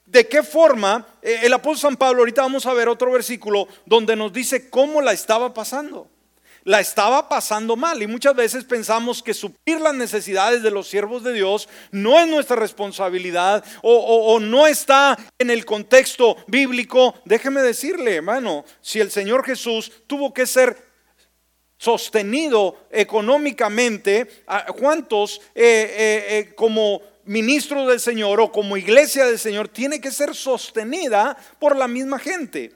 ¿de 0.05 0.27
qué 0.27 0.43
forma? 0.43 1.07
Eh, 1.21 1.41
el 1.43 1.53
apóstol 1.53 1.91
San 1.91 1.97
Pablo, 1.97 2.21
ahorita 2.21 2.43
vamos 2.43 2.65
a 2.65 2.73
ver 2.73 2.87
otro 2.87 3.11
versículo 3.11 3.67
donde 3.85 4.15
nos 4.15 4.31
dice 4.31 4.69
cómo 4.69 5.01
la 5.01 5.11
estaba 5.11 5.53
pasando. 5.53 6.07
La 6.65 6.81
estaba 6.81 7.29
pasando 7.29 7.75
mal 7.75 8.03
y 8.03 8.07
muchas 8.07 8.35
veces 8.35 8.65
pensamos 8.65 9.23
que 9.23 9.33
suplir 9.33 9.79
las 9.79 9.95
necesidades 9.95 10.61
de 10.61 10.69
los 10.69 10.87
siervos 10.87 11.23
de 11.23 11.33
Dios 11.33 11.69
no 11.89 12.19
es 12.19 12.27
nuestra 12.27 12.57
responsabilidad 12.57 13.63
o, 13.81 13.95
o 13.95 14.39
no 14.39 14.67
está 14.67 15.17
en 15.39 15.49
el 15.49 15.65
contexto 15.65 16.35
bíblico. 16.47 17.15
Déjeme 17.23 17.61
decirle, 17.61 18.17
hermano, 18.17 18.65
si 18.81 18.99
el 18.99 19.09
Señor 19.09 19.45
Jesús 19.45 19.91
tuvo 20.05 20.33
que 20.33 20.45
ser 20.45 20.88
sostenido 21.79 22.75
económicamente, 22.91 24.27
¿cuántos 24.77 25.39
eh, 25.55 25.63
eh, 25.63 26.25
eh, 26.29 26.53
como 26.53 27.01
ministros 27.23 27.87
del 27.87 28.01
Señor 28.01 28.41
o 28.41 28.51
como 28.51 28.75
iglesia 28.75 29.25
del 29.25 29.39
Señor 29.39 29.69
tiene 29.69 30.01
que 30.01 30.11
ser 30.11 30.35
sostenida 30.35 31.37
por 31.57 31.77
la 31.77 31.87
misma 31.87 32.19
gente? 32.19 32.73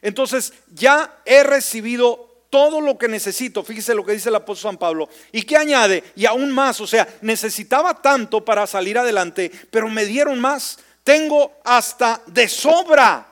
Entonces 0.00 0.54
ya 0.72 1.20
he 1.26 1.42
recibido 1.42 2.46
todo 2.48 2.80
lo 2.80 2.96
que 2.96 3.08
necesito. 3.08 3.62
Fíjese 3.62 3.94
lo 3.94 4.06
que 4.06 4.12
dice 4.12 4.30
el 4.30 4.36
apóstol 4.36 4.70
San 4.70 4.78
Pablo. 4.78 5.10
¿Y 5.32 5.42
qué 5.42 5.58
añade? 5.58 6.02
Y 6.14 6.24
aún 6.24 6.50
más, 6.50 6.80
o 6.80 6.86
sea, 6.86 7.06
necesitaba 7.20 8.00
tanto 8.00 8.42
para 8.42 8.66
salir 8.66 8.96
adelante, 8.96 9.50
pero 9.70 9.88
me 9.88 10.06
dieron 10.06 10.40
más. 10.40 10.78
Tengo 11.04 11.52
hasta 11.62 12.22
de 12.26 12.48
sobra. 12.48 13.26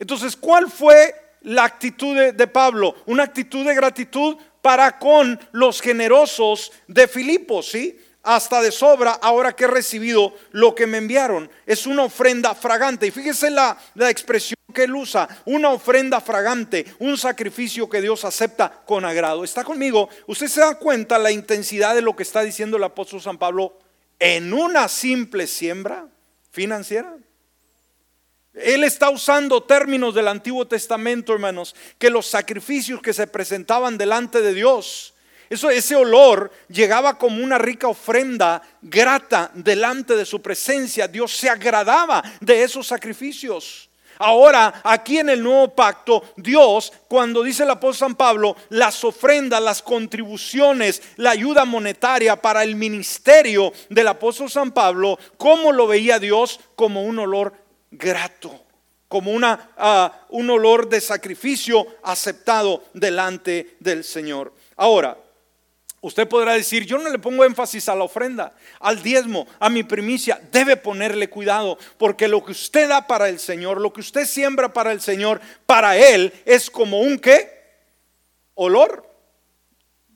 Entonces, 0.00 0.34
¿cuál 0.34 0.68
fue 0.68 1.14
la 1.42 1.64
actitud 1.64 2.32
de, 2.32 2.46
Pablo, 2.46 2.94
una 3.06 3.24
actitud 3.24 3.66
de 3.66 3.74
gratitud 3.74 4.36
para 4.60 4.98
con 4.98 5.40
los 5.52 5.80
generosos 5.80 6.72
de 6.86 7.08
Filipos, 7.08 7.70
¿sí? 7.70 7.98
Hasta 8.22 8.60
de 8.60 8.70
sobra, 8.70 9.12
ahora 9.12 9.52
que 9.54 9.64
he 9.64 9.68
recibido 9.68 10.34
lo 10.50 10.74
que 10.74 10.86
me 10.86 10.98
enviaron. 10.98 11.50
Es 11.64 11.86
una 11.86 12.04
ofrenda 12.04 12.54
fragante. 12.54 13.06
Y 13.06 13.10
fíjese 13.10 13.50
la, 13.50 13.78
la 13.94 14.10
expresión 14.10 14.56
que 14.74 14.84
él 14.84 14.94
usa, 14.94 15.26
una 15.46 15.70
ofrenda 15.70 16.20
fragante, 16.20 16.84
un 16.98 17.16
sacrificio 17.16 17.88
que 17.88 18.02
Dios 18.02 18.24
acepta 18.24 18.70
con 18.84 19.06
agrado. 19.06 19.42
¿Está 19.42 19.64
conmigo? 19.64 20.10
¿Usted 20.26 20.48
se 20.48 20.60
da 20.60 20.74
cuenta 20.74 21.18
la 21.18 21.32
intensidad 21.32 21.94
de 21.94 22.02
lo 22.02 22.14
que 22.14 22.22
está 22.22 22.42
diciendo 22.42 22.76
el 22.76 22.84
apóstol 22.84 23.22
San 23.22 23.38
Pablo 23.38 23.78
en 24.18 24.52
una 24.52 24.88
simple 24.88 25.46
siembra 25.46 26.06
financiera? 26.50 27.16
Él 28.54 28.84
está 28.84 29.10
usando 29.10 29.62
términos 29.62 30.14
del 30.14 30.28
Antiguo 30.28 30.66
Testamento, 30.66 31.32
hermanos, 31.32 31.74
que 31.98 32.10
los 32.10 32.26
sacrificios 32.26 33.00
que 33.00 33.12
se 33.12 33.26
presentaban 33.26 33.96
delante 33.96 34.40
de 34.40 34.52
Dios, 34.52 35.14
eso, 35.50 35.68
ese 35.68 35.96
olor 35.96 36.52
llegaba 36.68 37.18
como 37.18 37.42
una 37.42 37.58
rica 37.58 37.88
ofrenda 37.88 38.62
grata 38.80 39.50
delante 39.52 40.14
de 40.14 40.24
su 40.24 40.40
presencia. 40.40 41.08
Dios 41.08 41.36
se 41.36 41.50
agradaba 41.50 42.22
de 42.40 42.62
esos 42.62 42.86
sacrificios. 42.86 43.90
Ahora, 44.18 44.80
aquí 44.84 45.18
en 45.18 45.28
el 45.28 45.42
nuevo 45.42 45.74
pacto, 45.74 46.22
Dios, 46.36 46.92
cuando 47.08 47.42
dice 47.42 47.64
el 47.64 47.70
apóstol 47.70 48.10
San 48.10 48.14
Pablo, 48.14 48.54
las 48.68 49.02
ofrendas, 49.02 49.60
las 49.60 49.82
contribuciones, 49.82 51.02
la 51.16 51.30
ayuda 51.30 51.64
monetaria 51.64 52.36
para 52.36 52.62
el 52.62 52.76
ministerio 52.76 53.72
del 53.88 54.06
apóstol 54.06 54.50
San 54.50 54.70
Pablo, 54.70 55.18
¿cómo 55.36 55.72
lo 55.72 55.88
veía 55.88 56.20
Dios? 56.20 56.60
Como 56.76 57.02
un 57.02 57.18
olor 57.18 57.54
grato 57.90 58.70
como 59.10 59.32
una, 59.32 59.72
ah, 59.76 60.26
un 60.28 60.48
olor 60.50 60.88
de 60.88 61.00
sacrificio 61.00 61.84
aceptado 62.04 62.84
delante 62.94 63.74
del 63.80 64.04
Señor. 64.04 64.54
Ahora, 64.76 65.18
usted 66.00 66.28
podrá 66.28 66.52
decir, 66.52 66.86
yo 66.86 66.96
no 66.96 67.10
le 67.10 67.18
pongo 67.18 67.44
énfasis 67.44 67.88
a 67.88 67.96
la 67.96 68.04
ofrenda, 68.04 68.54
al 68.78 69.02
diezmo, 69.02 69.48
a 69.58 69.68
mi 69.68 69.82
primicia. 69.82 70.40
Debe 70.52 70.76
ponerle 70.76 71.28
cuidado, 71.28 71.76
porque 71.98 72.28
lo 72.28 72.44
que 72.44 72.52
usted 72.52 72.88
da 72.88 73.08
para 73.08 73.28
el 73.28 73.40
Señor, 73.40 73.80
lo 73.80 73.92
que 73.92 74.00
usted 74.00 74.26
siembra 74.26 74.72
para 74.72 74.92
el 74.92 75.00
Señor, 75.00 75.40
para 75.66 75.96
Él 75.96 76.32
es 76.44 76.70
como 76.70 77.00
un 77.00 77.18
qué? 77.18 77.50
Olor 78.54 79.12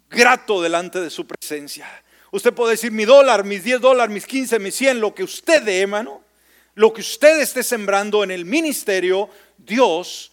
grato 0.09 0.63
delante 0.63 1.01
de 1.01 1.11
su 1.11 1.27
presencia. 1.27 1.89
Usted 2.31 2.55
puede 2.55 2.75
decir 2.75 2.93
mi 2.93 3.07
dólar, 3.07 3.43
mis 3.43 3.65
10 3.65 3.81
dólares, 3.81 4.15
mis 4.15 4.25
15, 4.25 4.61
mis 4.61 4.77
100, 4.77 5.01
lo 5.01 5.13
que 5.13 5.25
usted 5.25 5.63
dé, 5.63 5.81
hermano 5.81 6.24
lo 6.75 6.93
que 6.93 7.01
usted 7.01 7.41
esté 7.41 7.63
sembrando 7.63 8.25
en 8.25 8.31
el 8.31 8.45
ministerio, 8.45 9.29
Dios 9.59 10.33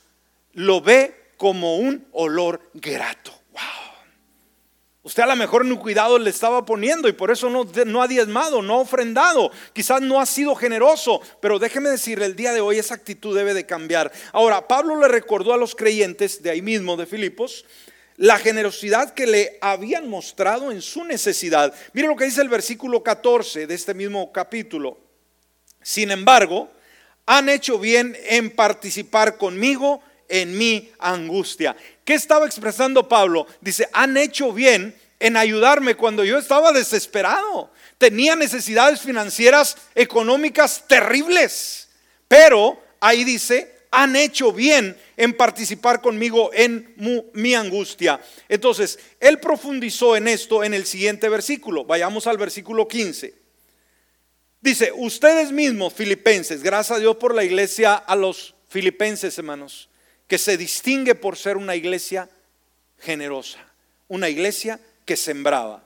lo 0.54 0.82
ve 0.82 1.34
como 1.38 1.78
un 1.78 2.08
olor 2.12 2.62
grato. 2.74 3.32
Wow. 3.52 3.62
Usted 5.04 5.24
a 5.24 5.28
lo 5.28 5.36
mejor 5.36 5.66
en 5.66 5.72
un 5.72 5.78
cuidado 5.78 6.20
le 6.20 6.30
estaba 6.30 6.66
poniendo 6.66 7.08
y 7.08 7.14
por 7.14 7.32
eso 7.32 7.50
no, 7.50 7.66
no 7.86 8.02
ha 8.02 8.08
diezmado, 8.08 8.62
no 8.62 8.76
ha 8.76 8.82
ofrendado. 8.82 9.52
Quizás 9.74 10.02
no 10.02 10.20
ha 10.20 10.26
sido 10.26 10.56
generoso, 10.56 11.22
pero 11.42 11.60
déjeme 11.60 11.90
decirle, 11.90 12.26
el 12.26 12.36
día 12.36 12.54
de 12.54 12.62
hoy 12.62 12.78
esa 12.78 12.96
actitud 12.96 13.36
debe 13.36 13.54
de 13.54 13.66
cambiar. 13.66 14.12
Ahora, 14.32 14.68
Pablo 14.68 15.00
le 15.00 15.08
recordó 15.08 15.54
a 15.54 15.58
los 15.58 15.76
creyentes 15.76 16.42
de 16.44 16.52
ahí 16.52 16.62
mismo, 16.62 16.98
de 16.98 17.06
Filipos, 17.06 17.66
la 18.18 18.38
generosidad 18.38 19.14
que 19.14 19.26
le 19.26 19.58
habían 19.62 20.08
mostrado 20.08 20.72
en 20.72 20.82
su 20.82 21.04
necesidad. 21.04 21.74
Mire 21.94 22.08
lo 22.08 22.16
que 22.16 22.26
dice 22.26 22.42
el 22.42 22.50
versículo 22.50 23.02
14 23.02 23.66
de 23.66 23.74
este 23.74 23.96
mismo 23.96 24.32
capítulo. 24.32 25.11
Sin 25.82 26.12
embargo, 26.12 26.72
han 27.26 27.50
hecho 27.50 27.80
bien 27.80 28.18
en 28.26 28.52
participar 28.52 29.38
conmigo 29.38 30.02
en 30.28 30.58
mi 30.58 30.92
angustia. 31.00 31.76
¿Qué 32.04 32.14
estaba 32.14 32.46
expresando 32.46 33.08
Pablo? 33.08 33.48
Dice, 33.60 33.88
han 33.94 34.18
hecho 34.18 34.54
bien 34.54 34.96
en 35.20 35.38
ayudarme 35.38 35.96
cuando 35.96 36.24
yo 36.24 36.38
estaba 36.38 36.72
desesperado. 36.72 37.72
Tenía 37.98 38.36
necesidades 38.36 39.02
financieras, 39.02 39.78
económicas 39.94 40.88
terribles. 40.88 41.90
Pero 42.28 42.82
ahí 43.00 43.24
dice, 43.24 43.76
han 43.92 44.16
hecho 44.16 44.52
bien 44.52 44.98
en 45.18 45.34
participar 45.34 46.02
conmigo 46.02 46.50
en 46.54 46.96
mi 47.34 47.54
angustia. 47.54 48.20
Entonces, 48.50 48.98
él 49.20 49.40
profundizó 49.40 50.16
en 50.16 50.28
esto 50.28 50.64
en 50.64 50.74
el 50.74 50.86
siguiente 50.86 51.30
versículo. 51.30 51.86
Vayamos 51.86 52.26
al 52.26 52.38
versículo 52.38 52.88
15. 52.88 53.41
Dice, 54.62 54.92
ustedes 54.96 55.52
mismos, 55.52 55.92
filipenses, 55.92 56.62
gracias 56.62 56.98
a 56.98 57.02
Dios 57.02 57.18
por 57.18 57.34
la 57.34 57.44
iglesia 57.44 57.96
a 57.96 58.16
los 58.16 58.54
filipenses, 58.70 59.36
hermanos, 59.38 59.90
que 60.28 60.38
se 60.38 60.56
distingue 60.56 61.16
por 61.16 61.36
ser 61.36 61.58
una 61.58 61.76
iglesia 61.76 62.30
generosa, 63.00 63.60
una 64.08 64.30
iglesia 64.30 64.80
que 65.04 65.18
sembraba. 65.18 65.84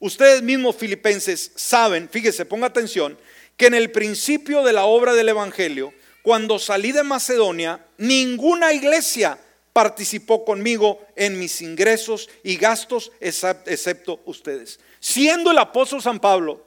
Ustedes 0.00 0.42
mismos, 0.42 0.74
filipenses, 0.74 1.52
saben, 1.54 2.08
fíjese, 2.08 2.46
ponga 2.46 2.66
atención, 2.66 3.18
que 3.58 3.66
en 3.66 3.74
el 3.74 3.92
principio 3.92 4.64
de 4.64 4.72
la 4.72 4.86
obra 4.86 5.12
del 5.12 5.28
Evangelio, 5.28 5.92
cuando 6.22 6.58
salí 6.58 6.92
de 6.92 7.02
Macedonia, 7.02 7.84
ninguna 7.98 8.72
iglesia 8.72 9.38
participó 9.74 10.46
conmigo 10.46 11.06
en 11.14 11.38
mis 11.38 11.60
ingresos 11.60 12.30
y 12.42 12.56
gastos, 12.56 13.12
excepto 13.20 14.22
ustedes. 14.24 14.80
Siendo 14.98 15.50
el 15.50 15.58
apóstol 15.58 16.00
San 16.00 16.20
Pablo, 16.20 16.64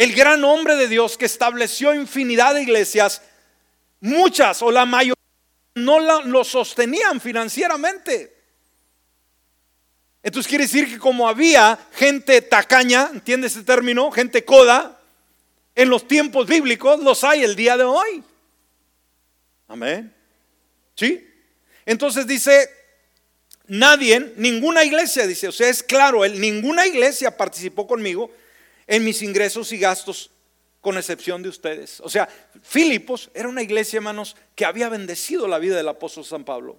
el 0.00 0.14
gran 0.14 0.42
hombre 0.44 0.76
de 0.76 0.88
Dios 0.88 1.18
que 1.18 1.26
estableció 1.26 1.92
infinidad 1.92 2.54
de 2.54 2.62
iglesias, 2.62 3.20
muchas 4.00 4.62
o 4.62 4.70
la 4.70 4.86
mayoría 4.86 5.14
no 5.74 6.00
lo 6.22 6.42
sostenían 6.42 7.20
financieramente. 7.20 8.34
Entonces 10.22 10.48
quiere 10.48 10.64
decir 10.64 10.88
que 10.88 10.98
como 10.98 11.28
había 11.28 11.78
gente 11.92 12.40
tacaña, 12.40 13.10
¿entiende 13.12 13.48
ese 13.48 13.62
término? 13.62 14.10
Gente 14.10 14.42
coda, 14.42 14.98
en 15.74 15.90
los 15.90 16.08
tiempos 16.08 16.46
bíblicos 16.46 17.00
los 17.00 17.22
hay 17.22 17.44
el 17.44 17.54
día 17.54 17.76
de 17.76 17.84
hoy. 17.84 18.24
Amén. 19.68 20.14
¿Sí? 20.94 21.28
Entonces 21.84 22.26
dice, 22.26 22.70
nadie, 23.66 24.32
ninguna 24.36 24.82
iglesia, 24.82 25.26
dice, 25.26 25.48
o 25.48 25.52
sea, 25.52 25.68
es 25.68 25.82
claro, 25.82 26.24
él, 26.24 26.40
ninguna 26.40 26.86
iglesia 26.86 27.36
participó 27.36 27.86
conmigo 27.86 28.30
en 28.90 29.04
mis 29.04 29.22
ingresos 29.22 29.70
y 29.72 29.78
gastos, 29.78 30.32
con 30.80 30.98
excepción 30.98 31.42
de 31.42 31.48
ustedes. 31.48 32.00
O 32.00 32.08
sea, 32.08 32.28
Filipos 32.62 33.30
era 33.34 33.48
una 33.48 33.62
iglesia, 33.62 33.98
hermanos, 33.98 34.34
que 34.56 34.64
había 34.64 34.88
bendecido 34.88 35.46
la 35.46 35.60
vida 35.60 35.76
del 35.76 35.88
apóstol 35.88 36.24
San 36.24 36.44
Pablo. 36.44 36.76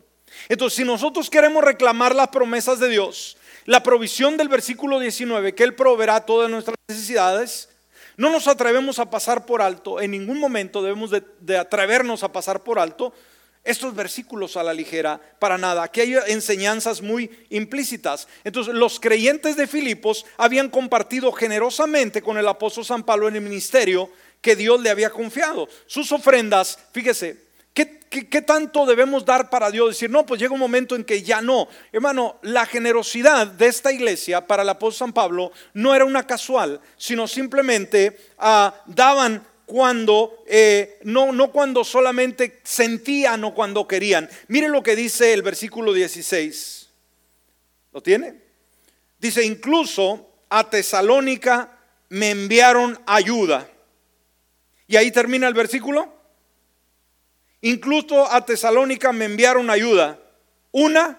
Entonces, 0.49 0.75
si 0.75 0.83
nosotros 0.83 1.29
queremos 1.29 1.63
reclamar 1.63 2.13
las 2.13 2.27
promesas 2.27 2.79
de 2.81 2.89
Dios, 2.89 3.37
la 3.65 3.81
provisión 3.81 4.35
del 4.35 4.49
versículo 4.49 4.99
19, 4.99 5.55
que 5.55 5.63
Él 5.63 5.73
proveerá 5.73 6.25
todas 6.25 6.49
nuestras 6.49 6.75
necesidades, 6.89 7.69
no 8.17 8.29
nos 8.29 8.47
atrevemos 8.47 8.99
a 8.99 9.09
pasar 9.09 9.45
por 9.45 9.61
alto, 9.61 10.01
en 10.01 10.11
ningún 10.11 10.37
momento 10.37 10.81
debemos 10.81 11.11
de, 11.11 11.23
de 11.39 11.57
atrevernos 11.57 12.23
a 12.23 12.31
pasar 12.33 12.61
por 12.61 12.77
alto 12.77 13.13
estos 13.63 13.93
versículos 13.95 14.57
a 14.57 14.63
la 14.63 14.73
ligera, 14.73 15.19
para 15.39 15.57
nada. 15.57 15.83
Aquí 15.83 16.01
hay 16.01 16.15
enseñanzas 16.27 17.01
muy 17.01 17.29
implícitas. 17.49 18.27
Entonces, 18.43 18.73
los 18.73 18.99
creyentes 18.99 19.55
de 19.55 19.67
Filipos 19.67 20.25
habían 20.37 20.69
compartido 20.69 21.31
generosamente 21.31 22.21
con 22.21 22.37
el 22.37 22.47
apóstol 22.47 22.85
San 22.85 23.03
Pablo 23.03 23.27
en 23.27 23.35
el 23.35 23.41
ministerio 23.41 24.09
que 24.41 24.55
Dios 24.55 24.81
le 24.81 24.89
había 24.89 25.11
confiado. 25.11 25.69
Sus 25.85 26.11
ofrendas, 26.11 26.79
fíjese, 26.91 27.37
¿qué, 27.73 28.41
tanto 28.41 28.85
debemos 28.85 29.23
dar 29.23 29.49
para 29.49 29.69
Dios? 29.69 29.89
Decir, 29.89 30.09
no, 30.09 30.25
pues 30.25 30.41
llega 30.41 30.53
un 30.53 30.59
momento 30.59 30.95
en 30.95 31.03
que 31.03 31.21
ya 31.21 31.41
no. 31.41 31.67
Hermano, 31.91 32.39
la 32.41 32.65
generosidad 32.65 33.45
de 33.47 33.67
esta 33.67 33.91
iglesia 33.91 34.47
para 34.47 34.63
el 34.63 34.69
apóstol 34.69 35.07
San 35.07 35.13
Pablo 35.13 35.51
no 35.73 35.95
era 35.95 36.03
una 36.03 36.25
casual, 36.25 36.81
sino 36.97 37.27
simplemente 37.27 38.17
ah, 38.39 38.73
daban 38.87 39.45
cuando, 39.71 40.43
eh, 40.47 40.99
no, 41.03 41.31
no 41.31 41.49
cuando 41.49 41.85
solamente 41.85 42.59
sentían 42.61 43.41
o 43.45 43.53
cuando 43.53 43.87
querían. 43.87 44.29
Mire 44.49 44.67
lo 44.67 44.83
que 44.83 44.97
dice 44.97 45.31
el 45.31 45.43
versículo 45.43 45.93
16. 45.93 46.89
¿Lo 47.93 48.03
tiene? 48.03 48.35
Dice, 49.17 49.45
incluso 49.45 50.29
a 50.49 50.69
Tesalónica 50.69 51.79
me 52.09 52.31
enviaron 52.31 52.99
ayuda. 53.05 53.65
Y 54.87 54.97
ahí 54.97 55.09
termina 55.09 55.47
el 55.47 55.53
versículo. 55.53 56.13
Incluso 57.61 58.29
a 58.29 58.45
Tesalónica 58.45 59.13
me 59.13 59.23
enviaron 59.23 59.69
ayuda. 59.69 60.19
Una 60.71 61.17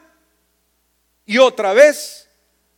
y 1.25 1.39
otra 1.39 1.73
vez 1.73 2.29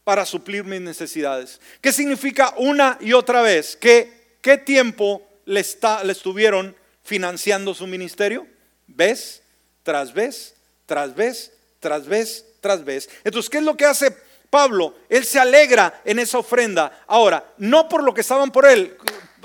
para 0.05 0.25
suplir 0.25 0.63
mis 0.63 0.81
necesidades. 0.81 1.61
¿Qué 1.81 1.93
significa 1.93 2.55
una 2.59 2.97
y 3.01 3.13
otra 3.13 3.43
vez? 3.43 3.77
¿Qué, 3.77 4.37
qué 4.41 4.57
tiempo 4.57 5.34
le, 5.45 5.61
está, 5.61 6.03
le 6.05 6.13
estuvieron 6.13 6.77
financiando 7.03 7.75
su 7.75 7.87
ministerio? 7.87 8.47
¿Ves? 8.87 9.43
Tras 9.83 10.13
vez, 10.13 10.55
tras 10.87 11.15
vez, 11.15 11.53
tras 11.81 12.07
vez, 12.07 12.47
tras 12.61 12.85
vez. 12.85 13.09
Entonces, 13.25 13.51
¿qué 13.51 13.59
es 13.59 13.65
lo 13.65 13.77
que 13.77 13.85
hace 13.85 14.11
Pablo? 14.51 14.95
Él 15.09 15.25
se 15.25 15.39
alegra 15.39 16.01
en 16.05 16.19
esa 16.19 16.39
ofrenda. 16.39 17.05
Ahora, 17.07 17.53
no 17.59 17.89
por 17.89 18.03
lo 18.03 18.15
que 18.15 18.23
estaban 18.23 18.51
por 18.51 18.67
él, 18.67 18.97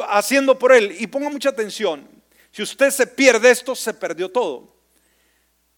haciendo 0.08 0.58
por 0.58 0.72
él. 0.72 0.96
Y 1.00 1.08
ponga 1.08 1.30
mucha 1.30 1.50
atención. 1.50 2.08
Si 2.52 2.62
usted 2.62 2.92
se 2.92 3.08
pierde 3.08 3.52
esto, 3.52 3.76
se 3.76 3.94
perdió 3.94 4.30
todo. 4.30 4.76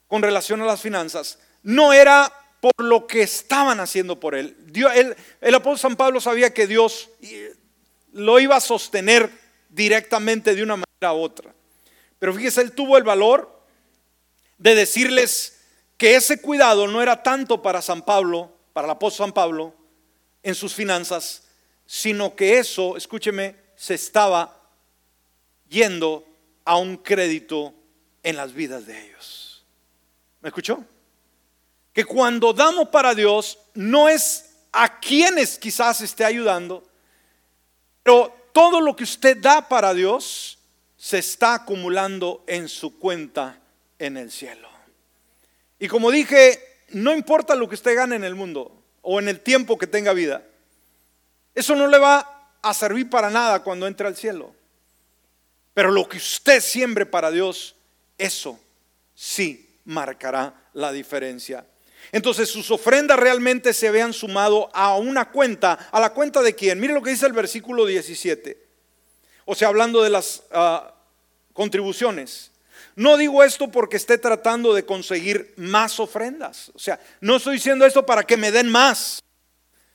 Con 0.07 0.21
relación 0.21 0.61
a 0.61 0.65
las 0.65 0.81
finanzas. 0.81 1.39
No 1.63 1.93
era 1.93 2.31
por 2.59 2.73
lo 2.77 3.07
que 3.07 3.23
estaban 3.23 3.79
haciendo 3.79 4.19
por 4.19 4.35
él. 4.35 4.55
Dios, 4.67 4.91
el 5.41 5.55
apóstol 5.55 5.79
San 5.79 5.95
Pablo 5.95 6.21
sabía 6.21 6.53
que 6.53 6.67
Dios 6.67 7.09
lo 8.13 8.39
iba 8.39 8.55
a 8.55 8.61
sostener 8.61 9.31
directamente 9.71 10.53
de 10.53 10.61
una 10.61 10.75
manera 10.75 11.13
u 11.13 11.21
otra. 11.21 11.53
Pero 12.19 12.33
fíjese, 12.35 12.61
él 12.61 12.73
tuvo 12.73 12.97
el 12.97 13.03
valor 13.03 13.63
de 14.57 14.75
decirles 14.75 15.59
que 15.97 16.15
ese 16.15 16.39
cuidado 16.39 16.87
no 16.87 17.01
era 17.01 17.23
tanto 17.23 17.61
para 17.61 17.81
San 17.81 18.03
Pablo, 18.03 18.55
para 18.73 18.85
el 18.85 18.91
apóstol 18.91 19.27
San 19.27 19.33
Pablo, 19.33 19.73
en 20.43 20.53
sus 20.53 20.73
finanzas, 20.73 21.43
sino 21.85 22.35
que 22.35 22.57
eso, 22.59 22.97
escúcheme, 22.97 23.55
se 23.75 23.95
estaba 23.95 24.59
yendo 25.67 26.27
a 26.65 26.77
un 26.77 26.97
crédito 26.97 27.73
en 28.23 28.35
las 28.35 28.53
vidas 28.53 28.85
de 28.85 29.07
ellos. 29.07 29.65
¿Me 30.41 30.49
escuchó? 30.49 30.83
Que 31.93 32.05
cuando 32.05 32.53
damos 32.53 32.89
para 32.89 33.13
Dios 33.13 33.57
no 33.73 34.09
es 34.09 34.51
a 34.71 34.99
quienes 34.99 35.57
quizás 35.57 36.01
esté 36.01 36.23
ayudando, 36.23 36.83
pero 38.03 38.40
todo 38.51 38.81
lo 38.81 38.95
que 38.95 39.03
usted 39.03 39.37
da 39.37 39.67
para 39.67 39.93
Dios 39.93 40.59
se 40.97 41.17
está 41.17 41.55
acumulando 41.55 42.43
en 42.47 42.69
su 42.69 42.99
cuenta 42.99 43.59
en 43.97 44.17
el 44.17 44.31
cielo. 44.31 44.69
Y 45.79 45.87
como 45.87 46.11
dije, 46.11 46.83
no 46.89 47.13
importa 47.13 47.55
lo 47.55 47.67
que 47.67 47.75
usted 47.75 47.95
gane 47.95 48.15
en 48.15 48.23
el 48.23 48.35
mundo 48.35 48.83
o 49.01 49.19
en 49.19 49.27
el 49.27 49.39
tiempo 49.39 49.77
que 49.77 49.87
tenga 49.87 50.13
vida, 50.13 50.43
eso 51.55 51.75
no 51.75 51.87
le 51.87 51.97
va 51.97 52.51
a 52.61 52.73
servir 52.73 53.09
para 53.09 53.29
nada 53.29 53.63
cuando 53.63 53.87
entre 53.87 54.07
al 54.07 54.15
cielo. 54.15 54.53
Pero 55.73 55.91
lo 55.91 56.07
que 56.07 56.17
usted 56.17 56.61
siembre 56.61 57.05
para 57.05 57.31
Dios, 57.31 57.75
eso 58.17 58.59
sí 59.15 59.79
marcará 59.85 60.69
la 60.73 60.91
diferencia. 60.91 61.65
Entonces 62.11 62.49
sus 62.49 62.69
ofrendas 62.71 63.19
realmente 63.19 63.73
se 63.73 63.87
habían 63.87 64.13
sumado 64.13 64.69
a 64.73 64.95
una 64.97 65.29
cuenta. 65.29 65.73
¿A 65.91 65.99
la 65.99 66.11
cuenta 66.11 66.41
de 66.41 66.55
quién? 66.55 66.79
Mire 66.79 66.93
lo 66.93 67.01
que 67.01 67.11
dice 67.11 67.25
el 67.25 67.33
versículo 67.33 67.85
17. 67.85 68.57
O 69.45 69.55
sea, 69.55 69.69
hablando 69.69 70.01
de 70.01 70.09
las 70.09 70.43
ah, 70.51 70.93
contribuciones. 71.53 72.51
No 72.95 73.17
digo 73.17 73.43
esto 73.43 73.69
porque 73.69 73.97
esté 73.97 74.17
tratando 74.17 74.73
de 74.73 74.85
conseguir 74.85 75.53
más 75.57 75.99
ofrendas. 75.99 76.71
O 76.75 76.79
sea, 76.79 76.99
no 77.21 77.37
estoy 77.37 77.55
diciendo 77.55 77.85
esto 77.85 78.05
para 78.05 78.23
que 78.23 78.37
me 78.37 78.51
den 78.51 78.69
más, 78.69 79.23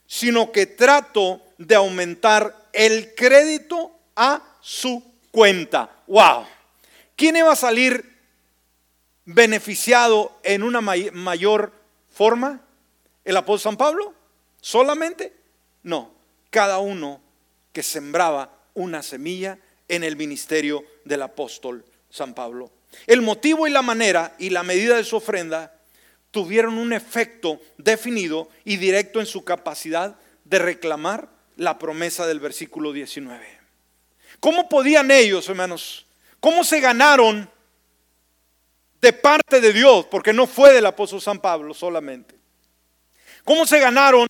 sino 0.07 0.51
que 0.51 0.65
trato 0.65 1.41
de 1.57 1.75
aumentar 1.75 2.69
el 2.73 3.13
crédito 3.13 3.91
a 4.15 4.41
su 4.61 5.03
cuenta. 5.31 5.89
¡Wow! 6.07 6.45
¿Quién 7.15 7.35
iba 7.35 7.51
a 7.51 7.55
salir 7.55 8.17
beneficiado 9.25 10.39
en 10.43 10.63
una 10.63 10.81
mayor 10.81 11.73
forma? 12.17 12.61
¿El 13.23 13.37
apóstol 13.37 13.71
San 13.71 13.77
Pablo? 13.77 14.13
¿Solamente? 14.59 15.35
No, 15.83 16.11
cada 16.49 16.79
uno 16.79 17.21
que 17.71 17.83
sembraba 17.83 18.51
una 18.73 19.03
semilla 19.03 19.59
en 19.87 20.03
el 20.03 20.15
ministerio 20.15 20.83
del 21.05 21.21
apóstol 21.21 21.85
San 22.09 22.33
Pablo. 22.33 22.71
El 23.05 23.21
motivo 23.21 23.67
y 23.67 23.69
la 23.69 23.83
manera 23.83 24.35
y 24.39 24.49
la 24.49 24.63
medida 24.63 24.95
de 24.97 25.03
su 25.03 25.17
ofrenda 25.17 25.79
tuvieron 26.31 26.79
un 26.79 26.91
efecto 26.91 27.61
definido 27.77 28.49
y 28.65 28.77
directo 28.77 29.19
en 29.19 29.27
su 29.27 29.43
capacidad 29.43 30.15
de 30.43 30.57
reclamar 30.57 31.29
la 31.55 31.77
promesa 31.77 32.25
del 32.25 32.39
versículo 32.39 32.93
19. 32.93 33.45
¿Cómo 34.39 34.69
podían 34.69 35.11
ellos, 35.11 35.47
hermanos? 35.49 36.07
¿Cómo 36.39 36.63
se 36.63 36.79
ganaron 36.79 37.47
de 39.01 39.13
parte 39.13 39.61
de 39.61 39.73
Dios? 39.73 40.05
Porque 40.07 40.33
no 40.33 40.47
fue 40.47 40.73
del 40.73 40.85
apóstol 40.85 41.21
San 41.21 41.39
Pablo 41.39 41.73
solamente. 41.73 42.35
¿Cómo 43.43 43.65
se 43.65 43.79
ganaron 43.79 44.27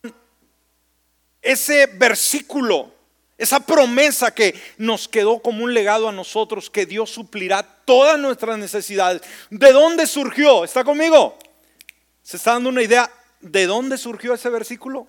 ese 1.42 1.86
versículo? 1.86 2.94
Esa 3.36 3.60
promesa 3.60 4.34
que 4.34 4.60
nos 4.78 5.06
quedó 5.06 5.40
como 5.40 5.62
un 5.62 5.72
legado 5.72 6.08
a 6.08 6.12
nosotros, 6.12 6.70
que 6.70 6.86
Dios 6.86 7.10
suplirá 7.10 7.62
todas 7.62 8.18
nuestras 8.18 8.58
necesidades. 8.58 9.22
¿De 9.48 9.72
dónde 9.72 10.06
surgió? 10.08 10.64
¿Está 10.64 10.82
conmigo? 10.82 11.38
¿Se 12.22 12.36
está 12.36 12.54
dando 12.54 12.68
una 12.68 12.82
idea 12.82 13.10
de 13.40 13.66
dónde 13.66 13.96
surgió 13.96 14.34
ese 14.34 14.50
versículo? 14.50 15.06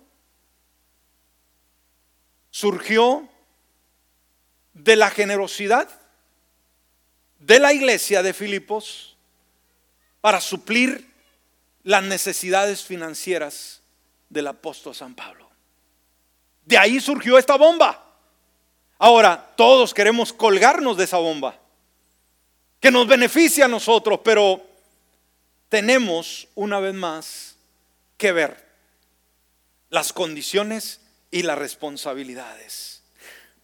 Surgió 2.52 3.28
de 4.74 4.96
la 4.96 5.10
generosidad 5.10 5.90
de 7.40 7.60
la 7.60 7.74
iglesia 7.74 8.22
de 8.22 8.34
Filipos 8.34 9.18
para 10.22 10.42
suplir 10.42 11.10
las 11.84 12.04
necesidades 12.04 12.84
financieras 12.84 13.82
del 14.30 14.48
apóstol 14.48 14.94
San 14.94 15.16
Pablo. 15.16 15.50
De 16.66 16.78
ahí 16.78 17.00
surgió 17.00 17.38
esta 17.38 17.56
bomba. 17.56 18.06
Ahora, 18.98 19.54
todos 19.56 19.94
queremos 19.94 20.34
colgarnos 20.34 20.98
de 20.98 21.06
esa 21.06 21.18
bomba, 21.18 21.58
que 22.80 22.92
nos 22.92 23.08
beneficia 23.08 23.66
a 23.66 23.70
nosotros, 23.70 24.20
pero 24.24 24.62
tenemos 25.70 26.48
una 26.56 26.80
vez 26.80 26.94
más 26.94 27.56
que 28.18 28.32
ver 28.32 28.68
las 29.90 30.12
condiciones 30.12 31.00
y 31.32 31.44
las 31.44 31.58
responsabilidades. 31.58 33.02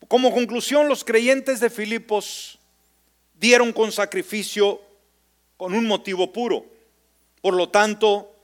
Como 0.07 0.31
conclusión, 0.33 0.87
los 0.87 1.03
creyentes 1.03 1.59
de 1.59 1.69
Filipos 1.69 2.59
dieron 3.33 3.73
con 3.73 3.91
sacrificio 3.91 4.81
con 5.57 5.73
un 5.73 5.85
motivo 5.85 6.31
puro. 6.31 6.65
Por 7.41 7.53
lo 7.53 7.69
tanto, 7.69 8.35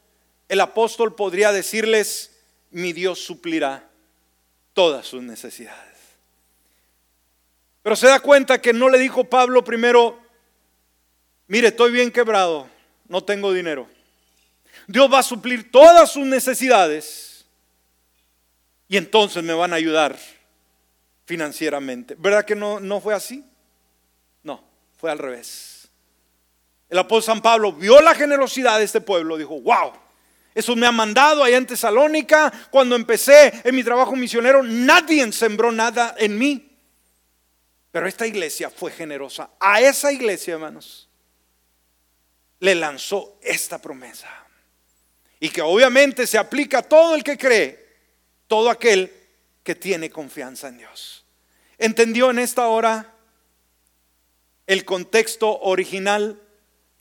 el 0.47 0.59
apóstol 0.59 1.16
podría 1.16 1.51
decirles, 1.51 2.39
mi 2.72 2.93
Dios 2.93 3.20
suplirá 3.20 3.89
todas 4.74 5.05
sus 5.05 5.24
necesidades. 5.24 5.97
Pero 7.84 7.95
se 7.95 8.07
da 8.07 8.20
cuenta 8.20 8.62
que 8.62 8.74
no 8.74 8.89
le 8.89 8.99
dijo 8.99 9.24
Pablo 9.24 9.64
primero, 9.64 10.20
mire, 11.47 11.70
estoy 11.70 11.91
bien 11.91 12.12
quebrado, 12.12 12.70
no 13.07 13.24
tengo 13.24 13.53
dinero. 13.53 13.88
Dios 14.88 15.12
va 15.12 15.20
a 15.20 15.24
suplir 15.24 15.72
todas 15.72 16.12
sus 16.12 16.26
necesidades 16.26 17.45
y 18.88 18.97
entonces 18.97 19.41
me 19.43 19.53
van 19.53 19.74
a 19.74 19.78
ayudar 19.78 20.18
financieramente. 21.26 22.16
¿Verdad 22.18 22.45
que 22.45 22.55
no, 22.55 22.80
no 22.80 22.99
fue 22.99 23.14
así? 23.14 23.43
No, 24.43 24.62
fue 24.97 25.12
al 25.12 25.18
revés. 25.18 25.70
El 26.92 27.00
apóstol 27.00 27.36
San 27.36 27.42
Pablo 27.42 27.72
vio 27.72 28.02
la 28.02 28.14
generosidad 28.14 28.78
de 28.78 28.84
este 28.84 29.00
pueblo, 29.00 29.38
dijo, 29.38 29.62
wow, 29.62 29.94
eso 30.54 30.76
me 30.76 30.86
ha 30.86 30.92
mandado 30.92 31.42
allá 31.42 31.56
en 31.56 31.66
Tesalónica, 31.66 32.52
cuando 32.70 32.98
empecé 32.98 33.62
en 33.64 33.74
mi 33.74 33.82
trabajo 33.82 34.14
misionero, 34.18 34.62
nadie 34.62 35.32
sembró 35.32 35.72
nada 35.72 36.14
en 36.18 36.38
mí. 36.38 36.70
Pero 37.92 38.08
esta 38.08 38.28
iglesia 38.28 38.70
fue 38.70 38.92
generosa. 38.92 39.52
A 39.58 39.80
esa 39.80 40.12
iglesia, 40.12 40.56
hermanos, 40.56 41.08
le 42.60 42.76
lanzó 42.76 43.39
esta 43.42 43.82
promesa. 43.82 44.28
Y 45.39 45.48
que 45.48 45.62
obviamente 45.62 46.28
se 46.28 46.38
aplica 46.38 46.80
a 46.80 46.84
todo 46.84 47.16
el 47.16 47.24
que 47.24 47.38
cree, 47.38 47.88
todo 48.48 48.70
aquel 48.70 49.14
que 49.64 49.76
tiene 49.76 50.10
confianza 50.10 50.68
en 50.68 50.80
Dios. 50.80 51.24
¿Entendió 51.78 52.32
en 52.32 52.39
esta 52.39 52.68
hora 52.68 53.14
el 54.68 54.84
contexto 54.84 55.58
original 55.62 56.38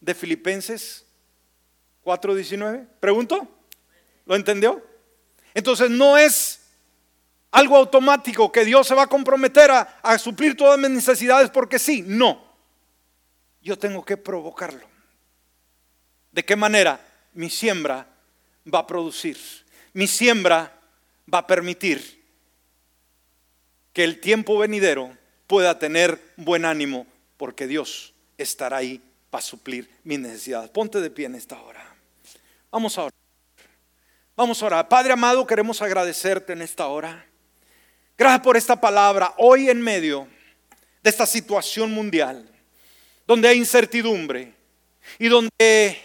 de 0.00 0.14
Filipenses 0.14 1.04
4:19? 2.04 2.86
¿Pregunto? 3.00 3.48
¿Lo 4.26 4.34
entendió? 4.34 4.84
Entonces 5.54 5.90
no 5.90 6.16
es 6.16 6.60
algo 7.50 7.76
automático 7.76 8.52
que 8.52 8.64
Dios 8.64 8.86
se 8.86 8.94
va 8.94 9.04
a 9.04 9.08
comprometer 9.08 9.70
a, 9.70 10.18
suplir 10.18 10.56
todas 10.56 10.78
mis 10.78 10.90
necesidades 10.90 11.50
porque 11.50 11.78
sí, 11.78 12.04
no. 12.06 12.48
Yo 13.62 13.78
tengo 13.78 14.04
que 14.04 14.16
provocarlo. 14.16 14.88
¿De 16.32 16.44
qué 16.44 16.56
manera? 16.56 17.00
Mi 17.34 17.50
siembra 17.50 18.06
va 18.72 18.80
a 18.80 18.86
producir. 18.86 19.36
Mi 19.92 20.06
siembra 20.06 20.80
va 21.32 21.38
a 21.38 21.46
permitir 21.46 22.24
que 23.92 24.04
el 24.04 24.20
tiempo 24.20 24.56
venidero 24.56 25.10
pueda 25.46 25.78
tener 25.78 26.22
buen 26.36 26.64
ánimo 26.64 27.06
porque 27.36 27.66
Dios 27.66 28.14
estará 28.38 28.78
ahí 28.78 29.02
para 29.30 29.42
suplir 29.42 29.88
mis 30.04 30.18
necesidades. 30.18 30.70
Ponte 30.70 31.00
de 31.00 31.10
pie 31.10 31.26
en 31.26 31.36
esta 31.36 31.60
hora. 31.60 31.82
Vamos 32.70 32.98
a 32.98 33.02
orar. 33.02 33.14
Vamos 34.36 34.62
a 34.62 34.66
orar. 34.66 34.88
Padre 34.88 35.12
amado, 35.12 35.46
queremos 35.46 35.80
agradecerte 35.80 36.52
en 36.52 36.62
esta 36.62 36.86
hora. 36.86 37.26
Gracias 38.18 38.42
por 38.42 38.56
esta 38.56 38.80
palabra. 38.80 39.34
Hoy 39.38 39.70
en 39.70 39.80
medio 39.80 40.28
de 41.02 41.10
esta 41.10 41.26
situación 41.26 41.92
mundial, 41.92 42.48
donde 43.26 43.48
hay 43.48 43.58
incertidumbre 43.58 44.52
y 45.18 45.28
donde 45.28 46.00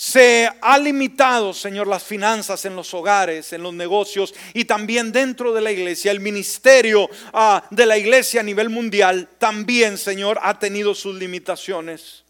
se 0.00 0.48
ha 0.62 0.78
limitado, 0.78 1.52
Señor, 1.52 1.86
las 1.86 2.02
finanzas 2.02 2.64
en 2.64 2.74
los 2.74 2.94
hogares, 2.94 3.52
en 3.52 3.62
los 3.62 3.74
negocios 3.74 4.32
y 4.54 4.64
también 4.64 5.12
dentro 5.12 5.52
de 5.52 5.60
la 5.60 5.72
iglesia. 5.72 6.10
El 6.10 6.20
ministerio 6.20 7.06
ah, 7.34 7.62
de 7.70 7.84
la 7.84 7.98
iglesia 7.98 8.40
a 8.40 8.44
nivel 8.44 8.70
mundial 8.70 9.28
también, 9.36 9.98
Señor, 9.98 10.38
ha 10.40 10.58
tenido 10.58 10.94
sus 10.94 11.16
limitaciones 11.16 12.24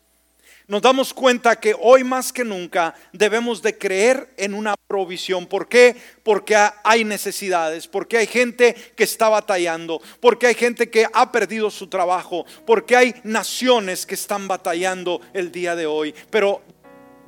nos 0.67 0.83
damos 0.83 1.13
cuenta 1.13 1.57
que 1.57 1.75
hoy 1.77 2.05
más 2.05 2.33
que 2.33 2.45
nunca 2.45 2.95
debemos 3.13 3.61
de 3.61 3.77
creer 3.77 4.33
en 4.37 4.55
una 4.55 4.77
provisión. 4.87 5.47
¿Por 5.47 5.69
qué? 5.69 5.97
Porque 6.23 6.57
hay 6.85 7.03
necesidades, 7.03 7.89
porque 7.89 8.19
hay 8.19 8.29
gente 8.29 8.75
que 8.95 9.03
está 9.03 9.29
batallando, 9.29 10.01
porque 10.21 10.47
hay 10.47 10.55
gente 10.55 10.89
que 10.89 11.09
ha 11.13 11.33
perdido 11.33 11.73
su 11.73 11.89
trabajo, 11.89 12.47
porque 12.67 12.95
hay 12.95 13.15
naciones 13.25 14.07
que 14.07 14.15
están 14.15 14.47
batallando 14.47 15.21
el 15.33 15.51
día 15.51 15.75
de 15.75 15.87
hoy. 15.87 16.15
Pero 16.31 16.63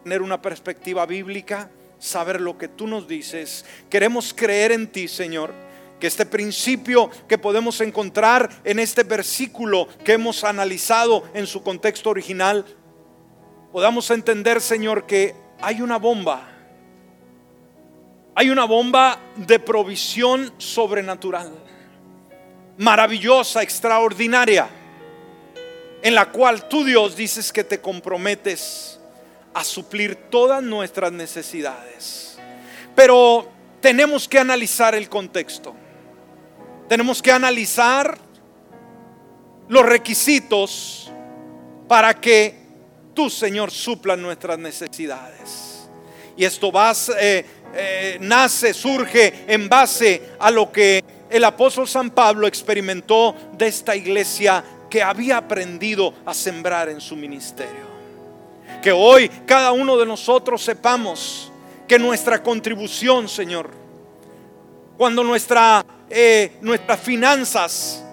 tener 0.02 0.22
una 0.22 0.40
perspectiva 0.42 1.06
bíblica, 1.06 1.70
saber 1.98 2.40
lo 2.40 2.58
que 2.58 2.68
tú 2.68 2.86
nos 2.86 3.06
dices, 3.06 3.64
queremos 3.88 4.34
creer 4.34 4.72
en 4.72 4.88
ti, 4.88 5.08
Señor 5.08 5.52
que 6.02 6.08
este 6.08 6.26
principio 6.26 7.08
que 7.28 7.38
podemos 7.38 7.80
encontrar 7.80 8.50
en 8.64 8.80
este 8.80 9.04
versículo 9.04 9.86
que 10.04 10.14
hemos 10.14 10.42
analizado 10.42 11.22
en 11.32 11.46
su 11.46 11.62
contexto 11.62 12.10
original 12.10 12.64
podamos 13.72 14.10
entender, 14.10 14.60
Señor, 14.60 15.06
que 15.06 15.34
hay 15.60 15.80
una 15.80 15.98
bomba. 15.98 16.48
Hay 18.34 18.50
una 18.50 18.64
bomba 18.64 19.18
de 19.36 19.58
provisión 19.58 20.52
sobrenatural, 20.58 21.52
maravillosa, 22.78 23.62
extraordinaria, 23.62 24.68
en 26.02 26.14
la 26.14 26.30
cual 26.30 26.68
tú 26.68 26.84
Dios 26.84 27.16
dices 27.16 27.52
que 27.52 27.62
te 27.62 27.80
comprometes 27.80 28.98
a 29.54 29.64
suplir 29.64 30.16
todas 30.30 30.62
nuestras 30.62 31.12
necesidades. 31.12 32.38
Pero 32.94 33.48
tenemos 33.80 34.28
que 34.28 34.38
analizar 34.38 34.94
el 34.94 35.08
contexto. 35.08 35.74
Tenemos 36.88 37.22
que 37.22 37.32
analizar 37.32 38.18
los 39.68 39.84
requisitos 39.84 41.10
para 41.88 42.14
que 42.20 42.54
tú, 43.14 43.30
Señor, 43.30 43.70
supla 43.70 44.16
nuestras 44.16 44.58
necesidades. 44.58 45.88
Y 46.36 46.44
esto 46.44 46.72
eh, 47.18 47.44
eh, 47.74 48.18
nace, 48.20 48.72
surge 48.74 49.44
en 49.46 49.68
base 49.68 50.30
a 50.38 50.50
lo 50.50 50.70
que 50.70 51.02
el 51.30 51.44
apóstol 51.44 51.88
San 51.88 52.10
Pablo 52.10 52.46
experimentó 52.46 53.34
de 53.56 53.66
esta 53.66 53.96
iglesia 53.96 54.62
que 54.90 55.02
había 55.02 55.38
aprendido 55.38 56.12
a 56.26 56.34
sembrar 56.34 56.88
en 56.90 57.00
su 57.00 57.16
ministerio. 57.16 57.91
Que 58.82 58.90
hoy 58.92 59.28
cada 59.46 59.72
uno 59.72 59.96
de 59.96 60.04
nosotros 60.04 60.62
sepamos 60.62 61.52
que 61.86 61.98
nuestra 61.98 62.42
contribución, 62.42 63.28
Señor, 63.28 63.70
cuando 64.98 65.22
nuestra, 65.22 65.84
eh, 66.10 66.56
nuestras 66.60 67.00
finanzas 67.00 68.04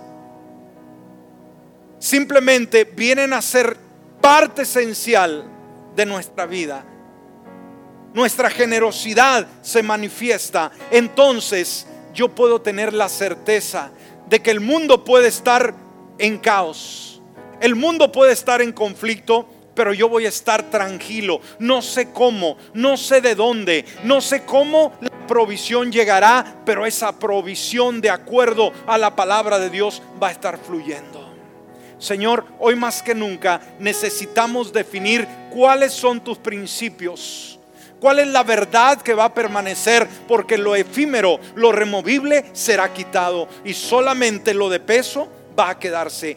simplemente 1.98 2.84
vienen 2.84 3.34
a 3.34 3.42
ser 3.42 3.76
parte 4.22 4.62
esencial 4.62 5.46
de 5.96 6.06
nuestra 6.06 6.46
vida, 6.46 6.86
nuestra 8.14 8.50
generosidad 8.50 9.48
se 9.62 9.84
manifiesta, 9.84 10.72
entonces 10.92 11.88
yo 12.14 12.30
puedo 12.30 12.62
tener 12.62 12.94
la 12.94 13.10
certeza 13.10 13.92
de 14.28 14.40
que 14.42 14.52
el 14.52 14.60
mundo 14.60 15.04
puede 15.04 15.28
estar 15.28 15.74
en 16.18 16.38
caos, 16.38 17.22
el 17.60 17.76
mundo 17.76 18.12
puede 18.12 18.34
estar 18.34 18.62
en 18.62 18.72
conflicto, 18.72 19.48
pero 19.80 19.94
yo 19.94 20.10
voy 20.10 20.26
a 20.26 20.28
estar 20.28 20.64
tranquilo. 20.64 21.40
No 21.58 21.82
sé 21.82 22.12
cómo, 22.12 22.58
no 22.74 22.98
sé 22.98 23.22
de 23.22 23.34
dónde, 23.34 23.86
no 24.04 24.20
sé 24.20 24.44
cómo 24.44 24.92
la 25.00 25.26
provisión 25.26 25.90
llegará, 25.90 26.58
pero 26.66 26.86
esa 26.86 27.18
provisión 27.18 28.02
de 28.02 28.10
acuerdo 28.10 28.74
a 28.86 28.98
la 28.98 29.16
palabra 29.16 29.58
de 29.58 29.70
Dios 29.70 30.02
va 30.22 30.28
a 30.28 30.32
estar 30.32 30.58
fluyendo. 30.58 31.34
Señor, 31.98 32.46
hoy 32.60 32.76
más 32.76 33.02
que 33.02 33.16
nunca 33.16 33.62
necesitamos 33.80 34.74
definir 34.74 35.26
cuáles 35.50 35.94
son 35.94 36.22
tus 36.22 36.38
principios. 36.38 37.58
¿Cuál 38.02 38.20
es 38.20 38.28
la 38.28 38.44
verdad 38.44 39.02
que 39.02 39.14
va 39.14 39.24
a 39.24 39.34
permanecer? 39.34 40.10
Porque 40.28 40.58
lo 40.58 40.76
efímero, 40.76 41.40
lo 41.56 41.72
removible 41.72 42.44
será 42.52 42.92
quitado 42.92 43.48
y 43.64 43.74
solamente 43.74 44.54
lo 44.54 44.68
de 44.68 44.82
peso 44.82 45.30
va 45.58 45.70
a 45.70 45.80
quedarse. 45.80 46.36